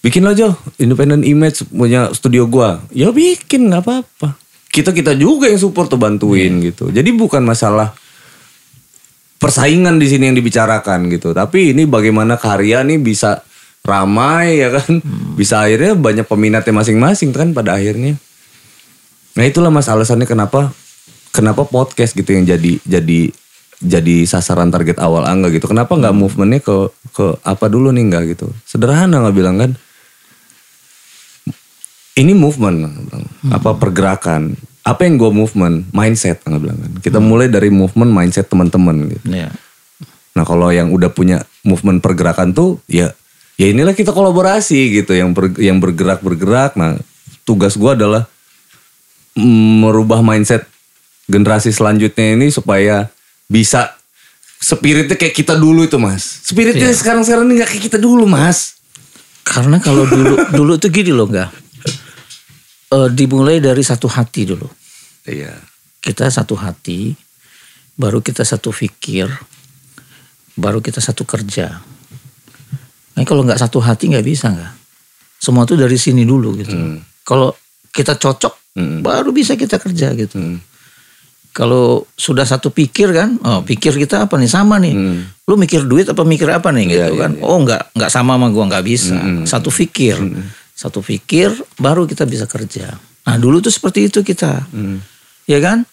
Bikin 0.00 0.24
aja 0.24 0.50
independent 0.76 1.22
image 1.22 1.62
punya 1.68 2.08
studio 2.10 2.48
gua. 2.48 2.80
Ya 2.88 3.12
bikin 3.12 3.68
nggak 3.68 3.84
apa-apa. 3.84 4.39
Kita 4.70 4.94
kita 4.94 5.18
juga 5.18 5.50
yang 5.50 5.58
support 5.58 5.90
tuh 5.90 5.98
bantuin 5.98 6.62
gitu. 6.62 6.94
Jadi 6.94 7.10
bukan 7.10 7.42
masalah 7.42 7.90
persaingan 9.42 9.98
di 9.98 10.06
sini 10.06 10.30
yang 10.30 10.36
dibicarakan 10.38 11.10
gitu. 11.10 11.34
Tapi 11.34 11.74
ini 11.74 11.90
bagaimana 11.90 12.38
karya 12.38 12.86
nih 12.86 13.02
bisa 13.02 13.42
ramai 13.82 14.62
ya 14.62 14.78
kan. 14.78 15.02
Bisa 15.34 15.66
akhirnya 15.66 15.98
banyak 15.98 16.26
peminatnya 16.28 16.70
masing-masing 16.70 17.34
kan 17.34 17.50
pada 17.50 17.74
akhirnya. 17.74 18.14
Nah 19.34 19.44
itulah 19.46 19.74
mas 19.74 19.90
alasannya 19.90 20.28
kenapa 20.28 20.70
kenapa 21.34 21.66
podcast 21.66 22.14
gitu 22.14 22.30
yang 22.34 22.46
jadi 22.46 22.78
jadi 22.82 23.30
jadi 23.80 24.28
sasaran 24.28 24.68
target 24.68 25.00
awal 25.00 25.24
Angga 25.24 25.48
gitu. 25.48 25.66
Kenapa 25.66 25.96
nggak 25.96 26.14
movementnya 26.14 26.60
ke 26.60 26.92
ke 27.16 27.26
apa 27.40 27.66
dulu 27.72 27.88
nih 27.90 28.04
nggak 28.12 28.24
gitu? 28.36 28.52
Sederhana 28.68 29.24
nggak 29.24 29.34
bilang 29.34 29.56
kan? 29.56 29.70
Ini 32.20 32.36
movement, 32.36 32.76
bilang. 33.08 33.24
apa 33.48 33.72
pergerakan? 33.74 34.52
Apa 34.84 35.08
yang 35.08 35.16
gue 35.16 35.32
movement? 35.32 35.88
Mindset 35.90 36.44
nggak 36.44 36.60
bilang 36.60 36.76
kan? 36.76 36.92
Kita 37.00 37.16
mulai 37.16 37.48
dari 37.48 37.72
movement 37.72 38.12
mindset 38.12 38.44
teman-teman 38.46 39.08
gitu. 39.08 39.24
Ya. 39.26 39.48
Nah 40.36 40.44
kalau 40.44 40.68
yang 40.68 40.92
udah 40.92 41.08
punya 41.08 41.40
movement 41.64 42.04
pergerakan 42.04 42.52
tuh 42.52 42.80
ya 42.86 43.12
ya 43.56 43.66
inilah 43.68 43.92
kita 43.92 44.12
kolaborasi 44.12 45.00
gitu 45.00 45.12
yang 45.12 45.36
ber- 45.36 45.58
yang 45.60 45.76
bergerak 45.76 46.24
bergerak 46.24 46.72
nah 46.80 46.96
tugas 47.44 47.76
gua 47.76 47.92
adalah 47.92 48.24
merubah 49.80 50.24
mindset 50.24 50.64
generasi 51.28 51.70
selanjutnya 51.70 52.40
ini 52.40 52.48
supaya 52.48 53.12
bisa 53.46 53.94
spiritnya 54.56 55.14
kayak 55.14 55.36
kita 55.36 55.54
dulu 55.54 55.84
itu 55.84 56.00
mas 56.00 56.40
spiritnya 56.40 56.88
sekarang 56.90 57.20
sekarang 57.20 57.44
ini 57.48 57.60
nggak 57.60 57.70
kayak 57.70 57.84
kita 57.92 57.98
dulu 58.00 58.24
mas 58.24 58.80
Karena 59.40 59.82
kalau 59.82 60.06
dulu 60.06 60.36
dulu 60.58 60.72
tuh 60.78 60.92
gini 60.92 61.10
loh 61.10 61.26
enggak. 61.26 61.50
Eh, 62.90 63.08
dimulai 63.14 63.62
dari 63.62 63.86
satu 63.86 64.10
hati 64.10 64.50
dulu. 64.50 64.66
iya 65.22 65.54
Kita 66.02 66.26
satu 66.26 66.58
hati, 66.58 67.14
baru 67.94 68.18
kita 68.18 68.42
satu 68.42 68.74
pikir, 68.74 69.30
baru 70.58 70.82
kita 70.82 70.98
satu 70.98 71.22
kerja. 71.22 71.76
Nah, 73.14 73.22
kalau 73.22 73.46
nggak 73.46 73.60
satu 73.60 73.78
hati 73.78 74.10
nggak 74.10 74.26
bisa 74.26 74.50
nggak. 74.50 74.72
Semua 75.38 75.68
tuh 75.68 75.78
dari 75.78 75.94
sini 75.94 76.26
dulu 76.26 76.56
gitu. 76.58 76.74
Kalau 77.22 77.54
kita 77.94 78.18
cocok, 78.18 78.58
Hmm. 78.70 79.02
baru 79.02 79.34
bisa 79.34 79.58
kita 79.58 79.82
kerja 79.82 80.14
gitu. 80.14 80.38
Hmm. 80.38 80.58
Kalau 81.50 82.06
sudah 82.14 82.46
satu 82.46 82.70
pikir 82.70 83.10
kan, 83.10 83.34
oh 83.42 83.66
pikir 83.66 83.98
kita 83.98 84.30
apa 84.30 84.38
nih 84.38 84.46
sama 84.46 84.78
nih. 84.78 84.94
Hmm. 84.94 85.26
Lu 85.46 85.58
mikir 85.58 85.84
duit 85.84 86.06
apa 86.06 86.22
mikir 86.22 86.46
apa 86.48 86.70
nih 86.70 86.84
gitu 86.86 87.10
Iya, 87.14 87.18
kan? 87.18 87.30
iya, 87.34 87.42
Oh 87.42 87.58
nggak 87.60 87.98
nggak 87.98 88.10
sama 88.10 88.38
sama 88.38 88.46
gua 88.50 88.70
nggak 88.70 88.86
bisa. 88.86 89.18
Hmm. 89.18 89.42
Satu 89.42 89.68
pikir, 89.68 90.16
satu 90.80 91.04
pikir 91.04 91.52
baru 91.76 92.08
kita 92.08 92.24
bisa 92.24 92.48
kerja. 92.48 92.96
Nah 93.20 93.36
dulu 93.36 93.60
tuh 93.60 93.68
seperti 93.68 94.08
itu 94.08 94.24
kita, 94.24 94.64
Hmm. 94.66 95.04
ya 95.44 95.60
kan? 95.60 95.84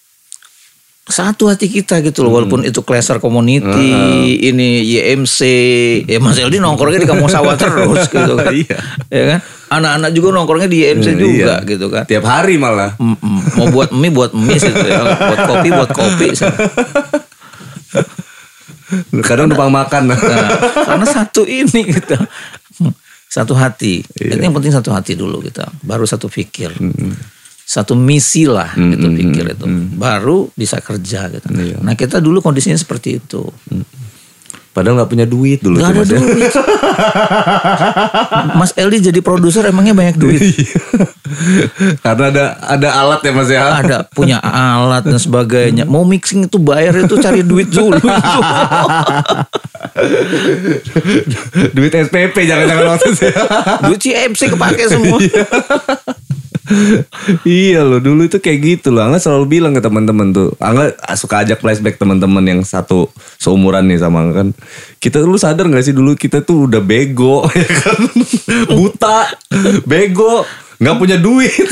Satu 1.04 1.48
hati 1.48 1.68
kita 1.68 2.00
gitu 2.00 2.20
loh, 2.20 2.36
walaupun 2.36 2.64
itu 2.64 2.84
Kleser 2.84 3.16
Community, 3.18 3.92
ini 4.42 4.84
YMC, 4.86 5.40
ya 6.04 6.20
Mas 6.20 6.36
Eldi 6.36 6.60
nongkrongnya 6.60 7.00
di 7.00 7.08
Kampung 7.08 7.32
Sawah 7.32 7.56
terus 7.56 8.08
gitu 8.12 8.36
kan, 8.36 8.52
Iya. 8.52 8.76
ya 9.08 9.24
kan? 9.26 9.40
Anak-anak 9.70 10.12
juga 10.12 10.28
nongkrongnya 10.34 10.68
di 10.68 10.84
YMC 10.84 11.08
Hmm, 11.10 11.16
juga 11.18 11.32
iya. 11.32 11.56
gitu 11.64 11.88
kan. 11.88 12.04
tiap 12.04 12.24
hari 12.24 12.56
malah. 12.56 12.96
Mau 13.56 13.68
buat 13.68 13.92
mie 13.92 14.12
buat 14.12 14.32
mie 14.32 14.56
gitu 14.56 14.84
ya. 14.84 15.00
Buat 15.04 15.40
kopi 15.48 15.70
buat 15.70 15.92
kopi. 15.92 16.28
kadang 19.20 19.52
numpang 19.52 19.68
makan 19.68 20.08
Nah, 20.08 20.20
karena 20.86 21.06
satu 21.06 21.44
ini 21.44 21.88
gitu. 21.88 22.16
Satu 23.38 23.54
hati. 23.54 24.02
Iya. 24.18 24.34
Itu 24.34 24.42
yang 24.50 24.56
penting 24.58 24.74
satu 24.74 24.90
hati 24.90 25.14
dulu 25.14 25.38
kita. 25.46 25.70
Baru 25.86 26.10
satu 26.10 26.26
pikir. 26.26 26.74
Satu 27.68 27.94
misi 27.94 28.50
lah 28.50 28.74
gitu 28.74 29.06
pikir 29.14 29.46
itu. 29.54 29.66
Baru 29.94 30.50
bisa 30.58 30.82
kerja 30.82 31.30
gitu. 31.30 31.46
Iya. 31.54 31.78
Nah 31.86 31.94
kita 31.94 32.18
dulu 32.18 32.42
kondisinya 32.42 32.74
seperti 32.74 33.22
itu. 33.22 33.46
Padahal 34.78 35.02
nggak 35.02 35.10
punya 35.10 35.26
duit 35.26 35.58
dulu 35.66 35.82
Gak 35.82 35.90
ada 35.90 35.98
Mas, 36.06 36.10
duit. 36.14 36.54
Mas 38.54 38.72
Eldi 38.78 39.10
jadi 39.10 39.26
produser 39.26 39.66
emangnya 39.66 39.98
banyak 39.98 40.22
duit. 40.22 40.38
karena 42.06 42.30
ada 42.30 42.46
ada 42.62 42.90
alat 43.02 43.20
ya 43.26 43.32
mas 43.34 43.50
ya 43.50 43.62
ada 43.82 43.98
punya 44.06 44.38
alat 44.38 45.02
dan 45.02 45.18
sebagainya. 45.18 45.90
Mau 45.90 46.06
mixing 46.06 46.46
itu 46.46 46.62
bayar 46.62 46.94
itu 47.02 47.18
cari 47.18 47.42
duit 47.42 47.74
dulu. 47.74 47.98
duit 51.76 51.92
SPP 51.98 52.36
jangan-jangan 52.46 52.86
waktu 52.94 53.10
ya. 53.18 53.34
duit 53.90 53.98
CMC 53.98 54.42
kepake 54.54 54.84
semua. 54.94 55.18
Iya 57.47 57.82
loh 57.84 58.03
dulu 58.03 58.28
itu 58.28 58.38
kayak 58.43 58.59
gitu 58.59 58.88
loh. 58.91 59.07
Angga 59.07 59.20
selalu 59.22 59.59
bilang 59.59 59.74
ke 59.76 59.82
teman-teman 59.82 60.36
tuh. 60.36 60.49
Angga 60.59 60.93
suka 61.15 61.43
ajak 61.43 61.63
flashback 61.63 61.95
teman-teman 61.95 62.43
yang 62.43 62.61
satu 62.63 63.07
seumuran 63.39 63.88
nih 63.88 63.99
sama 64.01 64.24
Angga 64.24 64.34
kan. 64.43 64.49
Kita 64.99 65.24
lu 65.24 65.39
sadar 65.39 65.68
gak 65.72 65.86
sih 65.86 65.95
dulu 65.95 66.13
kita 66.13 66.43
tuh 66.43 66.68
udah 66.68 66.82
bego 66.84 67.47
ya 67.57 67.68
kan? 67.68 67.99
Buta 68.72 69.32
bego 69.88 70.43
nggak 70.78 70.97
punya 70.99 71.18
duit. 71.18 71.53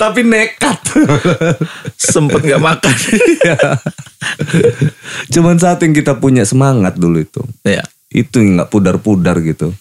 Tapi 0.00 0.20
nekat. 0.24 0.80
Sempet 1.98 2.40
nggak 2.40 2.62
makan. 2.62 2.94
Iya. 3.44 3.58
cuman 5.30 5.60
saat 5.60 5.78
yang 5.84 5.94
kita 5.94 6.18
punya 6.18 6.42
semangat 6.42 6.96
dulu 6.96 7.22
itu. 7.22 7.42
Ya. 7.62 7.84
itu 8.08 8.40
nggak 8.40 8.72
pudar-pudar 8.72 9.36
gitu 9.44 9.76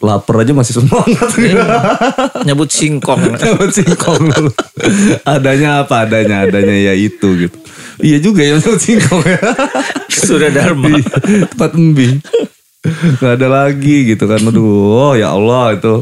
lapar 0.00 0.42
aja 0.42 0.52
masih 0.56 0.80
semangat. 0.80 1.30
Nyebut 2.48 2.68
singkong. 2.72 3.20
Dapat 3.40 3.70
singkong 3.70 4.32
adanya 5.28 5.84
apa 5.84 6.08
adanya 6.08 6.48
adanya 6.48 6.72
ya 6.72 6.94
itu 6.96 7.48
gitu. 7.48 7.56
Iya 8.00 8.16
juga 8.16 8.40
ya 8.40 8.56
dapat 8.56 8.80
singkong 8.80 9.24
ya. 9.28 9.40
Sudah 10.08 10.48
dharma. 10.48 10.88
Iya, 10.88 11.04
tempat 11.52 11.76
embi 11.76 12.16
nggak 13.20 13.34
ada 13.36 13.48
lagi 13.48 14.16
gitu 14.16 14.24
kan. 14.24 14.40
Aduh 14.40 15.12
oh 15.12 15.12
ya 15.12 15.36
Allah 15.36 15.76
itu. 15.76 16.00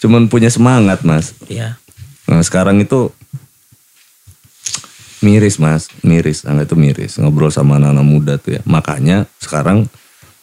Cuman 0.00 0.28
punya 0.28 0.48
semangat 0.48 1.04
mas. 1.04 1.36
Ya. 1.48 1.76
nah 2.24 2.40
sekarang 2.40 2.80
itu 2.80 3.12
miris 5.20 5.60
mas. 5.60 5.92
Miris 6.00 6.48
Angga 6.48 6.64
itu 6.64 6.76
miris. 6.76 7.20
Ngobrol 7.20 7.52
sama 7.52 7.76
anak-anak 7.76 8.06
muda 8.06 8.34
tuh 8.40 8.60
ya. 8.60 8.62
Makanya 8.64 9.28
sekarang 9.40 9.88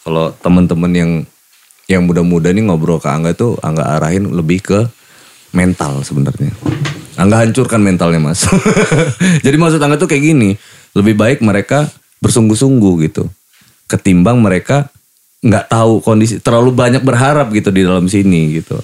kalau 0.06 0.34
teman-teman 0.42 0.92
yang 0.94 1.12
yang 1.92 2.08
muda-muda 2.08 2.50
nih 2.50 2.64
ngobrol 2.64 2.98
ke 2.98 3.12
Angga 3.12 3.36
tuh 3.36 3.60
Angga 3.60 4.00
arahin 4.00 4.32
lebih 4.32 4.64
ke 4.64 4.80
mental 5.52 6.00
sebenarnya 6.02 6.56
Angga 7.20 7.44
hancurkan 7.44 7.84
mentalnya 7.84 8.24
mas 8.24 8.48
jadi 9.46 9.56
maksud 9.60 9.78
Angga 9.78 10.00
tuh 10.00 10.08
kayak 10.08 10.24
gini 10.24 10.56
lebih 10.96 11.14
baik 11.14 11.44
mereka 11.44 11.92
bersungguh-sungguh 12.20 12.94
gitu 13.06 13.28
ketimbang 13.86 14.40
mereka 14.40 14.88
nggak 15.42 15.68
tahu 15.68 16.00
kondisi 16.00 16.40
terlalu 16.40 16.72
banyak 16.72 17.02
berharap 17.02 17.52
gitu 17.52 17.68
di 17.70 17.84
dalam 17.84 18.08
sini 18.08 18.62
gitu 18.62 18.80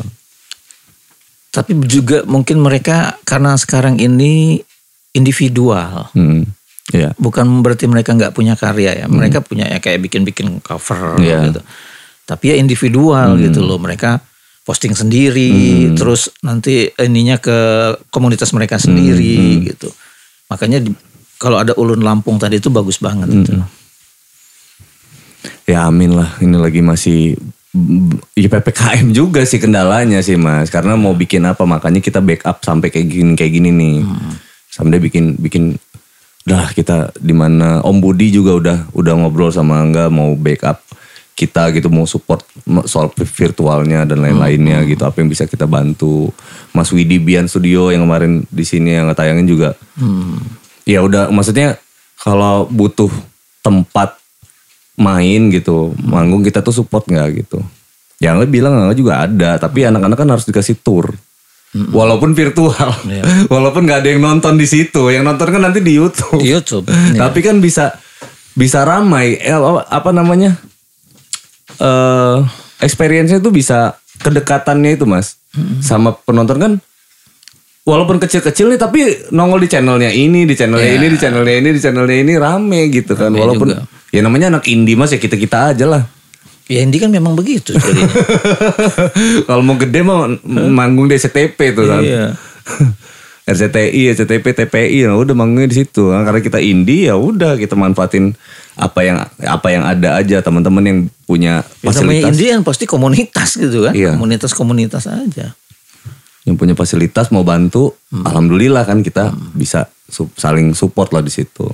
Tapi 1.48 1.74
juga 1.90 2.22
mungkin 2.22 2.62
mereka 2.62 3.18
karena 3.26 3.58
sekarang 3.58 3.98
ini 3.98 4.62
individual. 5.12 6.12
hmm. 6.14 6.46
ya 6.94 7.18
Bukan 7.18 7.66
berarti 7.66 7.90
mereka 7.90 8.14
nggak 8.14 8.30
punya 8.30 8.54
karya 8.54 8.94
ya. 8.94 9.06
Mereka 9.10 9.42
punya 9.42 9.66
ya 9.66 9.82
kayak 9.82 10.06
bikin-bikin 10.06 10.62
cover 10.62 11.18
Iya. 11.18 11.50
gitu. 11.50 11.62
Tapi 12.28 12.52
ya 12.52 12.56
individual 12.60 13.40
gitu 13.40 13.64
loh. 13.64 13.80
Mereka 13.80 14.20
posting 14.68 14.92
sendiri, 14.92 15.48
terus 15.96 16.28
nanti 16.44 16.92
ininya 17.00 17.40
ke 17.40 17.56
komunitas 18.12 18.52
mereka 18.52 18.76
sendiri 18.76 19.64
gitu. 19.64 19.88
Makanya 20.52 20.84
di- 20.84 20.92
kalau 21.40 21.56
ada 21.56 21.72
ulun 21.80 22.04
Lampung 22.04 22.36
tadi 22.36 22.60
itu 22.60 22.68
bagus 22.68 23.00
banget 23.00 23.32
gitu. 23.32 23.64
Ya 25.64 25.88
amin 25.88 26.16
lah, 26.16 26.36
ini 26.44 26.60
lagi 26.60 26.84
masih 26.84 27.40
ya 28.34 28.48
PPKM 28.50 29.12
juga 29.14 29.44
sih 29.44 29.60
kendalanya 29.60 30.20
sih 30.20 30.36
mas, 30.36 30.68
karena 30.68 30.96
mau 30.98 31.14
bikin 31.14 31.44
apa 31.46 31.64
makanya 31.64 32.02
kita 32.04 32.20
backup 32.20 32.64
sampai 32.64 32.90
kayak 32.90 33.08
gini 33.08 33.32
kayak 33.36 33.54
gini 33.54 33.70
nih, 33.72 33.96
sampai 34.72 34.98
bikin 34.98 35.38
bikin, 35.38 35.78
udah 36.48 36.72
kita 36.72 37.12
di 37.20 37.36
mana 37.36 37.84
Om 37.84 37.98
Budi 38.00 38.32
juga 38.32 38.56
udah 38.56 38.78
udah 38.96 39.14
ngobrol 39.20 39.52
sama 39.52 39.84
Angga 39.84 40.08
mau 40.08 40.34
backup 40.34 40.82
kita 41.38 41.70
gitu 41.70 41.94
mau 41.94 42.10
support 42.10 42.42
soal 42.90 43.14
virtualnya 43.14 44.10
dan 44.10 44.26
lain-lainnya 44.26 44.82
gitu. 44.90 45.06
Apa 45.06 45.22
yang 45.22 45.30
bisa 45.30 45.46
kita 45.46 45.70
bantu? 45.70 46.34
Mas 46.74 46.90
Widi 46.90 47.22
Bian 47.22 47.46
Studio 47.46 47.94
yang 47.94 48.10
kemarin 48.10 48.42
di 48.50 48.66
sini 48.66 48.98
yang 48.98 49.14
tayangin 49.14 49.46
juga. 49.46 49.78
Ya 50.90 51.06
udah 51.06 51.30
maksudnya 51.30 51.78
kalau 52.18 52.66
butuh 52.66 53.14
tempat 53.62 54.18
main 54.98 55.54
gitu 55.54 55.94
manggung 56.02 56.42
kita 56.42 56.66
tuh 56.66 56.74
support 56.74 57.06
nggak 57.06 57.46
gitu? 57.46 57.62
Yang 58.18 58.50
bilang 58.50 58.74
nggak 58.90 58.98
juga 58.98 59.30
ada. 59.30 59.62
Tapi 59.62 59.86
anak-anak 59.86 60.18
kan 60.18 60.30
harus 60.34 60.50
dikasih 60.50 60.82
tour. 60.82 61.14
Walaupun 61.78 62.34
virtual. 62.34 62.90
Iya. 63.06 63.24
walaupun 63.54 63.86
nggak 63.86 64.02
ada 64.02 64.10
yang 64.10 64.26
nonton 64.26 64.58
di 64.58 64.66
situ. 64.66 65.14
Yang 65.14 65.22
nonton 65.22 65.54
kan 65.54 65.62
nanti 65.70 65.86
di 65.86 66.02
YouTube. 66.02 66.42
Di 66.42 66.50
YouTube. 66.50 66.90
Iya. 66.90 67.30
tapi 67.30 67.46
kan 67.46 67.62
bisa 67.62 67.94
bisa 68.58 68.82
ramai 68.82 69.38
eh, 69.38 69.54
apa 69.94 70.10
namanya 70.10 70.58
eh 71.74 72.38
experience-nya 72.80 73.38
tuh 73.38 73.50
bisa 73.50 73.94
kedekatannya 74.18 74.94
itu 74.94 75.04
mas 75.04 75.36
sama 75.80 76.16
penonton 76.20 76.58
kan 76.58 76.74
walaupun 77.84 78.18
kecil-kecil 78.18 78.68
nih 78.68 78.78
tapi 78.78 79.00
nongol 79.30 79.60
di 79.60 79.68
channelnya 79.68 80.10
ini 80.10 80.44
di 80.44 80.54
channelnya 80.54 80.86
Iya. 80.88 80.98
ini 80.98 81.08
di 81.08 81.18
channelnya 81.18 81.56
ini 81.56 81.70
di 81.72 81.80
channelnya 81.80 82.18
ini 82.18 82.34
rame 82.36 82.80
gitu 82.90 83.14
kan 83.14 83.30
Rame 83.30 83.40
walaupun 83.40 83.68
juga. 83.70 83.84
ya 84.10 84.20
namanya 84.20 84.48
anak 84.50 84.66
indie 84.66 84.94
mas 84.94 85.10
ya 85.10 85.18
kita 85.18 85.36
kita 85.36 85.72
aja 85.72 85.86
lah 85.86 86.04
Ya 86.68 86.84
ini 86.84 87.00
kan 87.00 87.08
memang 87.08 87.32
begitu 87.32 87.72
kalau 89.48 89.64
mau 89.64 89.76
gede 89.78 90.04
mah 90.04 90.28
manggung 90.46 91.08
di 91.08 91.16
SCTP 91.16 91.56
tuh 91.74 91.86
kan 91.88 92.04
Iya. 92.04 92.26
RCTI, 93.48 94.12
RCTP, 94.12 94.44
TPI, 94.44 95.08
ya 95.08 95.16
udah 95.16 95.32
manggungnya 95.32 95.72
di 95.72 95.80
situ. 95.80 96.12
Nah, 96.12 96.20
karena 96.22 96.44
kita 96.44 96.60
indie 96.60 97.08
ya 97.08 97.16
udah 97.16 97.56
kita 97.56 97.80
manfaatin 97.80 98.36
apa 98.78 99.00
yang 99.02 99.18
apa 99.42 99.68
yang 99.68 99.84
ada 99.84 100.16
aja 100.16 100.38
teman-teman 100.40 100.84
yang 100.84 101.00
punya 101.26 101.66
Ya, 101.82 101.90
fasilitas, 101.90 102.30
Indian 102.32 102.62
pasti 102.62 102.86
komunitas 102.86 103.58
gitu 103.58 103.84
kan. 103.84 103.94
Iya. 103.94 104.14
Komunitas-komunitas 104.14 105.06
aja. 105.08 105.58
yang 106.46 106.56
punya 106.56 106.72
fasilitas 106.74 107.28
mau 107.28 107.44
bantu, 107.44 107.92
Hmm. 108.08 108.24
alhamdulillah 108.24 108.88
kan 108.88 109.04
kita 109.04 109.30
bisa 109.52 109.84
su- 110.08 110.32
saling 110.34 110.72
support 110.72 111.12
lah 111.12 111.20
di 111.20 111.28
situ. 111.28 111.68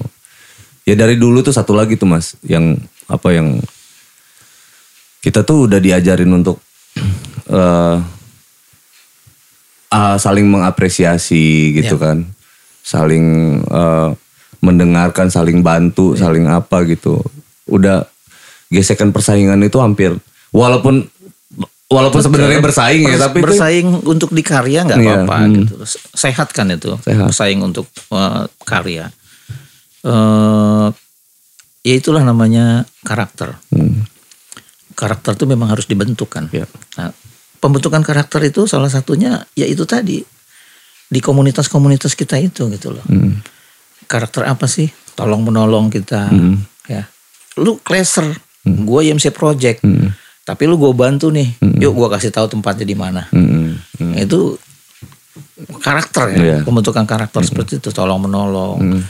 Ya 0.82 0.98
dari 0.98 1.14
dulu 1.14 1.40
tuh 1.40 1.54
satu 1.54 1.78
lagi 1.78 1.94
tuh 1.94 2.10
mas, 2.10 2.34
yang 2.42 2.82
apa 3.06 3.30
yang 3.32 3.62
kita 5.22 5.46
tuh 5.46 5.70
udah 5.70 5.78
diajarin 5.78 6.34
untuk 6.34 6.58
eh 7.54 7.98
ah, 9.90 10.16
saling 10.18 10.48
mengapresiasi 10.48 11.46
gitu 11.76 11.96
Ya. 11.96 12.02
kan. 12.02 12.18
Saling 12.82 13.26
eh, 13.64 14.10
mendengarkan, 14.64 15.28
saling 15.28 15.60
bantu, 15.60 16.16
Ya. 16.16 16.26
saling 16.26 16.48
apa 16.48 16.88
gitu. 16.88 17.20
Udah 17.68 18.08
gesekan 18.68 19.12
persaingan 19.12 19.62
itu 19.62 19.78
hampir 19.78 20.16
walaupun 20.50 21.06
walaupun 21.86 22.26
sebenarnya 22.26 22.58
bersaing 22.58 23.06
ya 23.06 23.22
tapi 23.22 23.38
itu 23.38 23.46
bersaing 23.46 23.88
untuk 24.02 24.34
di 24.34 24.42
karya 24.42 24.82
nggak 24.82 24.98
Iya, 24.98 25.14
apa-apa 25.22 25.36
hmm. 25.46 25.54
gitu. 25.54 25.74
Sehat 26.16 26.50
kan 26.50 26.74
itu. 26.74 26.98
Sehat. 27.00 27.30
Bersaing 27.30 27.62
untuk 27.62 27.86
eh, 28.10 28.44
karya. 28.64 29.14
eh 30.04 30.88
ya 31.84 31.94
itulah 31.94 32.24
namanya 32.24 32.88
karakter. 33.04 33.60
Hmm, 33.70 34.08
Karakter 34.94 35.34
itu 35.34 35.46
memang 35.46 35.70
harus 35.70 35.86
dibentuk 35.86 36.30
kan. 36.30 36.46
Ya. 36.50 36.70
Nah, 36.98 37.10
pembentukan 37.58 38.02
karakter 38.02 38.42
itu 38.46 38.66
salah 38.66 38.88
satunya 38.88 39.42
ya 39.54 39.66
itu 39.66 39.84
tadi 39.86 40.22
di 41.08 41.20
komunitas-komunitas 41.20 42.14
kita 42.14 42.38
itu 42.38 42.70
gitu 42.70 42.90
loh. 42.90 43.06
hmm, 43.06 43.38
Karakter 44.14 44.46
apa 44.46 44.66
sih? 44.66 44.94
Tolong 45.14 45.42
menolong 45.42 45.90
kita. 45.90 46.30
Hmm. 46.30 46.62
Ya. 46.86 47.10
Lu 47.56 47.78
kleser, 47.78 48.30
gue 48.62 49.00
IMC 49.04 49.30
Project. 49.30 49.82
hmm, 49.82 50.14
Tapi 50.44 50.64
lu 50.64 50.76
gue 50.76 50.92
bantu 50.92 51.30
nih. 51.30 51.58
Yuk 51.80 51.94
gue 51.96 52.08
kasih 52.12 52.30
tahu 52.30 52.46
tempatnya 52.48 52.84
di 52.84 52.94
mana. 52.94 53.26
hmm, 53.28 53.98
hmm. 53.98 54.14
itu 54.20 54.54
karakter 55.80 56.30
ya 56.30 56.38
Iya. 56.38 56.58
pembentukan 56.62 57.04
karakter 57.04 57.42
seperti 57.42 57.80
itu 57.80 57.90
tolong 57.90 58.22
menolong 58.22 58.78
Hmm. 58.78 59.02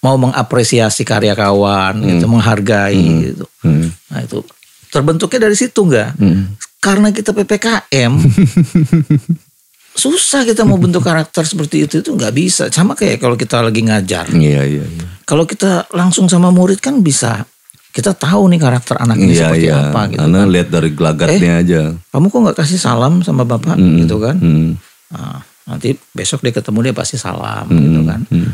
mau 0.00 0.16
mengapresiasi 0.16 1.02
karya 1.02 1.34
kawan 1.34 2.00
gitu 2.00 2.24
menghargai 2.24 2.96
gitu 3.26 3.44
Hmm. 3.60 3.92
nah 4.08 4.20
itu 4.20 4.40
terbentuknya 4.88 5.44
dari 5.44 5.54
situ 5.54 5.76
enggak 5.82 6.16
Hmm. 6.16 6.56
karena 6.78 7.12
kita 7.12 7.32
ppkm 7.32 8.12
susah 9.92 10.42
kita 10.42 10.62
mau 10.62 10.76
bentuk 10.76 11.00
karakter 11.00 11.42
seperti 11.42 11.84
itu 11.84 11.94
itu 11.98 12.10
nggak 12.10 12.32
bisa 12.32 12.64
sama 12.68 12.94
kayak 12.94 13.18
kalau 13.18 13.34
kita 13.34 13.60
lagi 13.60 13.82
ngajar 13.82 14.26
Iya 14.28 14.62
iya 14.64 14.84
iya. 14.84 15.06
kalau 15.22 15.44
kita 15.44 15.90
langsung 15.90 16.26
sama 16.26 16.48
murid 16.48 16.78
kan 16.78 16.98
bisa 16.98 17.42
kita 17.90 18.12
tahu 18.12 18.46
nih 18.48 18.60
karakter 18.60 18.96
anak 18.96 19.18
ini 19.18 19.34
Iya 19.34 19.50
seperti 19.50 19.66
iya. 19.66 19.78
apa 19.84 20.00
gitu 20.06 20.20
Karena 20.20 20.38
kan. 20.38 20.48
lihat 20.48 20.68
dari 20.68 20.90
gelagatnya 20.90 21.52
aja. 21.56 21.80
kamu 22.08 22.24
kok 22.24 22.38
nggak 22.40 22.58
kasih 22.58 22.78
salam 22.78 23.14
sama 23.20 23.42
bapak 23.42 23.74
Hmm. 23.74 23.98
gitu 23.98 24.16
kan 24.16 24.36
Hmm. 24.36 24.70
Nah, 25.10 25.42
nanti 25.66 25.90
besok 26.10 26.38
dia 26.40 26.50
ketemu 26.52 26.78
dia 26.80 26.94
pasti 26.94 27.14
salam 27.14 27.66
gitu 27.66 28.00
kan. 28.04 28.20
Hmm. 28.26 28.50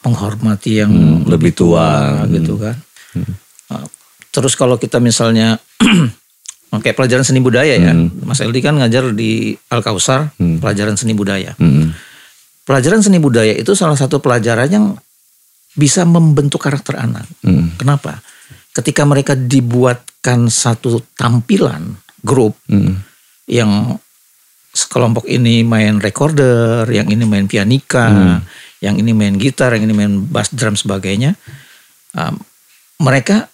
Menghormati 0.00 0.78
yang 0.78 0.90
Hmm, 0.90 1.26
lebih 1.26 1.50
tua. 1.50 2.22
tua 2.22 2.30
gitu 2.30 2.54
kan. 2.54 2.78
Nah, 3.68 3.82
terus 4.30 4.54
kalau 4.54 4.74
kita 4.74 4.98
misalnya 4.98 5.58
kayak 6.76 6.96
pelajaran 7.00 7.24
seni 7.24 7.40
budaya 7.40 7.74
ya. 7.80 7.92
Mas 8.24 8.44
Eldi 8.44 8.60
kan 8.60 8.76
ngajar 8.76 9.16
di 9.16 9.56
Al 9.72 9.80
Kausar 9.80 10.32
pelajaran 10.36 11.00
seni 11.00 11.16
budaya. 11.16 11.56
Hmm. 11.56 11.96
Pelajaran 12.68 13.00
seni 13.00 13.16
budaya 13.16 13.56
itu 13.56 13.72
salah 13.72 13.96
satu 13.96 14.20
pelajaran 14.20 14.68
yang 14.68 14.86
bisa 15.72 16.04
membentuk 16.04 16.60
karakter 16.60 17.00
anak. 17.00 17.24
Hmm. 17.40 17.72
Kenapa? 17.80 18.20
Ketika 18.76 19.08
mereka 19.08 19.32
dibuatkan 19.32 20.52
satu 20.52 21.00
tampilan 21.16 21.96
grup 22.20 22.60
Hmm. 22.68 23.00
yang 23.48 23.96
sekelompok 24.76 25.24
ini 25.24 25.64
main 25.64 25.98
recorder, 25.98 26.84
yang 26.92 27.08
ini 27.08 27.24
main 27.24 27.48
pianika, 27.48 28.38
yang 28.78 28.94
ini 29.00 29.10
main 29.16 29.34
gitar, 29.40 29.74
yang 29.74 29.88
ini 29.88 29.94
main 29.96 30.12
bass 30.28 30.54
drum 30.54 30.78
sebagainya, 30.78 31.34
um, 32.14 32.38
mereka 33.02 33.50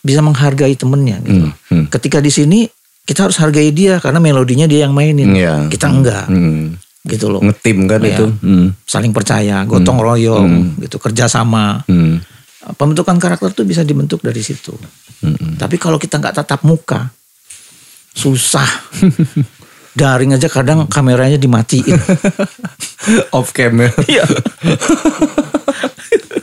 bisa 0.00 0.24
menghargai 0.24 0.72
temennya. 0.72 1.20
Gitu. 1.20 1.52
Hmm. 1.52 1.68
Hmm. 1.68 1.84
Ketika 1.92 2.24
di 2.24 2.32
sini 2.32 2.64
kita 3.02 3.28
harus 3.28 3.36
hargai 3.36 3.68
dia 3.74 3.98
karena 3.98 4.22
melodinya 4.22 4.64
dia 4.64 4.86
yang 4.88 4.94
mainin, 4.94 5.34
Iya. 5.34 5.66
kita 5.68 5.90
enggak, 5.90 6.30
Hmm. 6.30 6.78
gitu 7.02 7.28
loh. 7.28 7.42
Ngetim 7.42 7.84
kan 7.84 8.00
Iya. 8.00 8.14
itu. 8.14 8.26
Hmm. 8.40 8.66
Saling 8.86 9.10
percaya, 9.10 9.66
gotong 9.66 9.98
royong, 9.98 10.78
gitu, 10.80 10.96
kerjasama. 11.02 11.82
Hmm. 11.90 12.22
Pembentukan 12.78 13.18
karakter 13.18 13.50
tuh 13.52 13.66
bisa 13.66 13.82
dibentuk 13.82 14.22
dari 14.22 14.38
situ. 14.38 14.70
Hmm. 15.20 15.58
Tapi 15.58 15.76
kalau 15.82 15.98
kita 15.98 16.22
nggak 16.22 16.40
tatap 16.40 16.62
muka, 16.62 17.10
susah. 18.14 18.70
Daring 19.92 20.32
aja 20.32 20.48
kadang 20.48 20.88
kameranya 20.88 21.36
dimatiin. 21.36 22.00
Off 23.36 23.52
cam 23.52 23.76
ya. 23.76 23.92
Iya. 24.08 24.24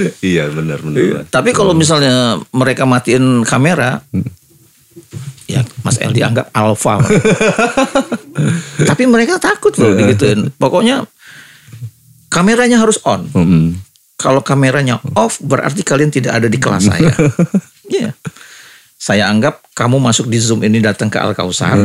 iya 0.32 0.48
benar 0.50 0.78
benar. 0.80 1.26
Tapi 1.28 1.50
kalau 1.52 1.72
misalnya 1.76 2.38
mereka 2.54 2.84
matiin 2.88 3.42
kamera, 3.44 4.00
ya 5.50 5.66
Mas 5.82 5.98
El 5.98 6.14
dianggap 6.14 6.54
alfa. 6.54 7.02
Tapi 8.90 9.02
mereka 9.10 9.42
takut 9.42 9.74
loh 9.76 9.96
digituin. 9.98 10.54
Pokoknya 10.54 11.04
kameranya 12.30 12.78
harus 12.78 13.02
on. 13.02 13.26
Hmm. 13.34 13.68
Kalau 14.20 14.44
kameranya 14.44 15.00
off 15.16 15.40
berarti 15.40 15.80
kalian 15.80 16.12
tidak 16.12 16.36
ada 16.36 16.48
di 16.48 16.60
kelas 16.60 16.86
saya. 16.86 17.10
Iya. 17.88 18.12
Saya 19.00 19.32
anggap 19.32 19.64
kamu 19.72 19.96
masuk 19.96 20.28
di 20.28 20.36
Zoom 20.36 20.60
ini 20.60 20.76
datang 20.78 21.08
ke 21.08 21.16
Al 21.16 21.32
Kausar. 21.32 21.80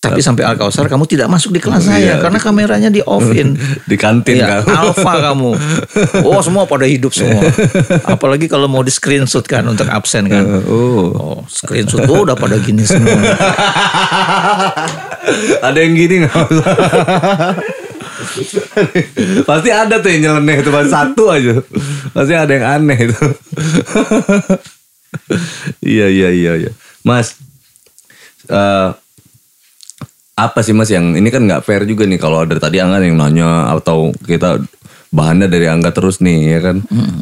Tapi 0.00 0.24
sampai 0.24 0.48
Al 0.48 0.56
Kausar 0.56 0.88
kamu 0.88 1.04
tidak 1.04 1.28
masuk 1.28 1.52
di 1.52 1.60
kelas 1.60 1.84
saya 1.84 2.16
Iya. 2.16 2.24
karena 2.24 2.40
kameranya 2.40 2.88
di 2.88 3.04
offin. 3.04 3.52
Di 3.90 4.00
kantin 4.00 4.40
Iya, 4.40 4.64
kan. 4.64 4.72
alfa 4.88 5.12
kamu. 5.28 5.52
Oh, 6.24 6.40
semua 6.40 6.64
pada 6.64 6.88
hidup 6.88 7.12
semua. 7.12 7.44
Apalagi 8.16 8.48
kalau 8.48 8.64
mau 8.64 8.80
di 8.80 8.88
screenshot 8.88 9.44
kan 9.44 9.60
untuk 9.68 9.84
absen 9.86 10.24
kan. 10.24 10.40
Oh. 10.64 11.12
Oh, 11.12 11.38
screenshot 11.44 12.00
oh, 12.08 12.24
udah 12.24 12.32
pada 12.32 12.56
gini 12.56 12.80
semua. 12.80 13.12
ada 15.60 15.76
yang 15.76 15.92
gini 15.92 16.24
nggak? 16.24 16.32
Pasti 19.44 19.68
ada 19.68 20.00
tuh 20.00 20.08
yang 20.08 20.22
nyeleneh 20.32 20.64
itu 20.64 20.70
Mas. 20.72 20.88
satu 20.88 21.28
aja. 21.28 21.60
Pasti 22.16 22.32
ada 22.32 22.48
yang 22.48 22.64
aneh 22.64 22.98
itu. 23.04 23.20
iya 25.84 26.06
iya 26.08 26.28
iya 26.32 26.52
iya. 26.56 26.70
Mas, 27.02 27.36
eh, 28.48 28.88
apa 30.40 30.64
sih 30.64 30.72
Mas 30.72 30.88
yang 30.88 31.12
ini 31.12 31.28
kan 31.28 31.44
nggak 31.44 31.60
fair 31.68 31.84
juga 31.84 32.08
nih 32.08 32.16
kalau 32.16 32.48
ada 32.48 32.56
tadi 32.56 32.80
Angga 32.80 33.04
yang 33.04 33.20
nanya 33.20 33.68
atau 33.76 34.08
kita 34.24 34.56
bahannya 35.12 35.50
dari 35.50 35.66
Angga 35.68 35.92
terus 35.92 36.24
nih 36.24 36.56
ya 36.56 36.60
kan. 36.64 36.76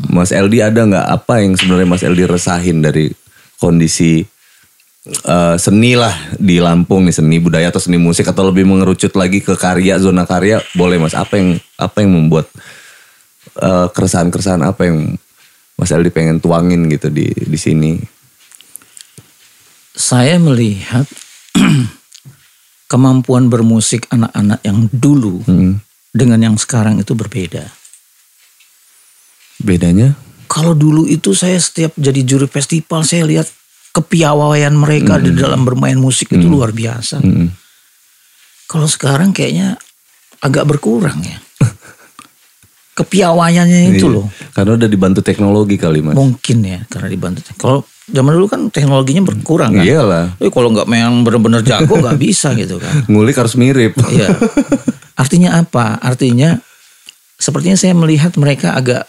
Mas 0.06 0.30
LD 0.30 0.62
ada 0.62 0.86
nggak? 0.86 1.06
Apa 1.18 1.42
yang 1.42 1.58
sebenarnya 1.58 1.88
Mas 1.88 2.04
LD 2.06 2.20
resahin 2.30 2.78
dari 2.84 3.10
kondisi 3.58 4.22
eh, 5.08 5.56
seni 5.58 5.98
lah 5.98 6.14
di 6.38 6.62
Lampung 6.62 7.08
nih 7.08 7.16
seni 7.16 7.42
budaya 7.42 7.74
atau 7.74 7.82
seni 7.82 7.98
musik 7.98 8.28
atau 8.30 8.46
lebih 8.46 8.68
mengerucut 8.68 9.10
lagi 9.18 9.42
ke 9.42 9.58
karya 9.58 9.98
zona 9.98 10.22
karya? 10.22 10.62
Boleh 10.78 11.02
mas. 11.02 11.16
Apa 11.16 11.40
yang 11.40 11.58
apa 11.80 12.04
yang 12.04 12.14
membuat 12.14 12.46
eh, 13.58 13.88
keresahan-keresahan 13.90 14.62
apa 14.62 14.86
yang 14.86 15.18
Mas 15.78 15.94
Aldi 15.94 16.10
pengen 16.10 16.42
tuangin 16.42 16.90
gitu 16.90 17.06
di 17.10 17.30
di 17.30 17.58
sini? 17.58 17.98
Saya 19.98 20.38
melihat 20.38 21.06
kemampuan 22.88 23.46
bermusik 23.46 24.08
anak-anak 24.08 24.60
yang 24.62 24.88
dulu 24.90 25.44
Hmm. 25.44 25.78
dengan 26.10 26.40
yang 26.42 26.56
sekarang 26.56 26.98
itu 26.98 27.12
berbeda. 27.12 27.68
bedanya 29.58 30.14
Kalau 30.48 30.72
dulu 30.72 31.04
itu 31.04 31.36
saya 31.36 31.58
setiap 31.58 31.92
jadi 31.94 32.24
juri 32.24 32.48
festival 32.48 33.04
saya 33.04 33.28
lihat 33.28 33.52
kepiawaian 33.92 34.72
mereka 34.72 35.20
di 35.20 35.36
dalam 35.36 35.60
bermain 35.62 35.98
musik 35.98 36.30
itu 36.30 36.48
luar 36.48 36.72
biasa. 36.72 37.20
Hmm. 37.20 37.52
Kalau 38.64 38.88
sekarang 38.88 39.32
kayaknya 39.32 39.76
agak 40.40 40.64
berkurang 40.64 41.20
ya. 41.20 41.36
Kepiawaiannya 42.96 43.94
itu 43.94 44.08
Iya. 44.08 44.14
loh. 44.14 44.26
karena 44.50 44.74
udah 44.74 44.88
dibantu 44.88 45.20
teknologi 45.20 45.76
kali 45.76 46.00
mas 46.00 46.16
Mungkin 46.16 46.56
ya 46.62 46.80
karena 46.88 47.06
dibantu. 47.06 47.44
Kalau 47.54 47.84
zaman 48.08 48.32
dulu 48.32 48.46
kan 48.46 48.60
teknologinya 48.68 49.22
berkurang 49.22 49.72
kan. 49.72 49.84
iyalah 49.84 50.26
Eh 50.36 50.48
kalau 50.48 50.68
nggak 50.70 50.84
memang 50.84 51.20
benar-benar 51.20 51.60
jago 51.60 51.94
nggak 51.94 52.16
bisa 52.24 52.52
gitu 52.52 52.76
kan. 52.76 53.04
ngulik 53.06 53.34
harus 53.34 53.54
mirip 53.54 53.92
Iya. 54.08 54.32
Artinya 55.14 55.58
apa? 55.58 55.98
Artinya 55.98 56.56
sepertinya 57.34 57.74
saya 57.74 57.92
melihat 57.92 58.32
mereka 58.34 58.72
agak 58.72 59.04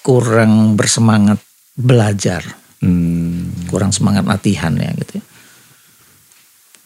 kurang 0.00 0.74
bersemangat 0.74 1.38
belajar, 1.72 2.42
Hmm. 2.78 3.54
kurang 3.66 3.88
semangat 3.90 4.24
latihan 4.24 4.74
ya 4.74 4.90
gitu. 4.94 5.16
ya. 5.16 5.24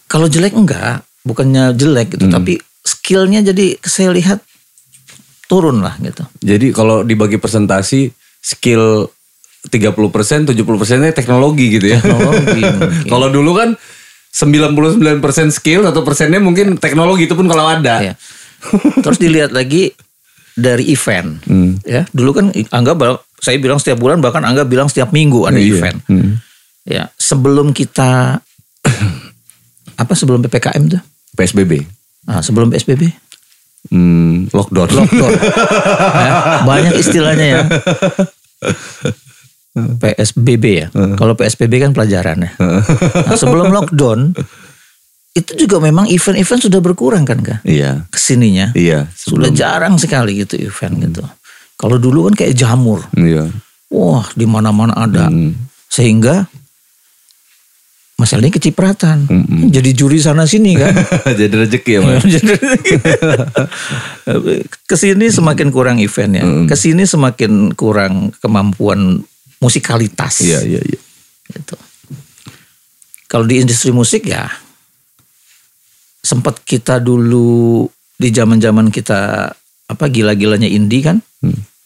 Kalau 0.07 0.27
jelek 0.27 0.53
enggak, 0.53 1.03
bukannya 1.23 1.73
jelek 1.73 2.15
gitu, 2.15 2.29
tapi 2.29 2.61
skillnya 2.81 3.41
jadi 3.43 3.81
saya 3.81 4.13
lihat 4.13 4.39
turun 5.47 5.79
lah 5.79 5.95
gitu. 5.97 6.23
jadi 6.37 6.71
kalau 6.71 7.01
dibagi 7.01 7.35
presentasi 7.37 8.11
skill 8.37 9.07
30% 9.67 10.47
70% 10.47 10.55
nya 10.99 11.11
teknologi 11.11 11.67
gitu 11.73 11.87
ya 11.91 11.99
Teknologi 11.99 12.63
kalau 13.13 13.29
dulu 13.29 13.53
kan 13.53 13.69
99% 14.31 15.17
skill 15.51 15.81
satu 15.83 16.05
persennya 16.05 16.37
mungkin 16.39 16.77
teknologi 16.77 17.25
itu 17.25 17.33
pun 17.33 17.49
kalau 17.49 17.65
ada 17.65 18.05
Ya. 18.05 18.15
Terus 19.01 19.17
dilihat 19.17 19.53
lagi 19.53 19.93
dari 20.53 20.89
event, 20.89 21.41
Hmm. 21.45 21.77
ya. 21.85 22.09
Dulu 22.09 22.31
kan 22.33 22.47
anggap 22.73 22.97
saya 23.39 23.57
bilang 23.57 23.77
setiap 23.77 23.97
bulan 23.97 24.21
bahkan 24.21 24.41
Angga 24.43 24.65
bilang 24.65 24.89
setiap 24.89 25.13
minggu 25.13 25.45
ada 25.45 25.57
Iya. 25.57 25.77
event. 25.77 25.99
Hmm. 26.09 26.41
Ya, 26.85 27.13
sebelum 27.17 27.73
kita 27.73 28.41
apa 30.03 30.13
sebelum 30.13 30.41
PPKM 30.41 30.85
tuh? 30.89 31.03
PSBB. 31.37 31.85
Nah, 32.25 32.41
sebelum 32.41 32.69
PSBB. 32.69 33.09
Hmm, 33.89 34.49
lockdown. 34.51 34.89
Lockdown. 34.91 35.33
Ya, 36.27 36.33
banyak 36.65 36.93
istilahnya 36.99 37.47
ya. 37.47 37.61
PSBB 39.77 40.65
ya. 40.65 40.87
Kalau 41.15 41.37
PSBB 41.37 41.79
kan 41.79 41.93
pelajaran 41.93 42.43
ya. 42.43 42.51
Nah, 42.57 43.37
sebelum 43.37 43.69
lockdown 43.69 44.33
itu 45.33 45.53
juga 45.55 45.77
memang 45.79 46.09
event-event 46.09 46.61
sudah 46.65 46.81
berkurang 46.81 47.23
kan 47.23 47.39
kak? 47.39 47.61
Iya. 47.63 48.09
Ke 48.09 48.17
sininya 48.17 48.73
Iya. 48.73 49.05
sudah 49.13 49.53
Sebelum. 49.53 49.55
jarang 49.55 49.95
sekali 50.01 50.41
gitu 50.41 50.57
event 50.57 50.97
gitu. 51.05 51.23
Kalau 51.77 52.01
dulu 52.01 52.25
kan 52.27 52.35
kayak 52.41 52.57
jamur, 52.57 53.05
Iya. 53.13 53.53
wah 53.93 54.25
di 54.33 54.49
mana-mana 54.49 54.97
ada, 54.97 55.29
Hmm. 55.29 55.53
sehingga 55.93 56.49
masalahnya 58.17 58.57
kecipratan, 58.57 59.29
Mm-mm. 59.29 59.69
jadi 59.69 59.93
juri 59.93 60.17
sana 60.17 60.49
sini 60.49 60.73
kan. 60.73 60.89
Jadi 61.37 61.53
rezeki 61.53 61.91
ya 61.93 62.01
mas. 62.01 62.25
Ke 64.89 64.97
sini 64.97 65.29
semakin 65.29 65.69
kurang 65.69 66.01
event 66.01 66.33
ya, 66.33 66.45
ke 66.65 66.73
sini 66.75 67.05
semakin 67.05 67.77
kurang 67.77 68.33
kemampuan 68.41 69.21
musikalitas. 69.67 70.47
Iya 70.47 70.63
iya 70.63 70.81
iya. 70.81 71.01
gitu. 71.51 71.75
Kalau 73.27 73.43
di 73.43 73.59
industri 73.59 73.91
musik 73.91 74.23
ya 74.25 74.47
sempat 76.23 76.63
kita 76.63 76.99
dulu 76.99 77.87
di 78.17 78.29
zaman-zaman 78.31 78.91
kita 78.91 79.51
apa 79.87 80.05
gila-gilanya 80.11 80.67
indie 80.67 81.03
kan 81.03 81.19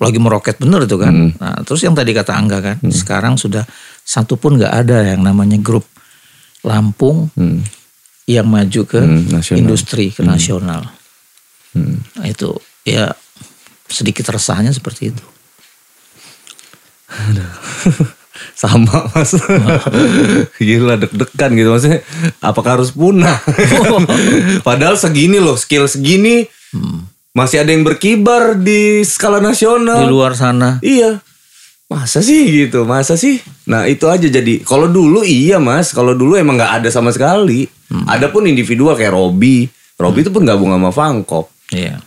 lagi 0.00 0.16
meroket 0.16 0.56
bener 0.56 0.88
itu 0.88 0.96
kan. 0.96 1.12
Hmm. 1.12 1.32
Nah, 1.36 1.60
terus 1.60 1.84
yang 1.84 1.92
tadi 1.92 2.16
kata 2.16 2.32
Angga 2.32 2.58
kan, 2.64 2.76
sekarang 2.88 3.36
sudah 3.36 3.68
satu 4.00 4.40
pun 4.40 4.56
nggak 4.56 4.72
ada 4.72 5.12
yang 5.12 5.20
namanya 5.20 5.60
grup 5.60 5.84
Lampung 6.60 7.28
Hmm. 7.36 7.60
yang 8.24 8.48
maju 8.48 8.80
ke 8.84 9.00
Hmm, 9.00 9.28
nasional. 9.28 9.60
industri 9.60 10.08
ke 10.08 10.20
nasional. 10.24 10.88
Hmm. 11.76 12.00
Nah, 12.16 12.26
itu 12.28 12.52
ya 12.84 13.12
sedikit 13.88 14.24
resahnya 14.28 14.72
seperti 14.72 15.12
itu. 15.12 15.24
Sama 18.60 19.10
mas. 19.12 19.36
Gila 20.64 20.96
deg-degan 20.96 21.50
gitu 21.56 21.68
maksudnya. 21.72 22.00
Apakah 22.40 22.80
harus 22.80 22.92
punah? 22.92 23.36
Padahal 24.68 24.96
segini 24.96 25.40
loh 25.40 25.56
skill 25.56 25.88
segini 25.88 26.48
masih 27.36 27.62
ada 27.62 27.70
yang 27.72 27.84
berkibar 27.84 28.56
di 28.56 29.04
skala 29.04 29.40
nasional. 29.40 30.04
Di 30.04 30.12
luar 30.12 30.32
sana 30.36 30.80
Iya. 30.80 31.20
Masa 31.90 32.22
sih 32.22 32.46
gitu? 32.46 32.86
Masa 32.86 33.18
sih? 33.18 33.42
Nah 33.66 33.90
itu 33.90 34.06
aja 34.06 34.24
jadi. 34.30 34.62
Kalau 34.62 34.86
dulu 34.86 35.26
iya 35.26 35.58
mas. 35.58 35.90
Kalau 35.90 36.14
dulu 36.14 36.38
emang 36.38 36.54
nggak 36.56 36.84
ada 36.84 36.88
sama 36.88 37.10
sekali. 37.10 37.66
Ada 38.06 38.30
pun 38.30 38.46
individual 38.46 38.94
kayak 38.94 39.10
Robi. 39.10 39.66
Robi 39.98 40.22
itu 40.22 40.30
pun 40.30 40.46
gabung 40.46 40.70
sama 40.70 40.94
Fangkop. 40.94 41.50
Iya. 41.74 41.98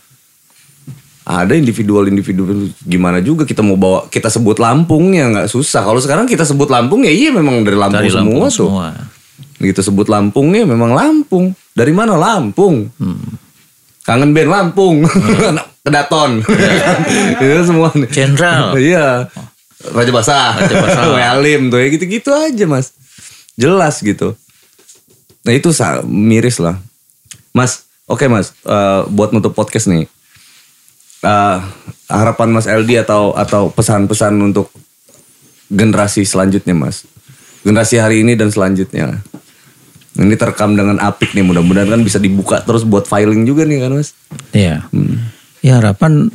Ada 1.24 1.56
individual-individu 1.56 2.68
gimana 2.84 3.16
juga 3.24 3.48
kita 3.48 3.64
mau 3.64 3.80
bawa 3.80 4.12
kita 4.12 4.28
sebut 4.28 4.60
Lampung 4.60 5.16
ya 5.16 5.24
nggak 5.32 5.48
susah. 5.48 5.80
Kalau 5.80 5.96
sekarang 5.96 6.28
kita 6.28 6.44
sebut 6.44 6.68
Lampung 6.68 7.00
ya 7.00 7.12
iya 7.12 7.32
memang 7.32 7.64
dari 7.64 7.80
Lampung 7.80 8.04
Dari 8.04 8.12
semua 8.12 8.20
Lampung 8.20 8.40
tuh. 8.44 8.52
semua. 8.52 8.88
Gitu 9.56 9.80
sebut 9.80 10.06
Lampung 10.12 10.52
ya 10.52 10.68
memang 10.68 10.92
Lampung. 10.92 11.56
Dari 11.72 11.96
mana 11.96 12.20
Lampung? 12.20 12.92
Kangen 14.04 14.36
band 14.36 14.50
Lampung. 14.52 14.96
Kedaton. 15.84 16.40
Itu 17.40 17.62
semua 17.64 17.92
nih. 17.92 18.08
Jenderal. 18.08 18.72
Iya. 18.80 19.28
Raja 19.92 20.12
Basah. 20.12 20.56
Raja 20.56 20.76
Basah. 20.80 21.04
Wealim 21.12 21.68
tuh 21.68 21.76
ya 21.76 21.92
gitu-gitu 21.92 22.32
aja 22.32 22.64
mas. 22.64 22.96
Jelas 23.52 24.00
gitu. 24.00 24.32
Nah 25.44 25.52
itu 25.52 25.68
miris 26.08 26.56
lah. 26.56 26.80
Mas, 27.52 27.84
oke 28.08 28.24
mas. 28.32 28.56
Eh, 28.64 29.00
buat 29.12 29.36
nutup 29.36 29.52
podcast 29.52 29.92
nih. 29.92 30.08
Eh, 31.24 31.58
harapan 32.12 32.48
Mas 32.52 32.68
LD 32.68 33.00
atau 33.00 33.32
atau 33.32 33.72
pesan-pesan 33.72 34.36
untuk 34.44 34.68
generasi 35.72 36.28
selanjutnya 36.28 36.76
mas. 36.76 37.08
Generasi 37.64 37.96
hari 37.96 38.20
ini 38.20 38.36
dan 38.36 38.52
selanjutnya. 38.52 39.24
Ini 40.14 40.36
terekam 40.36 40.76
dengan 40.76 41.00
apik 41.00 41.32
nih 41.32 41.42
mudah-mudahan 41.42 41.90
kan 41.90 42.02
bisa 42.04 42.20
dibuka 42.20 42.62
terus 42.62 42.84
buat 42.84 43.08
filing 43.08 43.48
juga 43.48 43.64
nih 43.64 43.88
kan 43.88 43.90
mas. 43.96 44.12
Iya. 44.52 44.84
Ya 45.64 45.80
harapan 45.80 46.28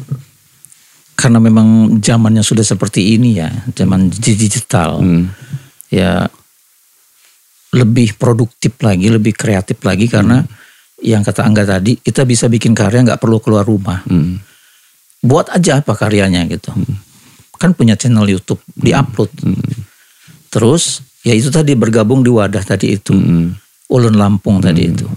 karena 1.13 1.37
memang 1.37 2.01
zamannya 2.01 2.41
sudah 2.41 2.65
seperti 2.65 3.13
ini 3.13 3.37
ya, 3.37 3.53
zaman 3.77 4.09
digital. 4.09 5.05
Hmm. 5.05 5.29
Ya 5.93 6.33
lebih 7.69 8.17
produktif 8.17 8.73
lagi, 8.81 9.13
lebih 9.13 9.37
kreatif 9.37 9.77
lagi 9.85 10.09
karena 10.09 10.41
yang 11.05 11.21
kata 11.21 11.45
Angga 11.45 11.77
tadi, 11.77 12.01
kita 12.01 12.25
bisa 12.25 12.49
bikin 12.49 12.73
karya 12.73 13.05
nggak 13.05 13.21
perlu 13.21 13.37
keluar 13.37 13.61
rumah. 13.63 14.01
Hmm. 14.09 14.48
Buat 15.19 15.51
aja 15.51 15.83
apa 15.83 15.93
karyanya 15.95 16.47
gitu. 16.47 16.71
Kan 17.59 17.75
punya 17.75 17.99
channel 17.99 18.23
YouTube, 18.27 18.63
diupload. 18.75 19.29
Terus 20.47 21.03
ya 21.27 21.35
itu 21.35 21.51
tadi 21.51 21.75
bergabung 21.75 22.23
di 22.23 22.31
wadah 22.31 22.63
tadi 22.63 22.95
itu. 22.95 23.11
Hmm. 23.11 23.55
Ulun 23.89 24.15
Lampung 24.15 24.61
tadi 24.61 24.87
itu. 24.87 25.09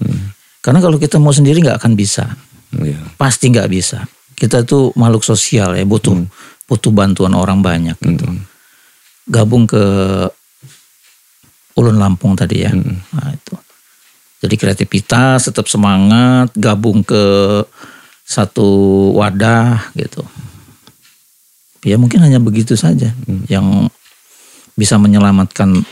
Karena 0.65 0.81
kalau 0.81 0.97
kita 0.97 1.21
mau 1.21 1.31
sendiri 1.31 1.61
nggak 1.61 1.79
akan 1.83 1.95
bisa. 1.95 2.27
Iya. 2.73 2.97
pasti 3.21 3.53
nggak 3.53 3.69
bisa. 3.69 4.09
Kita 4.33 4.65
tuh 4.65 4.97
makhluk 4.97 5.21
sosial 5.21 5.77
ya, 5.77 5.85
butuh 5.85 6.17
butuh 6.65 6.89
bantuan 6.89 7.37
orang 7.37 7.61
banyak 7.61 8.01
gitu. 8.01 8.25
Gabung 9.29 9.69
ke 9.69 9.85
Ulun 11.77 11.97
Lampung 12.01 12.33
tadi 12.33 12.65
ya. 12.65 12.73
Nah, 12.73 13.29
itu. 13.33 13.55
Jadi 14.43 14.55
kreativitas, 14.59 15.47
tetap 15.47 15.71
semangat, 15.71 16.51
gabung 16.59 17.07
ke 17.07 17.23
satu 18.33 18.69
wadah 19.13 19.93
gitu. 19.93 20.25
Ya 21.85 22.01
mungkin 22.01 22.25
hanya 22.25 22.41
begitu 22.41 22.73
saja 22.73 23.13
yang 23.53 23.93
bisa 24.73 24.97
menyelamatkan 24.97 25.85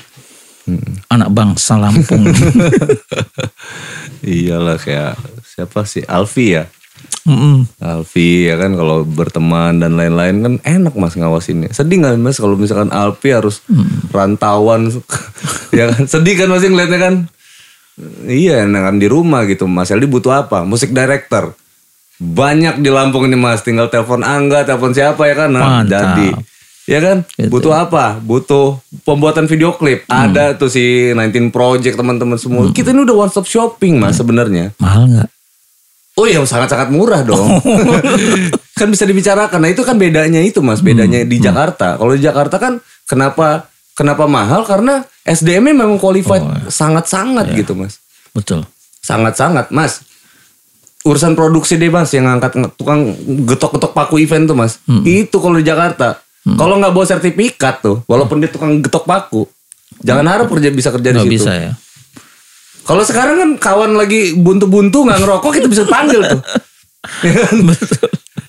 anak 1.12 1.28
bangsa 1.34 1.76
Lampung. 1.76 2.24
Iyalah 4.24 4.80
kayak 4.80 5.20
siapa 5.45 5.84
sih 5.84 6.07
Alfi 6.09 6.57
ya. 6.57 6.64
Mm-mm. 7.26 7.68
Alfi 7.80 8.49
ya 8.49 8.57
kan 8.57 8.76
kalau 8.76 9.05
berteman 9.05 9.82
dan 9.82 9.99
lain-lain 9.99 10.36
kan 10.41 10.55
enak 10.64 10.95
mas 10.97 11.18
ngawasinnya. 11.18 11.74
Sedih 11.74 12.01
nggak 12.01 12.16
mas 12.22 12.41
kalau 12.41 12.57
misalkan 12.57 12.95
Alfi 12.95 13.34
harus 13.34 13.61
rantauan 14.14 14.88
ya 15.76 15.93
kan 15.93 16.09
sedih 16.09 16.41
kan 16.41 16.49
mas 16.49 16.64
ngeliatnya 16.64 17.01
kan. 17.03 17.14
Iya 18.24 18.64
kan 18.64 18.97
di 18.97 19.12
rumah 19.12 19.45
gitu 19.45 19.68
Mas 19.68 19.93
Eldi 19.93 20.09
butuh 20.09 20.32
apa? 20.32 20.64
Musik 20.64 20.97
director. 20.97 21.53
Banyak 22.20 22.84
di 22.84 22.92
Lampung 22.92 23.24
ini 23.24 23.34
mas 23.34 23.64
tinggal 23.64 23.88
telepon 23.88 24.20
Angga, 24.20 24.62
telepon 24.62 24.92
siapa 24.92 25.24
ya 25.24 25.34
kan. 25.34 25.50
Nah, 25.50 25.80
jadi 25.82 26.36
ya 26.84 27.00
kan 27.00 27.24
Gitu. 27.24 27.48
butuh 27.48 27.72
apa? 27.72 28.20
Butuh 28.20 28.76
pembuatan 29.02 29.48
video 29.48 29.72
klip. 29.72 30.04
Ada 30.04 30.52
tuh 30.54 30.68
si 30.68 31.10
19 31.10 31.48
Project 31.48 31.96
teman-teman 31.96 32.36
semua. 32.36 32.68
Kita 32.68 32.92
ini 32.92 33.02
udah 33.02 33.16
one 33.18 33.32
stop 33.32 33.48
shopping 33.48 33.96
mas 33.96 34.20
sebenarnya. 34.20 34.76
Mahal 34.76 35.08
nggak? 35.08 35.28
Oh 36.18 36.28
iya 36.28 36.44
sangat-sangat 36.44 36.92
murah 36.92 37.24
dong. 37.24 37.40
kan 38.78 38.88
bisa 38.88 39.08
dibicarakan. 39.08 39.56
Nah 39.56 39.70
itu 39.72 39.80
kan 39.80 39.96
bedanya 39.96 40.44
itu 40.44 40.60
mas. 40.60 40.84
Bedanya 40.84 41.24
di 41.24 41.40
Jakarta. 41.40 41.96
Kalau 41.96 42.12
di 42.12 42.20
Jakarta 42.20 42.60
kan 42.60 42.76
kenapa 43.08 43.64
kenapa 43.96 44.28
mahal? 44.28 44.68
Karena 44.68 45.00
SDM-nya 45.24 45.72
memang 45.78 45.96
qualified 45.96 46.68
sangat-sangat 46.68 47.56
gitu 47.56 47.72
mas. 47.72 47.96
Betul. 48.36 48.68
Sangat-sangat 49.00 49.72
mas. 49.72 50.04
Urusan 51.01 51.32
produksi 51.32 51.80
deh 51.80 51.88
mas 51.88 52.12
yang 52.12 52.28
ngangkat 52.28 52.76
tukang 52.76 53.16
getok-getok 53.48 53.92
paku 53.92 54.20
event 54.20 54.44
tuh 54.44 54.57
mas. 54.57 54.76
Itu 55.03 55.40
kalau 55.40 55.57
di 55.57 55.64
Jakarta. 55.64 56.20
Kalau 56.40 56.80
nggak 56.80 56.92
bawa 56.92 57.05
sertifikat 57.05 57.80
tuh, 57.80 58.01
walaupun 58.05 58.40
dia 58.40 58.48
tukang 58.48 58.80
getok 58.80 59.05
paku, 59.05 59.44
jangan 60.01 60.24
harap 60.24 60.48
kerja 60.48 60.72
bisa 60.72 60.88
kerja 60.88 61.12
di 61.12 61.20
Nggak 61.20 61.28
situ. 61.28 61.36
bisa 61.36 61.53
ya. 61.53 61.72
Kalau 62.80 63.05
sekarang 63.05 63.36
kan 63.36 63.51
kawan 63.61 63.92
lagi 63.94 64.32
buntu-buntu 64.34 65.05
nggak 65.05 65.20
ngerokok 65.20 65.51
kita 65.57 65.68
bisa 65.68 65.84
panggil 65.84 66.20
tuh. 66.24 66.40
Ya 67.24 67.32
kan? 67.32 67.57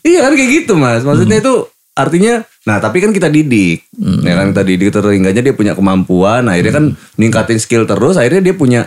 Iya 0.04 0.20
kan 0.28 0.34
kayak 0.36 0.50
gitu 0.52 0.74
mas. 0.76 1.08
Maksudnya 1.08 1.40
itu 1.40 1.54
artinya, 1.96 2.44
nah 2.64 2.80
tapi 2.80 3.00
kan 3.00 3.12
kita 3.12 3.28
didik, 3.28 3.88
ya 4.24 4.34
kan 4.36 4.52
kita 4.52 4.64
didik 4.64 4.92
terhingganya 4.92 5.40
dia 5.40 5.56
punya 5.56 5.72
kemampuan, 5.72 6.48
akhirnya 6.48 6.74
kan 6.74 6.86
ningkatin 7.16 7.60
skill 7.60 7.84
terus, 7.88 8.16
akhirnya 8.20 8.44
dia 8.44 8.56
punya 8.56 8.82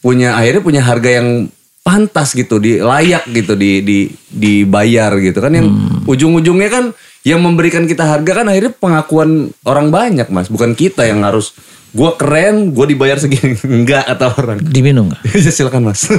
punya 0.00 0.34
akhirnya 0.34 0.62
punya 0.62 0.82
harga 0.82 1.22
yang 1.22 1.46
pantas 1.80 2.36
gitu, 2.36 2.60
di 2.60 2.78
layak 2.78 3.24
gitu, 3.32 3.56
di 3.56 3.80
di 3.80 3.98
dibayar 4.28 5.16
gitu 5.16 5.40
kan 5.40 5.52
yang 5.52 5.68
ujung-ujungnya 6.04 6.68
kan 6.68 6.84
yang 7.24 7.40
memberikan 7.40 7.84
kita 7.84 8.04
harga 8.04 8.40
kan 8.40 8.46
akhirnya 8.48 8.72
pengakuan 8.76 9.52
orang 9.64 9.92
banyak 9.92 10.28
mas, 10.32 10.48
bukan 10.48 10.76
kita 10.76 11.04
yang 11.04 11.24
harus 11.24 11.52
gua 11.92 12.16
keren, 12.16 12.72
gua 12.72 12.88
dibayar 12.88 13.20
segini 13.20 13.56
enggak 13.84 14.08
kata 14.08 14.26
orang. 14.36 14.58
Diminum 14.60 15.12
nggak? 15.12 15.20
Ya, 15.44 15.52
silakan 15.52 15.88
mas. 15.88 16.08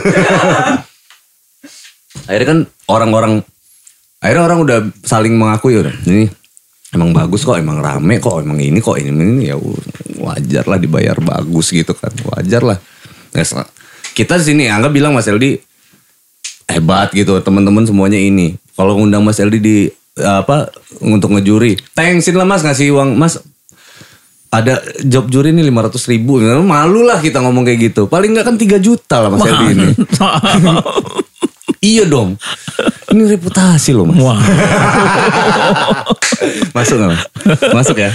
akhirnya 2.27 2.47
kan 2.47 2.59
orang-orang, 2.91 3.33
akhirnya 4.21 4.43
orang 4.45 4.59
udah 4.61 4.79
saling 5.05 5.37
mengakui 5.37 5.77
udah. 5.77 5.93
Ini 6.05 6.29
emang 6.91 7.15
bagus 7.15 7.47
kok, 7.47 7.57
emang 7.57 7.79
rame 7.79 8.19
kok, 8.19 8.43
emang 8.43 8.59
ini 8.59 8.83
kok 8.83 8.99
ini 8.99 9.09
ini 9.09 9.49
ya 9.49 9.55
wajar 10.21 10.67
lah 10.67 10.77
dibayar 10.77 11.17
bagus 11.17 11.71
gitu 11.71 11.95
kan, 11.95 12.11
wajar 12.35 12.61
lah. 12.61 12.77
Sel- 13.31 13.80
kita 14.13 14.39
di 14.39 14.45
sini 14.53 14.63
Angga 14.67 14.91
bilang 14.91 15.15
Mas 15.15 15.27
Eldi 15.27 15.59
hebat 16.67 17.11
gitu, 17.11 17.39
teman-teman 17.43 17.83
semuanya 17.83 18.19
ini. 18.19 18.55
Kalau 18.75 18.95
ngundang 18.95 19.23
Mas 19.23 19.39
Eldi 19.39 19.59
di 19.59 19.77
apa 20.19 20.71
untuk 20.99 21.35
ngejuri, 21.35 21.79
thanksin 21.95 22.35
lah 22.35 22.47
Mas 22.47 22.63
ngasih 22.63 22.95
uang. 22.95 23.15
Mas. 23.17 23.39
Ada 24.51 24.83
job 25.07 25.31
juri 25.31 25.55
nih 25.55 25.71
500 25.71 26.11
ribu. 26.11 26.43
Malu 26.43 27.07
lah 27.07 27.23
kita 27.23 27.39
ngomong 27.39 27.63
kayak 27.63 27.79
gitu. 27.91 28.11
Paling 28.11 28.35
nggak 28.35 28.51
kan 28.51 28.55
3 28.59 28.83
juta 28.83 29.23
lah 29.23 29.29
Mas 29.31 29.47
Eldi 29.47 29.65
ini. 29.71 29.87
Iya 31.81 32.05
dong 32.05 32.37
Ini 33.11 33.23
reputasi 33.29 33.91
loh 33.91 34.07
mas 34.07 34.17
Wah. 34.17 34.39
Masuk 36.73 36.95
gak 36.97 37.09
mas? 37.11 37.21
Masuk 37.69 37.97
ya? 37.97 38.09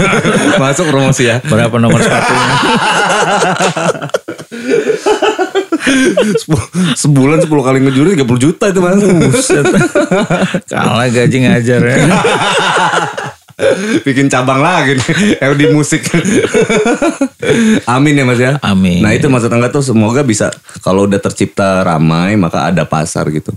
Masuk 0.62 0.86
promosi 0.86 1.26
ya? 1.26 1.42
Berapa 1.42 1.74
nomor 1.76 1.98
sepatunya? 1.98 2.54
Sebu- 6.38 6.68
Sebulan 6.94 7.38
10 7.40 7.50
kali 7.50 7.78
ngejuri 7.80 8.10
30 8.16 8.24
juta 8.40 8.64
itu 8.68 8.78
mas 8.78 9.00
Buset. 9.00 9.64
Kalah 10.66 11.08
gaji 11.08 11.36
ngajar 11.40 11.80
ya. 11.80 11.96
Bikin 14.00 14.30
cabang 14.30 14.62
lagi 14.62 14.94
nih 14.94 15.10
LD 15.42 15.74
musik 15.74 16.06
Amin 17.84 18.14
ya 18.14 18.22
mas 18.22 18.38
ya 18.38 18.54
Amin. 18.62 19.02
Nah 19.02 19.10
itu 19.10 19.26
maksud 19.26 19.50
Angga 19.50 19.66
tuh 19.68 19.82
semoga 19.82 20.22
bisa 20.22 20.46
Kalau 20.78 21.10
udah 21.10 21.18
tercipta 21.18 21.82
ramai 21.82 22.38
Maka 22.38 22.70
ada 22.70 22.86
pasar 22.86 23.26
gitu 23.28 23.50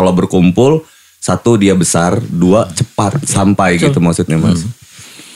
Kalau 0.00 0.12
berkumpul 0.16 0.80
Satu 1.20 1.60
dia 1.60 1.76
besar 1.76 2.16
Dua 2.16 2.64
cepat 2.72 3.20
sampai 3.28 3.76
gitu 3.76 4.00
maksudnya 4.00 4.40
mas 4.40 4.64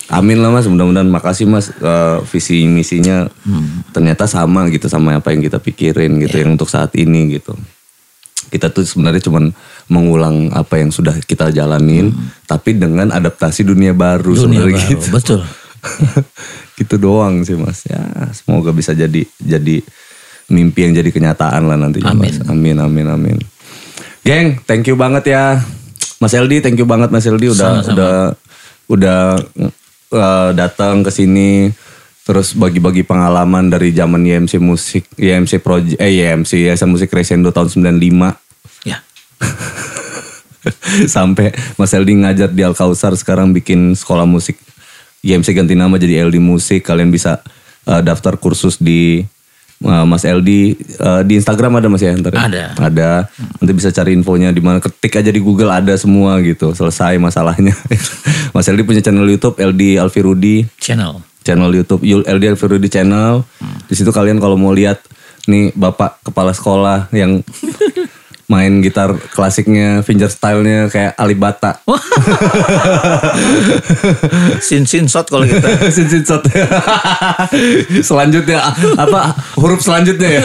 Amin 0.09 0.41
lah 0.41 0.49
mas 0.49 0.65
Mudah-mudahan 0.65 1.09
makasih 1.13 1.45
mas 1.45 1.69
eh, 1.69 2.19
Visi 2.33 2.65
misinya 2.65 3.29
Ternyata 3.93 4.25
sama 4.25 4.73
gitu 4.73 4.89
Sama 4.89 5.21
apa 5.21 5.37
yang 5.37 5.45
kita 5.45 5.61
pikirin 5.61 6.17
gitu 6.25 6.41
Yang 6.41 6.51
untuk 6.57 6.69
saat 6.73 6.97
ini 6.97 7.37
gitu 7.37 7.53
kita 8.55 8.71
tuh 8.71 8.87
sebenarnya 8.87 9.19
cuman 9.25 9.51
mengulang 9.91 10.53
apa 10.55 10.79
yang 10.79 10.95
sudah 10.95 11.17
kita 11.27 11.51
jalanin 11.51 12.15
tapi 12.47 12.79
dengan 12.79 13.11
adaptasi 13.11 13.67
dunia 13.67 13.91
baru 13.91 14.31
Dunia 14.31 14.43
sebenarnya 14.47 14.79
baru, 14.79 14.91
gitu. 14.95 15.07
betul. 15.11 15.41
gitu 16.79 16.95
doang 16.97 17.43
sih 17.43 17.59
Mas. 17.59 17.83
Ya, 17.89 18.03
semoga 18.31 18.71
bisa 18.71 18.95
jadi 18.95 19.27
jadi 19.43 19.83
mimpi 20.51 20.87
yang 20.87 20.95
jadi 20.97 21.11
kenyataan 21.11 21.67
lah 21.67 21.77
nantinya 21.77 22.13
Amin. 22.15 22.31
Mas. 22.31 22.39
Amin 22.47 22.77
amin 22.79 23.07
amin. 23.11 23.37
Geng, 24.25 24.57
thank 24.65 24.89
you 24.89 24.97
banget 24.97 25.31
ya. 25.31 25.61
Mas 26.17 26.33
Eldi, 26.33 26.65
thank 26.65 26.81
you 26.81 26.89
banget 26.89 27.13
Mas 27.13 27.29
Eldi 27.29 27.53
udah 27.53 27.85
Sama-sama. 27.85 27.93
udah 27.93 28.17
udah 28.89 29.21
uh, 30.11 30.51
datang 30.57 31.05
ke 31.05 31.13
sini 31.13 31.69
terus 32.25 32.57
bagi-bagi 32.57 33.05
pengalaman 33.05 33.69
dari 33.69 33.93
zaman 33.93 34.25
YMC 34.25 34.57
Musik, 34.57 35.05
YMC 35.21 35.61
Project 35.61 36.01
eh 36.01 36.25
YMC 36.25 36.57
Yayasan 36.65 36.89
Musik 36.89 37.13
Crescendo 37.13 37.53
tahun 37.53 37.69
95 37.69 38.89
Ya. 38.89 39.05
sampai 41.15 41.53
Mas 41.77 41.93
Eldi 41.93 42.25
ngajar 42.25 42.49
di 42.49 42.65
Al 42.65 42.73
Kausar 42.73 43.13
sekarang 43.13 43.53
bikin 43.53 43.93
sekolah 43.93 44.25
musik 44.25 44.57
YMC 45.21 45.53
ganti 45.53 45.77
nama 45.77 46.01
jadi 46.01 46.25
LD 46.25 46.41
Musik 46.41 46.85
kalian 46.85 47.13
bisa 47.13 47.45
uh, 47.85 48.01
daftar 48.01 48.41
kursus 48.41 48.81
di 48.81 49.21
Mas 49.85 50.25
Eldi 50.25 50.77
Uh, 50.95 51.21
di 51.27 51.37
Instagram 51.37 51.83
ada 51.83 51.91
Mas 51.91 52.01
ya? 52.01 52.15
Ntar 52.15 52.33
ya? 52.33 52.41
Ada. 52.47 52.65
ada. 52.79 53.11
Nanti 53.61 53.73
bisa 53.75 53.91
cari 53.91 54.15
infonya 54.15 54.55
di 54.55 54.63
mana. 54.63 54.79
Ketik 54.79 55.21
aja 55.21 55.29
di 55.29 55.43
Google 55.43 55.69
ada 55.69 55.93
semua 55.99 56.39
gitu. 56.41 56.71
Selesai 56.73 57.19
masalahnya. 57.19 57.75
Mas 58.55 58.65
Eldi 58.71 58.87
punya 58.87 59.03
channel 59.03 59.27
YouTube 59.27 59.59
LD 59.59 59.99
Alfirudi. 60.01 60.65
Channel. 60.79 61.21
channel 61.45 61.69
YouTube. 61.75 62.01
LD 62.07 62.45
Alfirudi 62.57 62.89
channel. 62.89 63.45
Di 63.91 63.95
situ 63.99 64.09
kalian 64.15 64.41
kalau 64.41 64.57
mau 64.57 64.73
lihat 64.73 65.03
nih 65.45 65.77
bapak 65.77 66.25
kepala 66.25 66.57
sekolah 66.57 67.13
yang 67.13 67.45
main 68.47 68.79
gitar 68.79 69.17
klasiknya 69.31 70.01
fingerstyle-nya 70.01 70.87
kayak 70.87 71.17
Alibata 71.17 71.81
Sin 74.61 74.85
sin 74.85 75.07
shot 75.07 75.27
kalau 75.27 75.45
kita. 75.45 75.65
Sin 75.95 76.09
sin 76.09 76.23
shot. 76.23 76.45
selanjutnya 78.09 78.61
apa 78.97 79.33
huruf 79.57 79.81
selanjutnya 79.81 80.41
ya 80.41 80.45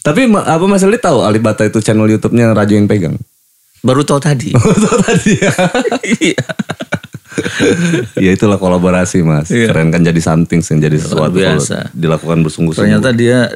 tapi 0.00 0.28
apa 0.28 0.64
Mas 0.64 0.82
Eli 0.82 0.94
tahu 0.96 1.22
Alibata 1.22 1.64
itu 1.64 1.80
channel 1.80 2.06
YouTube-nya 2.08 2.52
Rajo 2.52 2.74
yang 2.74 2.86
pegang 2.86 3.16
Baru 3.80 4.00
tahu 4.00 4.16
tadi. 4.16 4.48
Tahu 4.52 4.96
tadi 4.98 5.32
ya 5.36 5.52
Iya. 6.22 6.40
ya 8.16 8.30
itulah 8.30 8.56
kolaborasi 8.56 9.20
mas 9.20 9.50
Iya. 9.50 9.68
keren 9.68 9.90
kan 9.90 10.00
jadi 10.00 10.16
something 10.16 10.60
sih 10.60 10.78
jadi 10.78 10.96
sesuatu 10.96 11.34
biasa. 11.34 11.90
dilakukan 11.90 12.40
bersungguh-sungguh 12.40 12.86
Ternyata 12.86 13.10
dia 13.10 13.50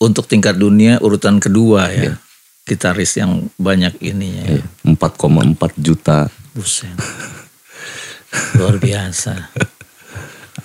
untuk 0.00 0.28
tingkat 0.28 0.56
dunia 0.56 1.00
urutan 1.00 1.40
kedua 1.40 1.92
ya. 1.92 2.16
Gitaris 2.66 3.14
yang 3.14 3.46
banyak 3.56 3.94
ininya 4.02 4.58
ya. 4.58 4.64
4,4 4.82 5.54
juta 5.78 6.26
Buset. 6.56 6.90
Luar 8.58 8.76
biasa. 8.80 9.54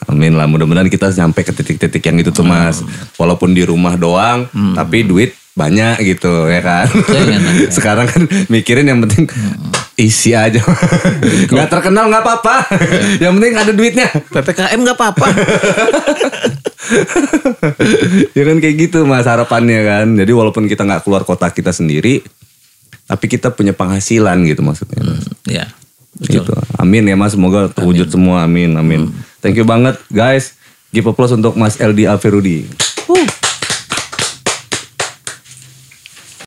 Amin 0.09 0.33
lah 0.33 0.49
mudah-mudahan 0.49 0.89
kita 0.89 1.13
sampai 1.13 1.45
ke 1.45 1.53
titik-titik 1.53 2.01
yang 2.03 2.17
itu 2.19 2.33
tuh 2.33 2.43
mas 2.43 2.81
walaupun 3.15 3.53
di 3.53 3.63
rumah 3.63 3.95
doang 3.95 4.49
tapi 4.73 5.05
duit 5.05 5.35
banyak 5.51 5.99
gitu 6.07 6.47
ya 6.47 6.63
kan? 6.63 6.87
Jangan, 6.87 7.41
ya. 7.67 7.69
sekarang 7.71 8.07
kan 8.07 8.23
mikirin 8.47 8.87
yang 8.87 9.03
penting 9.03 9.27
isi 9.99 10.31
aja. 10.31 10.63
Nggak 11.51 11.69
terkenal 11.69 12.07
nggak 12.07 12.23
apa-apa. 12.23 12.55
Yang 13.19 13.33
penting 13.37 13.53
ada 13.59 13.71
duitnya. 13.75 14.07
PPKM 14.31 14.79
nggak 14.79 14.97
apa-apa. 14.97 15.27
ya 18.37 18.43
kan 18.47 18.57
kayak 18.57 18.75
gitu 18.79 19.05
mas 19.05 19.27
harapannya 19.27 19.83
kan. 19.83 20.07
Jadi 20.15 20.31
walaupun 20.31 20.65
kita 20.65 20.87
nggak 20.87 21.03
keluar 21.05 21.27
kota 21.27 21.51
kita 21.51 21.75
sendiri 21.75 22.23
tapi 23.05 23.27
kita 23.27 23.51
punya 23.51 23.75
penghasilan 23.75 24.39
gitu 24.47 24.63
maksudnya 24.63 25.03
Mas. 25.03 25.27
ya. 25.43 25.65
gitu. 26.23 26.55
Amin 26.79 27.03
ya 27.03 27.19
mas. 27.19 27.35
Semoga 27.35 27.67
terwujud 27.67 28.07
semua. 28.07 28.47
Amin 28.47 28.79
amin. 28.79 29.11
Thank 29.43 29.59
you 29.59 29.67
banget 29.67 29.99
guys. 30.07 30.55
Give 30.95 31.05
applause 31.11 31.35
untuk 31.35 31.59
mas 31.59 31.75
LD 31.77 32.07
Alferudi 32.07 32.71
Uh. 33.11 33.40